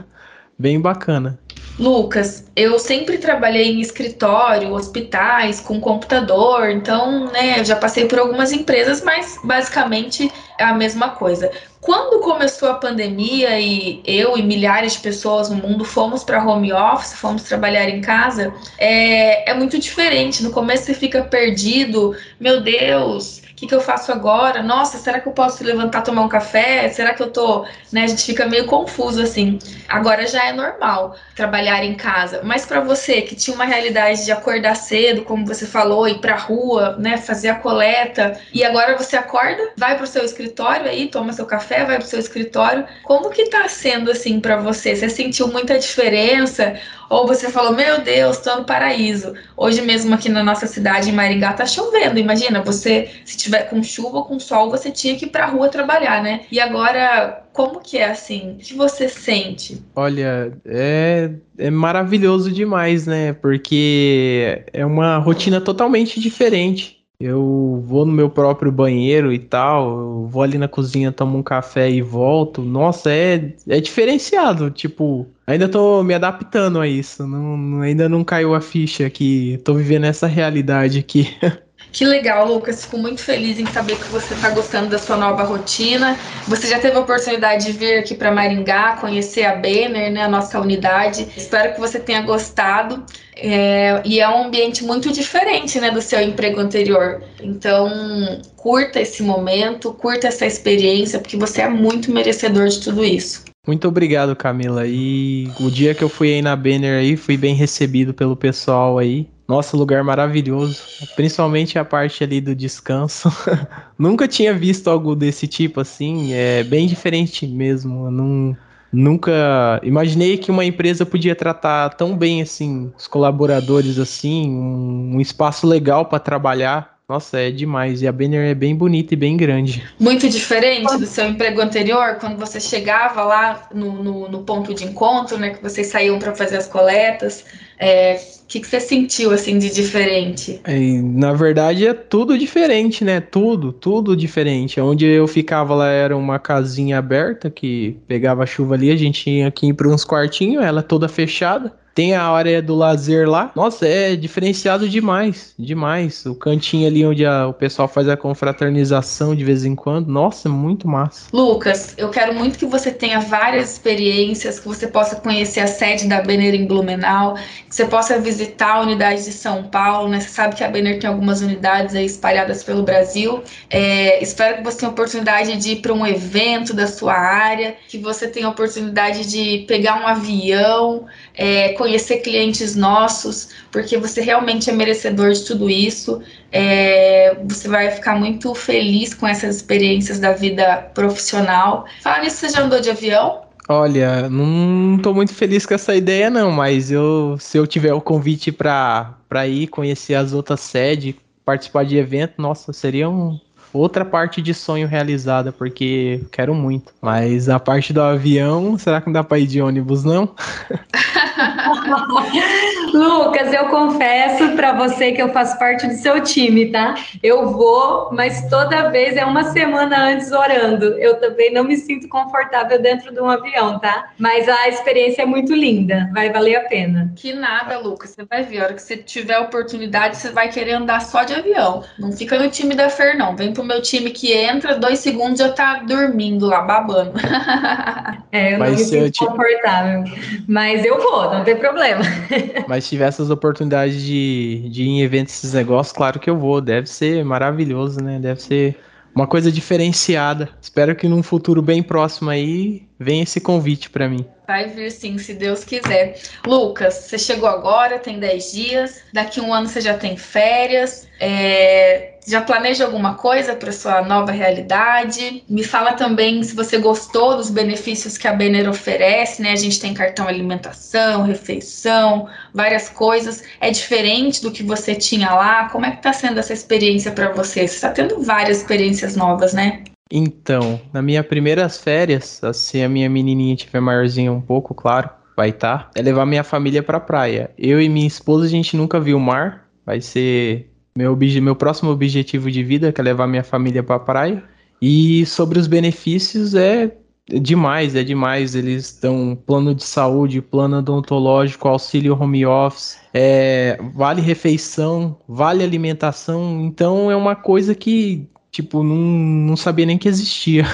bem 0.58 0.80
bacana. 0.80 1.38
Lucas, 1.78 2.44
eu 2.54 2.78
sempre 2.78 3.16
trabalhei 3.16 3.72
em 3.72 3.80
escritório, 3.80 4.74
hospitais, 4.74 5.60
com 5.60 5.80
computador, 5.80 6.68
então, 6.68 7.32
né, 7.32 7.64
já 7.64 7.74
passei 7.74 8.04
por 8.04 8.18
algumas 8.18 8.52
empresas, 8.52 9.02
mas 9.02 9.38
basicamente 9.42 10.30
é 10.58 10.64
a 10.64 10.74
mesma 10.74 11.10
coisa. 11.10 11.50
Quando 11.80 12.20
começou 12.20 12.68
a 12.68 12.74
pandemia 12.74 13.58
e 13.58 14.02
eu 14.04 14.36
e 14.36 14.42
milhares 14.42 14.92
de 14.92 14.98
pessoas 14.98 15.48
no 15.48 15.56
mundo 15.56 15.82
fomos 15.82 16.22
para 16.22 16.44
home 16.44 16.70
office, 16.70 17.14
fomos 17.14 17.44
trabalhar 17.44 17.88
em 17.88 18.02
casa, 18.02 18.52
é, 18.76 19.50
é 19.50 19.54
muito 19.54 19.78
diferente. 19.78 20.42
No 20.42 20.50
começo 20.50 20.84
você 20.84 20.92
fica 20.92 21.22
perdido, 21.22 22.14
meu 22.38 22.60
Deus, 22.60 23.39
que, 23.60 23.66
que 23.66 23.74
eu 23.74 23.80
faço 23.80 24.10
agora? 24.10 24.62
Nossa, 24.62 24.96
será 24.96 25.20
que 25.20 25.28
eu 25.28 25.32
posso 25.32 25.62
levantar 25.62 26.00
tomar 26.00 26.22
um 26.22 26.28
café? 26.28 26.88
Será 26.88 27.12
que 27.12 27.22
eu 27.22 27.30
tô. 27.30 27.66
Né? 27.92 28.04
A 28.04 28.06
gente 28.06 28.24
fica 28.24 28.46
meio 28.46 28.64
confuso 28.64 29.20
assim. 29.20 29.58
Agora 29.86 30.26
já 30.26 30.46
é 30.46 30.52
normal 30.52 31.14
trabalhar 31.36 31.84
em 31.84 31.94
casa. 31.94 32.40
Mas 32.42 32.64
para 32.64 32.80
você 32.80 33.20
que 33.20 33.36
tinha 33.36 33.54
uma 33.54 33.66
realidade 33.66 34.24
de 34.24 34.32
acordar 34.32 34.76
cedo, 34.76 35.24
como 35.24 35.46
você 35.46 35.66
falou, 35.66 36.08
ir 36.08 36.20
pra 36.20 36.36
rua, 36.36 36.96
né? 36.98 37.18
Fazer 37.18 37.50
a 37.50 37.54
coleta, 37.54 38.40
e 38.52 38.64
agora 38.64 38.96
você 38.96 39.16
acorda, 39.16 39.72
vai 39.76 39.94
pro 39.96 40.06
seu 40.06 40.24
escritório 40.24 40.86
aí, 40.86 41.08
toma 41.08 41.32
seu 41.32 41.44
café, 41.44 41.84
vai 41.84 41.98
pro 41.98 42.06
seu 42.06 42.18
escritório. 42.18 42.86
Como 43.02 43.28
que 43.28 43.50
tá 43.50 43.68
sendo 43.68 44.10
assim 44.10 44.40
para 44.40 44.56
você? 44.56 44.96
Você 44.96 45.10
sentiu 45.10 45.48
muita 45.48 45.78
diferença? 45.78 46.80
Ou 47.10 47.26
você 47.26 47.50
falou, 47.50 47.74
meu 47.74 48.02
Deus, 48.02 48.38
tô 48.38 48.54
no 48.54 48.64
paraíso. 48.64 49.34
Hoje 49.56 49.82
mesmo 49.82 50.14
aqui 50.14 50.28
na 50.28 50.44
nossa 50.44 50.68
cidade, 50.68 51.10
em 51.10 51.12
Maringá, 51.12 51.52
tá 51.52 51.66
chovendo. 51.66 52.20
Imagina, 52.20 52.62
você, 52.62 53.10
se 53.24 53.36
tiver 53.36 53.64
com 53.64 53.82
chuva 53.82 54.18
ou 54.18 54.24
com 54.24 54.38
sol, 54.38 54.70
você 54.70 54.92
tinha 54.92 55.16
que 55.16 55.24
ir 55.24 55.30
pra 55.30 55.46
rua 55.46 55.68
trabalhar, 55.68 56.22
né? 56.22 56.42
E 56.52 56.60
agora, 56.60 57.42
como 57.52 57.80
que 57.80 57.98
é 57.98 58.08
assim? 58.08 58.52
O 58.52 58.56
que 58.58 58.74
você 58.74 59.08
sente? 59.08 59.82
Olha, 59.96 60.52
é, 60.64 61.30
é 61.58 61.68
maravilhoso 61.68 62.52
demais, 62.52 63.08
né? 63.08 63.32
Porque 63.32 64.62
é 64.72 64.86
uma 64.86 65.18
rotina 65.18 65.60
totalmente 65.60 66.20
diferente. 66.20 66.99
Eu 67.20 67.82
vou 67.86 68.06
no 68.06 68.12
meu 68.12 68.30
próprio 68.30 68.72
banheiro 68.72 69.30
e 69.30 69.38
tal, 69.38 69.90
eu 69.90 70.26
vou 70.26 70.42
ali 70.42 70.56
na 70.56 70.66
cozinha, 70.66 71.12
tomo 71.12 71.36
um 71.36 71.42
café 71.42 71.90
e 71.90 72.00
volto. 72.00 72.62
Nossa, 72.62 73.12
é, 73.12 73.54
é 73.68 73.78
diferenciado. 73.78 74.70
Tipo, 74.70 75.26
ainda 75.46 75.68
tô 75.68 76.02
me 76.02 76.14
adaptando 76.14 76.80
a 76.80 76.88
isso. 76.88 77.26
Não, 77.26 77.82
ainda 77.82 78.08
não 78.08 78.24
caiu 78.24 78.54
a 78.54 78.60
ficha 78.60 79.10
que 79.10 79.58
tô 79.64 79.74
vivendo 79.74 80.04
essa 80.04 80.26
realidade 80.26 80.98
aqui. 80.98 81.28
Que 81.92 82.04
legal, 82.04 82.46
Lucas. 82.46 82.84
Fico 82.84 82.98
muito 82.98 83.20
feliz 83.20 83.58
em 83.58 83.66
saber 83.66 83.96
que 83.96 84.08
você 84.08 84.34
está 84.34 84.50
gostando 84.50 84.88
da 84.88 84.98
sua 84.98 85.16
nova 85.16 85.42
rotina. 85.42 86.16
Você 86.46 86.68
já 86.68 86.78
teve 86.78 86.96
a 86.96 87.00
oportunidade 87.00 87.66
de 87.66 87.72
vir 87.72 87.98
aqui 87.98 88.14
para 88.14 88.30
Maringá, 88.30 88.96
conhecer 89.00 89.44
a 89.44 89.56
Banner, 89.56 90.12
né, 90.12 90.22
a 90.22 90.28
nossa 90.28 90.60
unidade. 90.60 91.26
Espero 91.36 91.74
que 91.74 91.80
você 91.80 91.98
tenha 91.98 92.22
gostado. 92.22 93.04
É, 93.36 94.02
e 94.04 94.20
é 94.20 94.28
um 94.28 94.44
ambiente 94.44 94.84
muito 94.84 95.10
diferente 95.10 95.80
né, 95.80 95.90
do 95.90 96.02
seu 96.02 96.20
emprego 96.20 96.60
anterior. 96.60 97.22
Então, 97.42 98.40
curta 98.56 99.00
esse 99.00 99.22
momento, 99.22 99.92
curta 99.92 100.28
essa 100.28 100.46
experiência, 100.46 101.18
porque 101.18 101.36
você 101.36 101.62
é 101.62 101.68
muito 101.68 102.12
merecedor 102.12 102.68
de 102.68 102.80
tudo 102.80 103.04
isso. 103.04 103.44
Muito 103.66 103.88
obrigado, 103.88 104.34
Camila. 104.34 104.86
E 104.86 105.50
o 105.60 105.70
dia 105.70 105.94
que 105.94 106.02
eu 106.02 106.08
fui 106.08 106.32
aí 106.32 106.42
na 106.42 106.56
Banner 106.56 107.00
aí, 107.00 107.16
fui 107.16 107.36
bem 107.36 107.54
recebido 107.54 108.12
pelo 108.12 108.36
pessoal 108.36 108.98
aí. 108.98 109.28
Nossa, 109.50 109.76
lugar 109.76 110.04
maravilhoso. 110.04 110.80
Principalmente 111.16 111.76
a 111.76 111.84
parte 111.84 112.22
ali 112.22 112.40
do 112.40 112.54
descanso. 112.54 113.28
Nunca 113.98 114.28
tinha 114.28 114.54
visto 114.54 114.88
algo 114.88 115.16
desse 115.16 115.48
tipo 115.48 115.80
assim. 115.80 116.32
É 116.32 116.62
bem 116.62 116.86
diferente 116.86 117.48
mesmo. 117.48 118.08
Não, 118.12 118.56
nunca 118.92 119.80
imaginei 119.82 120.38
que 120.38 120.52
uma 120.52 120.64
empresa 120.64 121.04
podia 121.04 121.34
tratar 121.34 121.90
tão 121.90 122.16
bem 122.16 122.40
assim 122.40 122.92
os 122.96 123.08
colaboradores 123.08 123.98
assim, 123.98 124.48
um, 124.48 125.16
um 125.16 125.20
espaço 125.20 125.66
legal 125.66 126.06
para 126.06 126.20
trabalhar 126.20 126.99
Nossa, 127.10 127.40
é 127.40 127.50
demais. 127.50 128.02
E 128.02 128.06
a 128.06 128.12
Banner 128.12 128.50
é 128.50 128.54
bem 128.54 128.72
bonita 128.72 129.14
e 129.14 129.16
bem 129.16 129.36
grande. 129.36 129.82
Muito 129.98 130.28
diferente 130.28 130.96
do 130.96 131.06
seu 131.06 131.26
emprego 131.26 131.60
anterior, 131.60 132.18
quando 132.20 132.38
você 132.38 132.60
chegava 132.60 133.24
lá 133.24 133.68
no, 133.74 134.00
no, 134.00 134.28
no 134.28 134.42
ponto 134.44 134.72
de 134.72 134.84
encontro, 134.84 135.36
né? 135.36 135.50
Que 135.50 135.60
vocês 135.60 135.88
saíam 135.88 136.20
para 136.20 136.36
fazer 136.36 136.58
as 136.58 136.68
coletas. 136.68 137.44
É, 137.80 138.14
o 138.14 138.46
que, 138.46 138.60
que 138.60 138.66
você 138.68 138.78
sentiu 138.78 139.32
assim 139.32 139.58
de 139.58 139.70
diferente? 139.74 140.60
É, 140.62 140.78
na 141.02 141.32
verdade 141.32 141.84
é 141.84 141.92
tudo 141.94 142.38
diferente, 142.38 143.04
né? 143.04 143.20
Tudo, 143.20 143.72
tudo 143.72 144.14
diferente. 144.14 144.80
Onde 144.80 145.04
eu 145.04 145.26
ficava 145.26 145.74
lá 145.74 145.88
era 145.88 146.16
uma 146.16 146.38
casinha 146.38 146.98
aberta 146.98 147.50
que 147.50 147.96
pegava 148.06 148.46
chuva 148.46 148.76
ali, 148.76 148.88
a 148.88 148.96
gente 148.96 149.24
tinha 149.24 149.50
que 149.50 149.66
ir 149.66 149.74
para 149.74 149.88
uns 149.88 150.04
quartinhos, 150.04 150.62
ela 150.62 150.80
toda 150.80 151.08
fechada. 151.08 151.72
Tem 152.00 152.14
a 152.14 152.30
área 152.30 152.62
do 152.62 152.74
lazer 152.74 153.28
lá. 153.28 153.52
Nossa, 153.54 153.86
é 153.86 154.16
diferenciado 154.16 154.88
demais. 154.88 155.52
Demais. 155.58 156.24
O 156.24 156.34
cantinho 156.34 156.86
ali 156.86 157.04
onde 157.04 157.26
a, 157.26 157.46
o 157.46 157.52
pessoal 157.52 157.86
faz 157.86 158.08
a 158.08 158.16
confraternização 158.16 159.36
de 159.36 159.44
vez 159.44 159.66
em 159.66 159.76
quando. 159.76 160.08
Nossa, 160.08 160.48
é 160.48 160.50
muito 160.50 160.88
massa. 160.88 161.26
Lucas, 161.30 161.92
eu 161.98 162.08
quero 162.08 162.32
muito 162.32 162.58
que 162.58 162.64
você 162.64 162.90
tenha 162.90 163.20
várias 163.20 163.72
experiências, 163.72 164.58
que 164.58 164.66
você 164.66 164.86
possa 164.86 165.16
conhecer 165.16 165.60
a 165.60 165.66
sede 165.66 166.08
da 166.08 166.22
Benner 166.22 166.54
em 166.54 166.66
Blumenau, 166.66 167.34
que 167.34 167.74
você 167.74 167.84
possa 167.84 168.18
visitar 168.18 168.76
a 168.76 168.80
unidade 168.80 169.22
de 169.22 169.32
São 169.32 169.64
Paulo, 169.64 170.08
né? 170.08 170.20
Você 170.20 170.30
sabe 170.30 170.56
que 170.56 170.64
a 170.64 170.68
Benner 170.68 170.98
tem 170.98 171.10
algumas 171.10 171.42
unidades 171.42 171.94
aí 171.94 172.06
espalhadas 172.06 172.64
pelo 172.64 172.82
Brasil. 172.82 173.42
É, 173.68 174.22
espero 174.22 174.56
que 174.56 174.64
você 174.64 174.78
tenha 174.78 174.88
a 174.88 174.92
oportunidade 174.92 175.54
de 175.58 175.72
ir 175.72 175.82
para 175.82 175.92
um 175.92 176.06
evento 176.06 176.72
da 176.72 176.86
sua 176.86 177.12
área, 177.12 177.76
que 177.88 177.98
você 177.98 178.26
tenha 178.26 178.46
a 178.46 178.50
oportunidade 178.50 179.30
de 179.30 179.66
pegar 179.68 180.02
um 180.02 180.06
avião, 180.06 181.04
é, 181.34 181.70
conhecer 181.70 182.18
clientes 182.18 182.74
nossos, 182.76 183.50
porque 183.70 183.96
você 183.96 184.20
realmente 184.20 184.70
é 184.70 184.72
merecedor 184.72 185.32
de 185.32 185.44
tudo 185.44 185.70
isso. 185.70 186.22
É, 186.52 187.36
você 187.48 187.68
vai 187.68 187.90
ficar 187.90 188.18
muito 188.18 188.54
feliz 188.54 189.14
com 189.14 189.26
essas 189.26 189.56
experiências 189.56 190.18
da 190.18 190.32
vida 190.32 190.90
profissional. 190.94 191.86
Fala 192.02 192.22
nisso, 192.22 192.36
você 192.36 192.48
já 192.50 192.62
andou 192.62 192.80
de 192.80 192.90
avião? 192.90 193.42
Olha, 193.68 194.28
não 194.28 194.98
tô 194.98 195.14
muito 195.14 195.32
feliz 195.32 195.64
com 195.64 195.74
essa 195.74 195.94
ideia 195.94 196.28
não, 196.28 196.50
mas 196.50 196.90
eu 196.90 197.36
se 197.38 197.56
eu 197.56 197.66
tiver 197.68 197.94
o 197.94 198.00
convite 198.00 198.50
para 198.50 199.14
ir 199.46 199.68
conhecer 199.68 200.14
as 200.14 200.32
outras 200.32 200.58
sedes, 200.58 201.14
participar 201.44 201.84
de 201.84 201.96
evento, 201.96 202.34
nossa, 202.38 202.72
seria 202.72 203.08
um, 203.08 203.38
outra 203.72 204.04
parte 204.04 204.42
de 204.42 204.52
sonho 204.54 204.86
realizada, 204.86 205.52
porque 205.52 206.20
quero 206.32 206.54
muito. 206.54 206.92
Mas 207.00 207.48
a 207.48 207.58
parte 207.58 207.92
do 207.92 208.00
avião, 208.00 208.76
será 208.78 209.00
que 209.00 209.06
não 209.06 209.12
dá 209.12 209.24
pra 209.24 209.38
ir 209.38 209.46
de 209.46 209.60
ônibus, 209.60 210.04
não? 210.04 210.34
Lucas, 212.92 213.52
eu 213.52 213.68
confesso 213.68 214.50
para 214.56 214.72
você 214.72 215.12
que 215.12 215.22
eu 215.22 215.32
faço 215.32 215.58
parte 215.58 215.86
do 215.86 215.94
seu 215.94 216.22
time, 216.22 216.70
tá? 216.70 216.94
Eu 217.22 217.50
vou, 217.50 218.10
mas 218.12 218.48
toda 218.48 218.90
vez 218.90 219.16
é 219.16 219.24
uma 219.24 219.44
semana 219.44 220.08
antes 220.08 220.32
orando. 220.32 220.86
Eu 220.98 221.18
também 221.20 221.52
não 221.52 221.64
me 221.64 221.76
sinto 221.76 222.08
confortável 222.08 222.80
dentro 222.80 223.12
de 223.12 223.20
um 223.20 223.28
avião, 223.28 223.78
tá? 223.78 224.10
Mas 224.18 224.48
a 224.48 224.68
experiência 224.68 225.22
é 225.22 225.26
muito 225.26 225.54
linda, 225.54 226.10
vai 226.12 226.30
valer 226.30 226.56
a 226.56 226.60
pena. 226.62 227.12
Que 227.16 227.32
nada, 227.32 227.78
Lucas. 227.78 228.10
Você 228.10 228.24
vai 228.24 228.42
ver, 228.42 228.60
a 228.60 228.64
hora 228.64 228.74
que 228.74 228.82
você 228.82 228.96
tiver 228.96 229.38
oportunidade, 229.38 230.16
você 230.16 230.30
vai 230.30 230.48
querer 230.48 230.72
andar 230.72 231.00
só 231.00 231.22
de 231.22 231.34
avião. 231.34 231.84
Não 231.98 232.12
fica 232.12 232.38
no 232.38 232.50
time 232.50 232.74
da 232.74 232.88
Fer, 232.88 233.16
não. 233.16 233.36
Vem 233.36 233.52
pro 233.52 233.64
meu 233.64 233.80
time 233.80 234.10
que 234.10 234.32
entra, 234.32 234.78
dois 234.78 234.98
segundos 234.98 235.38
já 235.38 235.50
tá 235.52 235.82
dormindo 235.86 236.46
lá, 236.46 236.62
babando. 236.62 237.12
é, 238.32 238.54
eu 238.54 238.58
mas 238.58 238.72
não 238.72 238.78
me 238.78 238.84
sinto 238.84 239.10
te... 239.10 239.24
confortável. 239.24 240.04
Mas 240.48 240.84
eu 240.84 241.00
vou, 241.00 241.29
não 241.32 241.44
tem 241.44 241.56
problema. 241.56 242.02
Mas 242.68 242.84
se 242.84 242.90
tiver 242.90 243.08
essas 243.08 243.30
oportunidades 243.30 244.02
de, 244.02 244.68
de 244.70 244.82
ir 244.82 244.88
em 244.88 245.02
eventos, 245.02 245.34
esses 245.34 245.52
negócios, 245.52 245.96
claro 245.96 246.18
que 246.18 246.28
eu 246.28 246.36
vou. 246.36 246.60
Deve 246.60 246.86
ser 246.86 247.24
maravilhoso, 247.24 248.02
né? 248.02 248.18
Deve 248.18 248.42
ser 248.42 248.78
uma 249.14 249.26
coisa 249.26 249.50
diferenciada. 249.50 250.48
Espero 250.60 250.94
que 250.94 251.08
num 251.08 251.22
futuro 251.22 251.62
bem 251.62 251.82
próximo 251.82 252.30
aí 252.30 252.89
venha 253.00 253.22
esse 253.22 253.40
convite 253.40 253.88
para 253.88 254.06
mim. 254.06 254.26
Vai 254.46 254.68
vir 254.68 254.92
sim, 254.92 255.16
se 255.16 255.32
Deus 255.32 255.64
quiser. 255.64 256.20
Lucas, 256.46 256.94
você 256.94 257.18
chegou 257.18 257.48
agora, 257.48 257.98
tem 257.98 258.18
10 258.18 258.52
dias, 258.52 259.02
daqui 259.12 259.40
um 259.40 259.54
ano 259.54 259.66
você 259.66 259.80
já 259.80 259.96
tem 259.96 260.18
férias. 260.18 261.08
É, 261.18 262.14
já 262.26 262.42
planeja 262.42 262.84
alguma 262.84 263.14
coisa 263.14 263.54
para 263.54 263.72
sua 263.72 264.02
nova 264.02 264.32
realidade? 264.32 265.42
Me 265.48 265.64
fala 265.64 265.94
também 265.94 266.42
se 266.42 266.54
você 266.54 266.78
gostou 266.78 267.36
dos 267.36 267.48
benefícios 267.48 268.18
que 268.18 268.28
a 268.28 268.32
Benner 268.32 268.68
oferece, 268.68 269.40
né? 269.40 269.52
A 269.52 269.56
gente 269.56 269.80
tem 269.80 269.94
cartão 269.94 270.28
alimentação, 270.28 271.22
refeição, 271.22 272.28
várias 272.52 272.88
coisas. 272.88 273.42
É 273.60 273.70
diferente 273.70 274.42
do 274.42 274.50
que 274.50 274.62
você 274.62 274.94
tinha 274.94 275.32
lá? 275.32 275.68
Como 275.70 275.86
é 275.86 275.90
que 275.92 275.98
está 275.98 276.12
sendo 276.12 276.38
essa 276.38 276.52
experiência 276.52 277.12
para 277.12 277.32
você? 277.32 277.66
Você 277.66 277.76
está 277.76 277.90
tendo 277.90 278.22
várias 278.22 278.58
experiências 278.58 279.16
novas, 279.16 279.54
né? 279.54 279.84
Então, 280.10 280.80
nas 280.92 281.04
minhas 281.04 281.24
primeiras 281.24 281.78
férias, 281.78 282.40
se 282.52 282.82
a 282.82 282.88
minha 282.88 283.08
menininha 283.08 283.54
tiver 283.54 283.80
maiorzinha 283.80 284.32
um 284.32 284.40
pouco, 284.40 284.74
claro, 284.74 285.08
vai 285.36 285.50
estar, 285.50 285.84
tá, 285.84 285.90
é 285.94 286.02
levar 286.02 286.26
minha 286.26 286.42
família 286.42 286.82
pra 286.82 286.98
praia. 286.98 287.50
Eu 287.56 287.80
e 287.80 287.88
minha 287.88 288.06
esposa, 288.06 288.44
a 288.46 288.48
gente 288.48 288.76
nunca 288.76 288.98
viu 288.98 289.16
o 289.16 289.20
mar, 289.20 289.68
vai 289.86 290.00
ser 290.00 290.70
meu, 290.96 291.16
meu 291.16 291.56
próximo 291.56 291.90
objetivo 291.90 292.50
de 292.50 292.62
vida, 292.64 292.92
que 292.92 293.00
é 293.00 293.04
levar 293.04 293.26
minha 293.26 293.44
família 293.44 293.82
pra 293.82 293.98
praia. 293.98 294.42
E 294.82 295.24
sobre 295.26 295.58
os 295.58 295.66
benefícios, 295.66 296.54
é 296.54 296.94
demais, 297.26 297.94
é 297.94 298.02
demais. 298.02 298.54
Eles 298.54 298.98
dão 299.00 299.36
plano 299.46 299.74
de 299.74 299.84
saúde, 299.84 300.42
plano 300.42 300.78
odontológico, 300.78 301.68
auxílio 301.68 302.20
home 302.20 302.44
office, 302.44 302.98
é, 303.14 303.78
vale 303.94 304.20
refeição, 304.20 305.16
vale 305.28 305.62
alimentação. 305.62 306.62
Então 306.62 307.10
é 307.10 307.16
uma 307.16 307.36
coisa 307.36 307.74
que 307.74 308.28
tipo, 308.50 308.82
não, 308.82 308.96
não 308.96 309.56
sabia 309.56 309.86
nem 309.86 309.98
que 309.98 310.08
existia. 310.08 310.64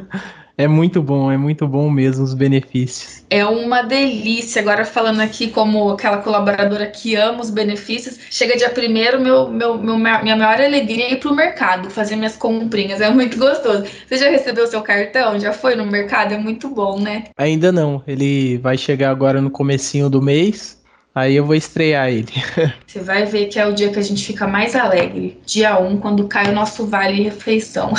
é 0.56 0.66
muito 0.66 1.02
bom, 1.02 1.30
é 1.30 1.36
muito 1.36 1.66
bom 1.68 1.90
mesmo 1.90 2.24
os 2.24 2.32
benefícios. 2.32 3.24
É 3.28 3.44
uma 3.44 3.82
delícia. 3.82 4.62
Agora 4.62 4.84
falando 4.84 5.20
aqui 5.20 5.48
como 5.48 5.90
aquela 5.90 6.18
colaboradora 6.18 6.86
que 6.86 7.14
ama 7.14 7.40
os 7.40 7.50
benefícios, 7.50 8.18
chega 8.30 8.56
dia 8.56 8.70
primeiro, 8.70 9.20
meu, 9.20 9.48
meu, 9.48 9.76
meu, 9.76 9.98
minha 9.98 10.36
maior 10.36 10.60
alegria 10.60 11.06
é 11.06 11.12
ir 11.12 11.20
pro 11.20 11.34
mercado, 11.34 11.90
fazer 11.90 12.16
minhas 12.16 12.36
comprinhas. 12.36 13.00
É 13.00 13.10
muito 13.10 13.38
gostoso. 13.38 13.84
Você 14.08 14.16
já 14.18 14.30
recebeu 14.30 14.66
seu 14.66 14.82
cartão? 14.82 15.38
Já 15.38 15.52
foi 15.52 15.74
no 15.74 15.84
mercado? 15.84 16.32
É 16.32 16.38
muito 16.38 16.68
bom, 16.68 17.00
né? 17.00 17.24
Ainda 17.36 17.70
não. 17.70 18.02
Ele 18.06 18.58
vai 18.58 18.78
chegar 18.78 19.10
agora 19.10 19.40
no 19.40 19.50
comecinho 19.50 20.08
do 20.08 20.22
mês. 20.22 20.76
Aí 21.16 21.34
eu 21.34 21.46
vou 21.46 21.54
estrear 21.54 22.10
ele. 22.10 22.28
Você 22.86 23.00
vai 23.00 23.24
ver 23.24 23.46
que 23.46 23.58
é 23.58 23.66
o 23.66 23.72
dia 23.72 23.90
que 23.90 23.98
a 23.98 24.02
gente 24.02 24.22
fica 24.22 24.46
mais 24.46 24.76
alegre. 24.76 25.40
Dia 25.46 25.80
1, 25.80 25.98
quando 25.98 26.28
cai 26.28 26.50
o 26.50 26.54
nosso 26.54 26.86
vale 26.86 27.22
refeição. 27.22 27.94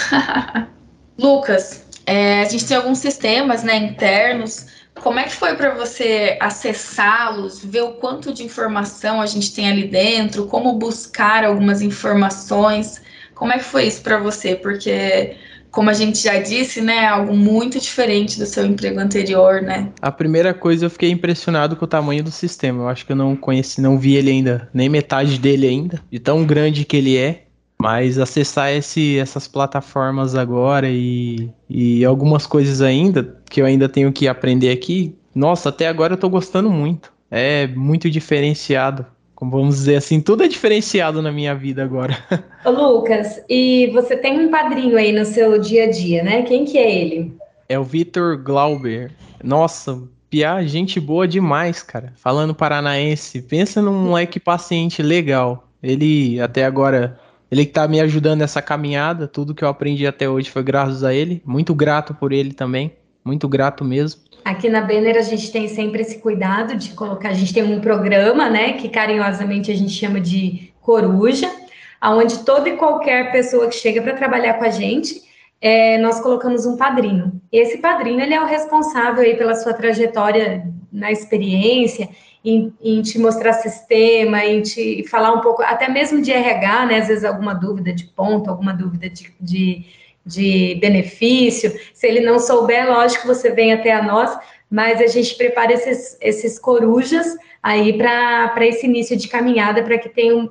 Lucas, 1.17 1.83
é, 2.05 2.41
a 2.41 2.45
gente 2.45 2.67
tem 2.67 2.77
alguns 2.77 2.99
sistemas 2.99 3.63
né, 3.63 3.75
internos. 3.75 4.67
Como 5.01 5.17
é 5.17 5.23
que 5.23 5.33
foi 5.33 5.55
para 5.55 5.73
você 5.73 6.37
acessá-los, 6.39 7.65
ver 7.65 7.81
o 7.81 7.93
quanto 7.93 8.31
de 8.31 8.43
informação 8.43 9.19
a 9.19 9.25
gente 9.25 9.51
tem 9.51 9.67
ali 9.67 9.87
dentro, 9.87 10.45
como 10.45 10.73
buscar 10.73 11.43
algumas 11.43 11.81
informações? 11.81 13.01
Como 13.33 13.51
é 13.51 13.57
que 13.57 13.63
foi 13.63 13.87
isso 13.87 14.03
para 14.03 14.19
você? 14.19 14.55
Porque 14.55 15.35
como 15.77 15.91
a 15.91 15.93
gente 15.93 16.23
já 16.23 16.39
disse, 16.39 16.81
né, 16.81 17.05
algo 17.05 17.37
muito 17.37 17.79
diferente 17.79 18.39
do 18.39 18.47
seu 18.47 18.65
emprego 18.65 18.99
anterior, 18.99 19.61
né? 19.61 19.89
A 20.01 20.11
primeira 20.11 20.51
coisa 20.51 20.87
eu 20.87 20.89
fiquei 20.89 21.11
impressionado 21.11 21.75
com 21.75 21.85
o 21.85 21.87
tamanho 21.87 22.23
do 22.23 22.31
sistema. 22.31 22.81
Eu 22.81 22.89
acho 22.89 23.05
que 23.05 23.11
eu 23.11 23.15
não 23.15 23.35
conheci, 23.35 23.79
não 23.79 23.95
vi 23.99 24.15
ele 24.15 24.31
ainda, 24.31 24.67
nem 24.73 24.89
metade 24.89 25.37
dele 25.37 25.67
ainda, 25.67 26.01
de 26.11 26.17
tão 26.17 26.43
grande 26.43 26.83
que 26.83 26.97
ele 26.97 27.15
é. 27.15 27.43
Mas 27.79 28.17
acessar 28.17 28.71
esse, 28.71 29.19
essas 29.19 29.47
plataformas 29.47 30.33
agora 30.33 30.89
e, 30.89 31.47
e 31.69 32.03
algumas 32.03 32.47
coisas 32.47 32.81
ainda 32.81 33.37
que 33.47 33.61
eu 33.61 33.65
ainda 33.67 33.87
tenho 33.87 34.11
que 34.11 34.27
aprender 34.27 34.71
aqui, 34.71 35.15
nossa, 35.35 35.69
até 35.69 35.87
agora 35.87 36.13
eu 36.13 36.17
tô 36.17 36.27
gostando 36.27 36.71
muito. 36.71 37.13
É 37.29 37.67
muito 37.67 38.09
diferenciado 38.09 39.05
como 39.37 39.51
vamos 39.51 39.75
dizer 39.75 39.97
assim, 39.97 40.19
tudo 40.19 40.43
é 40.43 40.47
diferenciado 40.47 41.21
na 41.21 41.31
minha 41.31 41.53
vida 41.53 41.83
agora. 41.83 42.17
Ô 42.65 42.71
Lucas, 42.71 43.39
e 43.47 43.85
você 43.93 44.17
tem 44.17 44.39
um 44.39 44.49
padrinho 44.49 44.97
aí 44.97 45.11
no 45.11 45.23
seu 45.25 45.59
dia 45.59 45.83
a 45.83 45.91
dia, 45.91 46.23
né? 46.23 46.41
Quem 46.41 46.65
que 46.65 46.75
é 46.75 46.91
ele? 46.91 47.37
É 47.69 47.77
o 47.77 47.83
Vitor 47.83 48.35
Glauber. 48.41 49.11
Nossa, 49.43 50.01
Pia, 50.27 50.65
gente 50.65 50.99
boa 50.99 51.27
demais, 51.27 51.83
cara. 51.83 52.13
Falando 52.15 52.55
paranaense, 52.55 53.39
pensa 53.43 53.79
num 53.79 54.07
moleque 54.07 54.39
paciente 54.39 55.03
legal. 55.03 55.67
Ele 55.83 56.41
até 56.41 56.65
agora, 56.65 57.19
ele 57.51 57.63
que 57.63 57.73
tá 57.73 57.87
me 57.87 58.01
ajudando 58.01 58.39
nessa 58.39 58.59
caminhada, 58.59 59.27
tudo 59.27 59.53
que 59.53 59.63
eu 59.63 59.69
aprendi 59.69 60.07
até 60.07 60.27
hoje 60.27 60.49
foi 60.49 60.63
graças 60.63 61.03
a 61.03 61.13
ele. 61.13 61.43
Muito 61.45 61.75
grato 61.75 62.11
por 62.11 62.33
ele 62.33 62.53
também, 62.53 62.91
muito 63.23 63.47
grato 63.47 63.85
mesmo. 63.85 64.19
Aqui 64.47 64.69
na 64.69 64.79
Banner 64.79 65.17
a 65.17 65.21
gente 65.21 65.51
tem 65.51 65.67
sempre 65.67 66.03
esse 66.03 66.19
cuidado 66.19 66.77
de 66.77 66.91
colocar, 66.91 67.27
a 67.27 67.33
gente 67.33 67.53
tem 67.53 67.63
um 67.63 67.81
programa, 67.81 68.49
né, 68.49 68.73
que 68.73 68.87
carinhosamente 68.87 69.69
a 69.69 69.75
gente 69.75 69.91
chama 69.91 70.21
de 70.21 70.73
Coruja, 70.79 71.51
aonde 71.99 72.45
toda 72.45 72.69
e 72.69 72.77
qualquer 72.77 73.29
pessoa 73.33 73.67
que 73.67 73.75
chega 73.75 74.01
para 74.01 74.15
trabalhar 74.15 74.53
com 74.53 74.63
a 74.63 74.69
gente, 74.69 75.21
é, 75.59 75.97
nós 75.97 76.21
colocamos 76.21 76.65
um 76.65 76.77
padrinho. 76.77 77.41
Esse 77.51 77.79
padrinho 77.79 78.21
ele 78.21 78.33
é 78.33 78.41
o 78.41 78.45
responsável 78.45 79.21
aí 79.21 79.35
pela 79.35 79.53
sua 79.53 79.73
trajetória 79.73 80.65
na 80.93 81.11
experiência, 81.11 82.07
em, 82.45 82.73
em, 82.81 83.01
te 83.01 83.19
mostrar 83.19 83.51
sistema, 83.51 84.45
em 84.45 84.61
te 84.61 85.05
falar 85.09 85.33
um 85.33 85.41
pouco, 85.41 85.61
até 85.61 85.89
mesmo 85.89 86.21
de 86.21 86.31
RH, 86.31 86.85
né? 86.85 86.99
Às 86.99 87.09
vezes 87.09 87.25
alguma 87.25 87.53
dúvida 87.53 87.91
de 87.91 88.05
ponto, 88.05 88.49
alguma 88.49 88.71
dúvida 88.71 89.09
de, 89.09 89.29
de, 89.41 89.85
de 90.27 90.75
benefício. 90.81 91.73
Se 91.93 92.05
ele 92.05 92.19
não 92.19 92.37
souber, 92.37 92.87
lógico, 92.87 93.25
você 93.25 93.49
vem 93.49 93.73
até 93.73 93.93
a 93.93 94.03
nós, 94.03 94.37
mas 94.69 95.01
a 95.01 95.07
gente 95.07 95.35
prepara 95.35 95.73
esses, 95.73 96.17
esses 96.21 96.59
corujas 96.59 97.37
aí 97.63 97.97
para 97.97 98.65
esse 98.65 98.85
início 98.85 99.15
de 99.15 99.27
caminhada, 99.27 99.81
para 99.81 99.97
que 99.97 100.09
tenham 100.09 100.49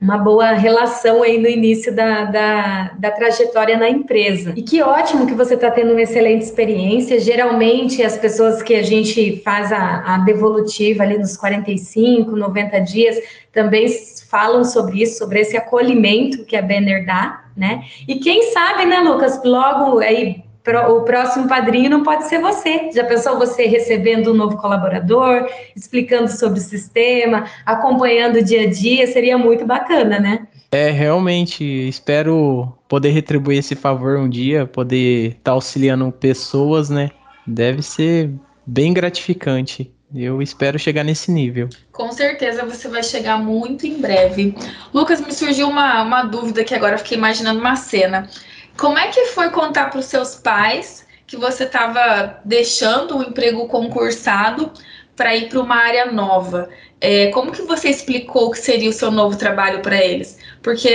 uma 0.00 0.16
boa 0.16 0.52
relação 0.52 1.24
aí 1.24 1.38
no 1.38 1.48
início 1.48 1.92
da, 1.92 2.24
da, 2.24 2.92
da, 2.96 3.10
trajetória 3.10 3.76
na 3.76 3.90
empresa. 3.90 4.52
E 4.54 4.62
que 4.62 4.80
ótimo 4.80 5.26
que 5.26 5.34
você 5.34 5.54
está 5.54 5.72
tendo 5.72 5.90
uma 5.90 6.02
excelente 6.02 6.42
experiência. 6.42 7.18
Geralmente, 7.18 8.00
as 8.00 8.16
pessoas 8.16 8.62
que 8.62 8.76
a 8.76 8.82
gente 8.82 9.42
faz 9.44 9.72
a, 9.72 10.14
a 10.14 10.18
devolutiva 10.18 11.02
ali 11.02 11.18
nos 11.18 11.36
45, 11.36 12.30
90 12.30 12.78
dias, 12.80 13.16
também 13.52 13.88
falam 14.30 14.62
sobre 14.62 15.02
isso, 15.02 15.18
sobre 15.18 15.40
esse 15.40 15.56
acolhimento 15.56 16.44
que 16.44 16.54
a 16.54 16.62
Banner 16.62 17.04
dá, 17.04 17.47
né? 17.58 17.84
E 18.06 18.16
quem 18.16 18.52
sabe, 18.52 18.86
né, 18.86 19.00
Lucas, 19.00 19.40
logo 19.44 19.98
aí 19.98 20.44
o 20.88 21.00
próximo 21.00 21.48
padrinho 21.48 21.88
não 21.88 22.02
pode 22.02 22.28
ser 22.28 22.40
você. 22.40 22.90
Já 22.92 23.04
pensou 23.04 23.38
você 23.38 23.66
recebendo 23.66 24.32
um 24.32 24.34
novo 24.34 24.56
colaborador, 24.58 25.48
explicando 25.74 26.30
sobre 26.30 26.58
o 26.58 26.62
sistema, 26.62 27.46
acompanhando 27.64 28.36
o 28.36 28.44
dia 28.44 28.62
a 28.62 28.70
dia? 28.70 29.06
Seria 29.06 29.38
muito 29.38 29.64
bacana, 29.64 30.20
né? 30.20 30.46
É, 30.70 30.90
realmente, 30.90 31.64
espero 31.64 32.70
poder 32.86 33.10
retribuir 33.10 33.58
esse 33.58 33.74
favor 33.74 34.18
um 34.18 34.28
dia, 34.28 34.66
poder 34.66 35.28
estar 35.28 35.40
tá 35.44 35.50
auxiliando 35.52 36.12
pessoas, 36.12 36.90
né? 36.90 37.10
Deve 37.46 37.80
ser 37.80 38.30
bem 38.66 38.92
gratificante. 38.92 39.90
Eu 40.14 40.40
espero 40.40 40.78
chegar 40.78 41.04
nesse 41.04 41.30
nível. 41.30 41.68
Com 41.92 42.10
certeza 42.12 42.64
você 42.64 42.88
vai 42.88 43.02
chegar 43.02 43.38
muito 43.38 43.86
em 43.86 44.00
breve. 44.00 44.54
Lucas, 44.92 45.20
me 45.20 45.32
surgiu 45.32 45.68
uma, 45.68 46.02
uma 46.02 46.22
dúvida 46.22 46.64
que 46.64 46.74
agora 46.74 46.96
fiquei 46.96 47.18
imaginando 47.18 47.60
uma 47.60 47.76
cena. 47.76 48.28
Como 48.76 48.98
é 48.98 49.08
que 49.08 49.26
foi 49.26 49.50
contar 49.50 49.90
para 49.90 50.00
os 50.00 50.06
seus 50.06 50.36
pais 50.36 51.06
que 51.26 51.36
você 51.36 51.64
estava 51.64 52.40
deixando 52.44 53.16
o 53.16 53.18
um 53.18 53.22
emprego 53.22 53.66
concursado 53.66 54.72
para 55.14 55.36
ir 55.36 55.48
para 55.48 55.60
uma 55.60 55.76
área 55.76 56.10
nova? 56.10 56.70
É, 57.00 57.26
como 57.28 57.52
que 57.52 57.62
você 57.62 57.90
explicou 57.90 58.50
que 58.50 58.58
seria 58.58 58.88
o 58.88 58.92
seu 58.92 59.10
novo 59.10 59.36
trabalho 59.36 59.80
para 59.80 60.02
eles? 60.02 60.38
Porque 60.62 60.88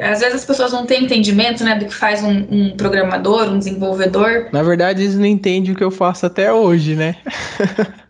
às 0.00 0.20
vezes 0.20 0.36
as 0.36 0.44
pessoas 0.44 0.72
não 0.72 0.86
têm 0.86 1.04
entendimento 1.04 1.62
né, 1.62 1.74
do 1.74 1.84
que 1.84 1.94
faz 1.94 2.22
um, 2.22 2.46
um 2.50 2.76
programador, 2.76 3.48
um 3.48 3.58
desenvolvedor. 3.58 4.48
Na 4.50 4.62
verdade, 4.62 5.02
eles 5.02 5.14
não 5.14 5.26
entendem 5.26 5.72
o 5.72 5.76
que 5.76 5.84
eu 5.84 5.90
faço 5.90 6.24
até 6.24 6.50
hoje, 6.52 6.96
né? 6.96 7.16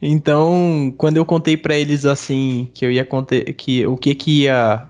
então, 0.00 0.92
quando 0.96 1.16
eu 1.16 1.24
contei 1.24 1.56
para 1.56 1.76
eles 1.76 2.04
assim 2.04 2.70
que 2.74 2.84
eu 2.84 2.92
ia 2.92 3.06
que 3.56 3.86
o 3.86 3.96
que 3.96 4.14
que 4.14 4.42
ia 4.42 4.88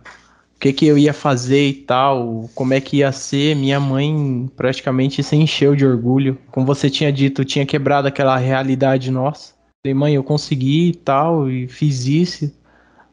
o 0.57 0.61
que, 0.61 0.75
que 0.75 0.87
eu 0.87 0.99
ia 0.99 1.15
fazer 1.15 1.69
e 1.69 1.73
tal, 1.73 2.51
como 2.55 2.75
é 2.75 2.83
que 2.83 2.99
ia 2.99 3.11
ser, 3.13 3.57
minha 3.57 3.81
mãe 3.81 4.47
praticamente 4.55 5.23
se 5.23 5.35
encheu 5.35 5.75
de 5.75 5.87
orgulho. 5.87 6.37
Como 6.51 6.67
você 6.67 6.91
tinha 6.91 7.11
dito, 7.11 7.47
tinha 7.47 7.65
quebrado 7.65 8.07
aquela 8.07 8.37
realidade 8.37 9.11
nossa. 9.11 9.55
Falei, 9.83 9.95
mãe, 9.95 10.15
eu 10.15 10.23
consegui 10.23 10.91
e 10.91 10.95
tal, 10.95 11.51
e 11.51 11.67
fiz 11.67 12.05
isso. 12.05 12.53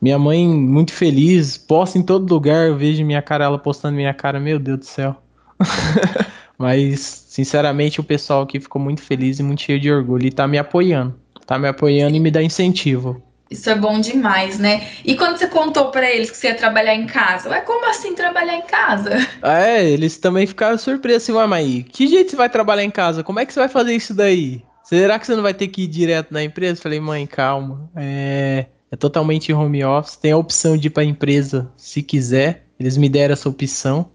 Minha 0.01 0.19
mãe 0.19 0.45
muito 0.45 0.91
feliz, 0.91 1.57
posta 1.57 1.97
em 1.97 2.03
todo 2.03 2.29
lugar, 2.29 2.67
eu 2.67 2.77
vejo 2.77 3.05
minha 3.05 3.21
cara, 3.21 3.45
ela 3.45 3.57
postando 3.57 3.95
minha 3.95 4.13
cara, 4.13 4.41
meu 4.41 4.59
Deus 4.59 4.79
do 4.79 4.85
céu. 4.85 5.15
Mas, 6.57 7.25
sinceramente, 7.27 7.99
o 7.99 8.03
pessoal 8.03 8.41
aqui 8.41 8.59
ficou 8.59 8.81
muito 8.81 9.01
feliz 9.01 9.39
e 9.39 9.43
muito 9.43 9.61
cheio 9.61 9.79
de 9.79 9.91
orgulho 9.91 10.25
e 10.25 10.31
tá 10.31 10.47
me 10.47 10.57
apoiando. 10.57 11.15
Tá 11.45 11.57
me 11.57 11.67
apoiando 11.67 12.15
e 12.15 12.19
me 12.19 12.31
dá 12.31 12.41
incentivo. 12.41 13.21
Isso 13.49 13.69
é 13.69 13.75
bom 13.75 13.99
demais, 13.99 14.59
né? 14.59 14.87
E 15.05 15.15
quando 15.15 15.37
você 15.37 15.47
contou 15.47 15.89
para 15.89 16.09
eles 16.09 16.29
que 16.29 16.35
você 16.35 16.47
ia 16.47 16.55
trabalhar 16.55 16.93
em 16.93 17.05
casa? 17.05 17.49
Ué, 17.49 17.61
como 17.61 17.89
assim 17.89 18.13
trabalhar 18.13 18.57
em 18.57 18.65
casa? 18.65 19.11
É, 19.41 19.89
eles 19.89 20.17
também 20.17 20.45
ficaram 20.45 20.77
surpresos 20.77 21.23
assim, 21.23 21.31
ué, 21.31 21.47
mas 21.47 21.85
que 21.89 22.07
jeito 22.07 22.31
você 22.31 22.35
vai 22.35 22.49
trabalhar 22.49 22.83
em 22.83 22.91
casa? 22.91 23.23
Como 23.23 23.39
é 23.39 23.45
que 23.45 23.53
você 23.53 23.59
vai 23.59 23.69
fazer 23.69 23.95
isso 23.95 24.13
daí? 24.13 24.61
Será 24.83 25.17
que 25.17 25.25
você 25.25 25.35
não 25.35 25.43
vai 25.43 25.53
ter 25.53 25.67
que 25.67 25.83
ir 25.83 25.87
direto 25.87 26.33
na 26.33 26.43
empresa? 26.43 26.81
Falei, 26.81 26.99
mãe, 26.99 27.25
calma. 27.25 27.89
É, 27.95 28.65
é 28.91 28.95
totalmente 28.95 29.53
home 29.53 29.83
office. 29.83 30.17
Tem 30.17 30.31
a 30.31 30.37
opção 30.37 30.77
de 30.77 30.87
ir 30.87 30.89
pra 30.89 31.03
empresa 31.03 31.71
se 31.77 32.01
quiser. 32.01 32.65
Eles 32.79 32.97
me 32.97 33.09
deram 33.09 33.33
essa 33.33 33.49
opção. 33.49 34.09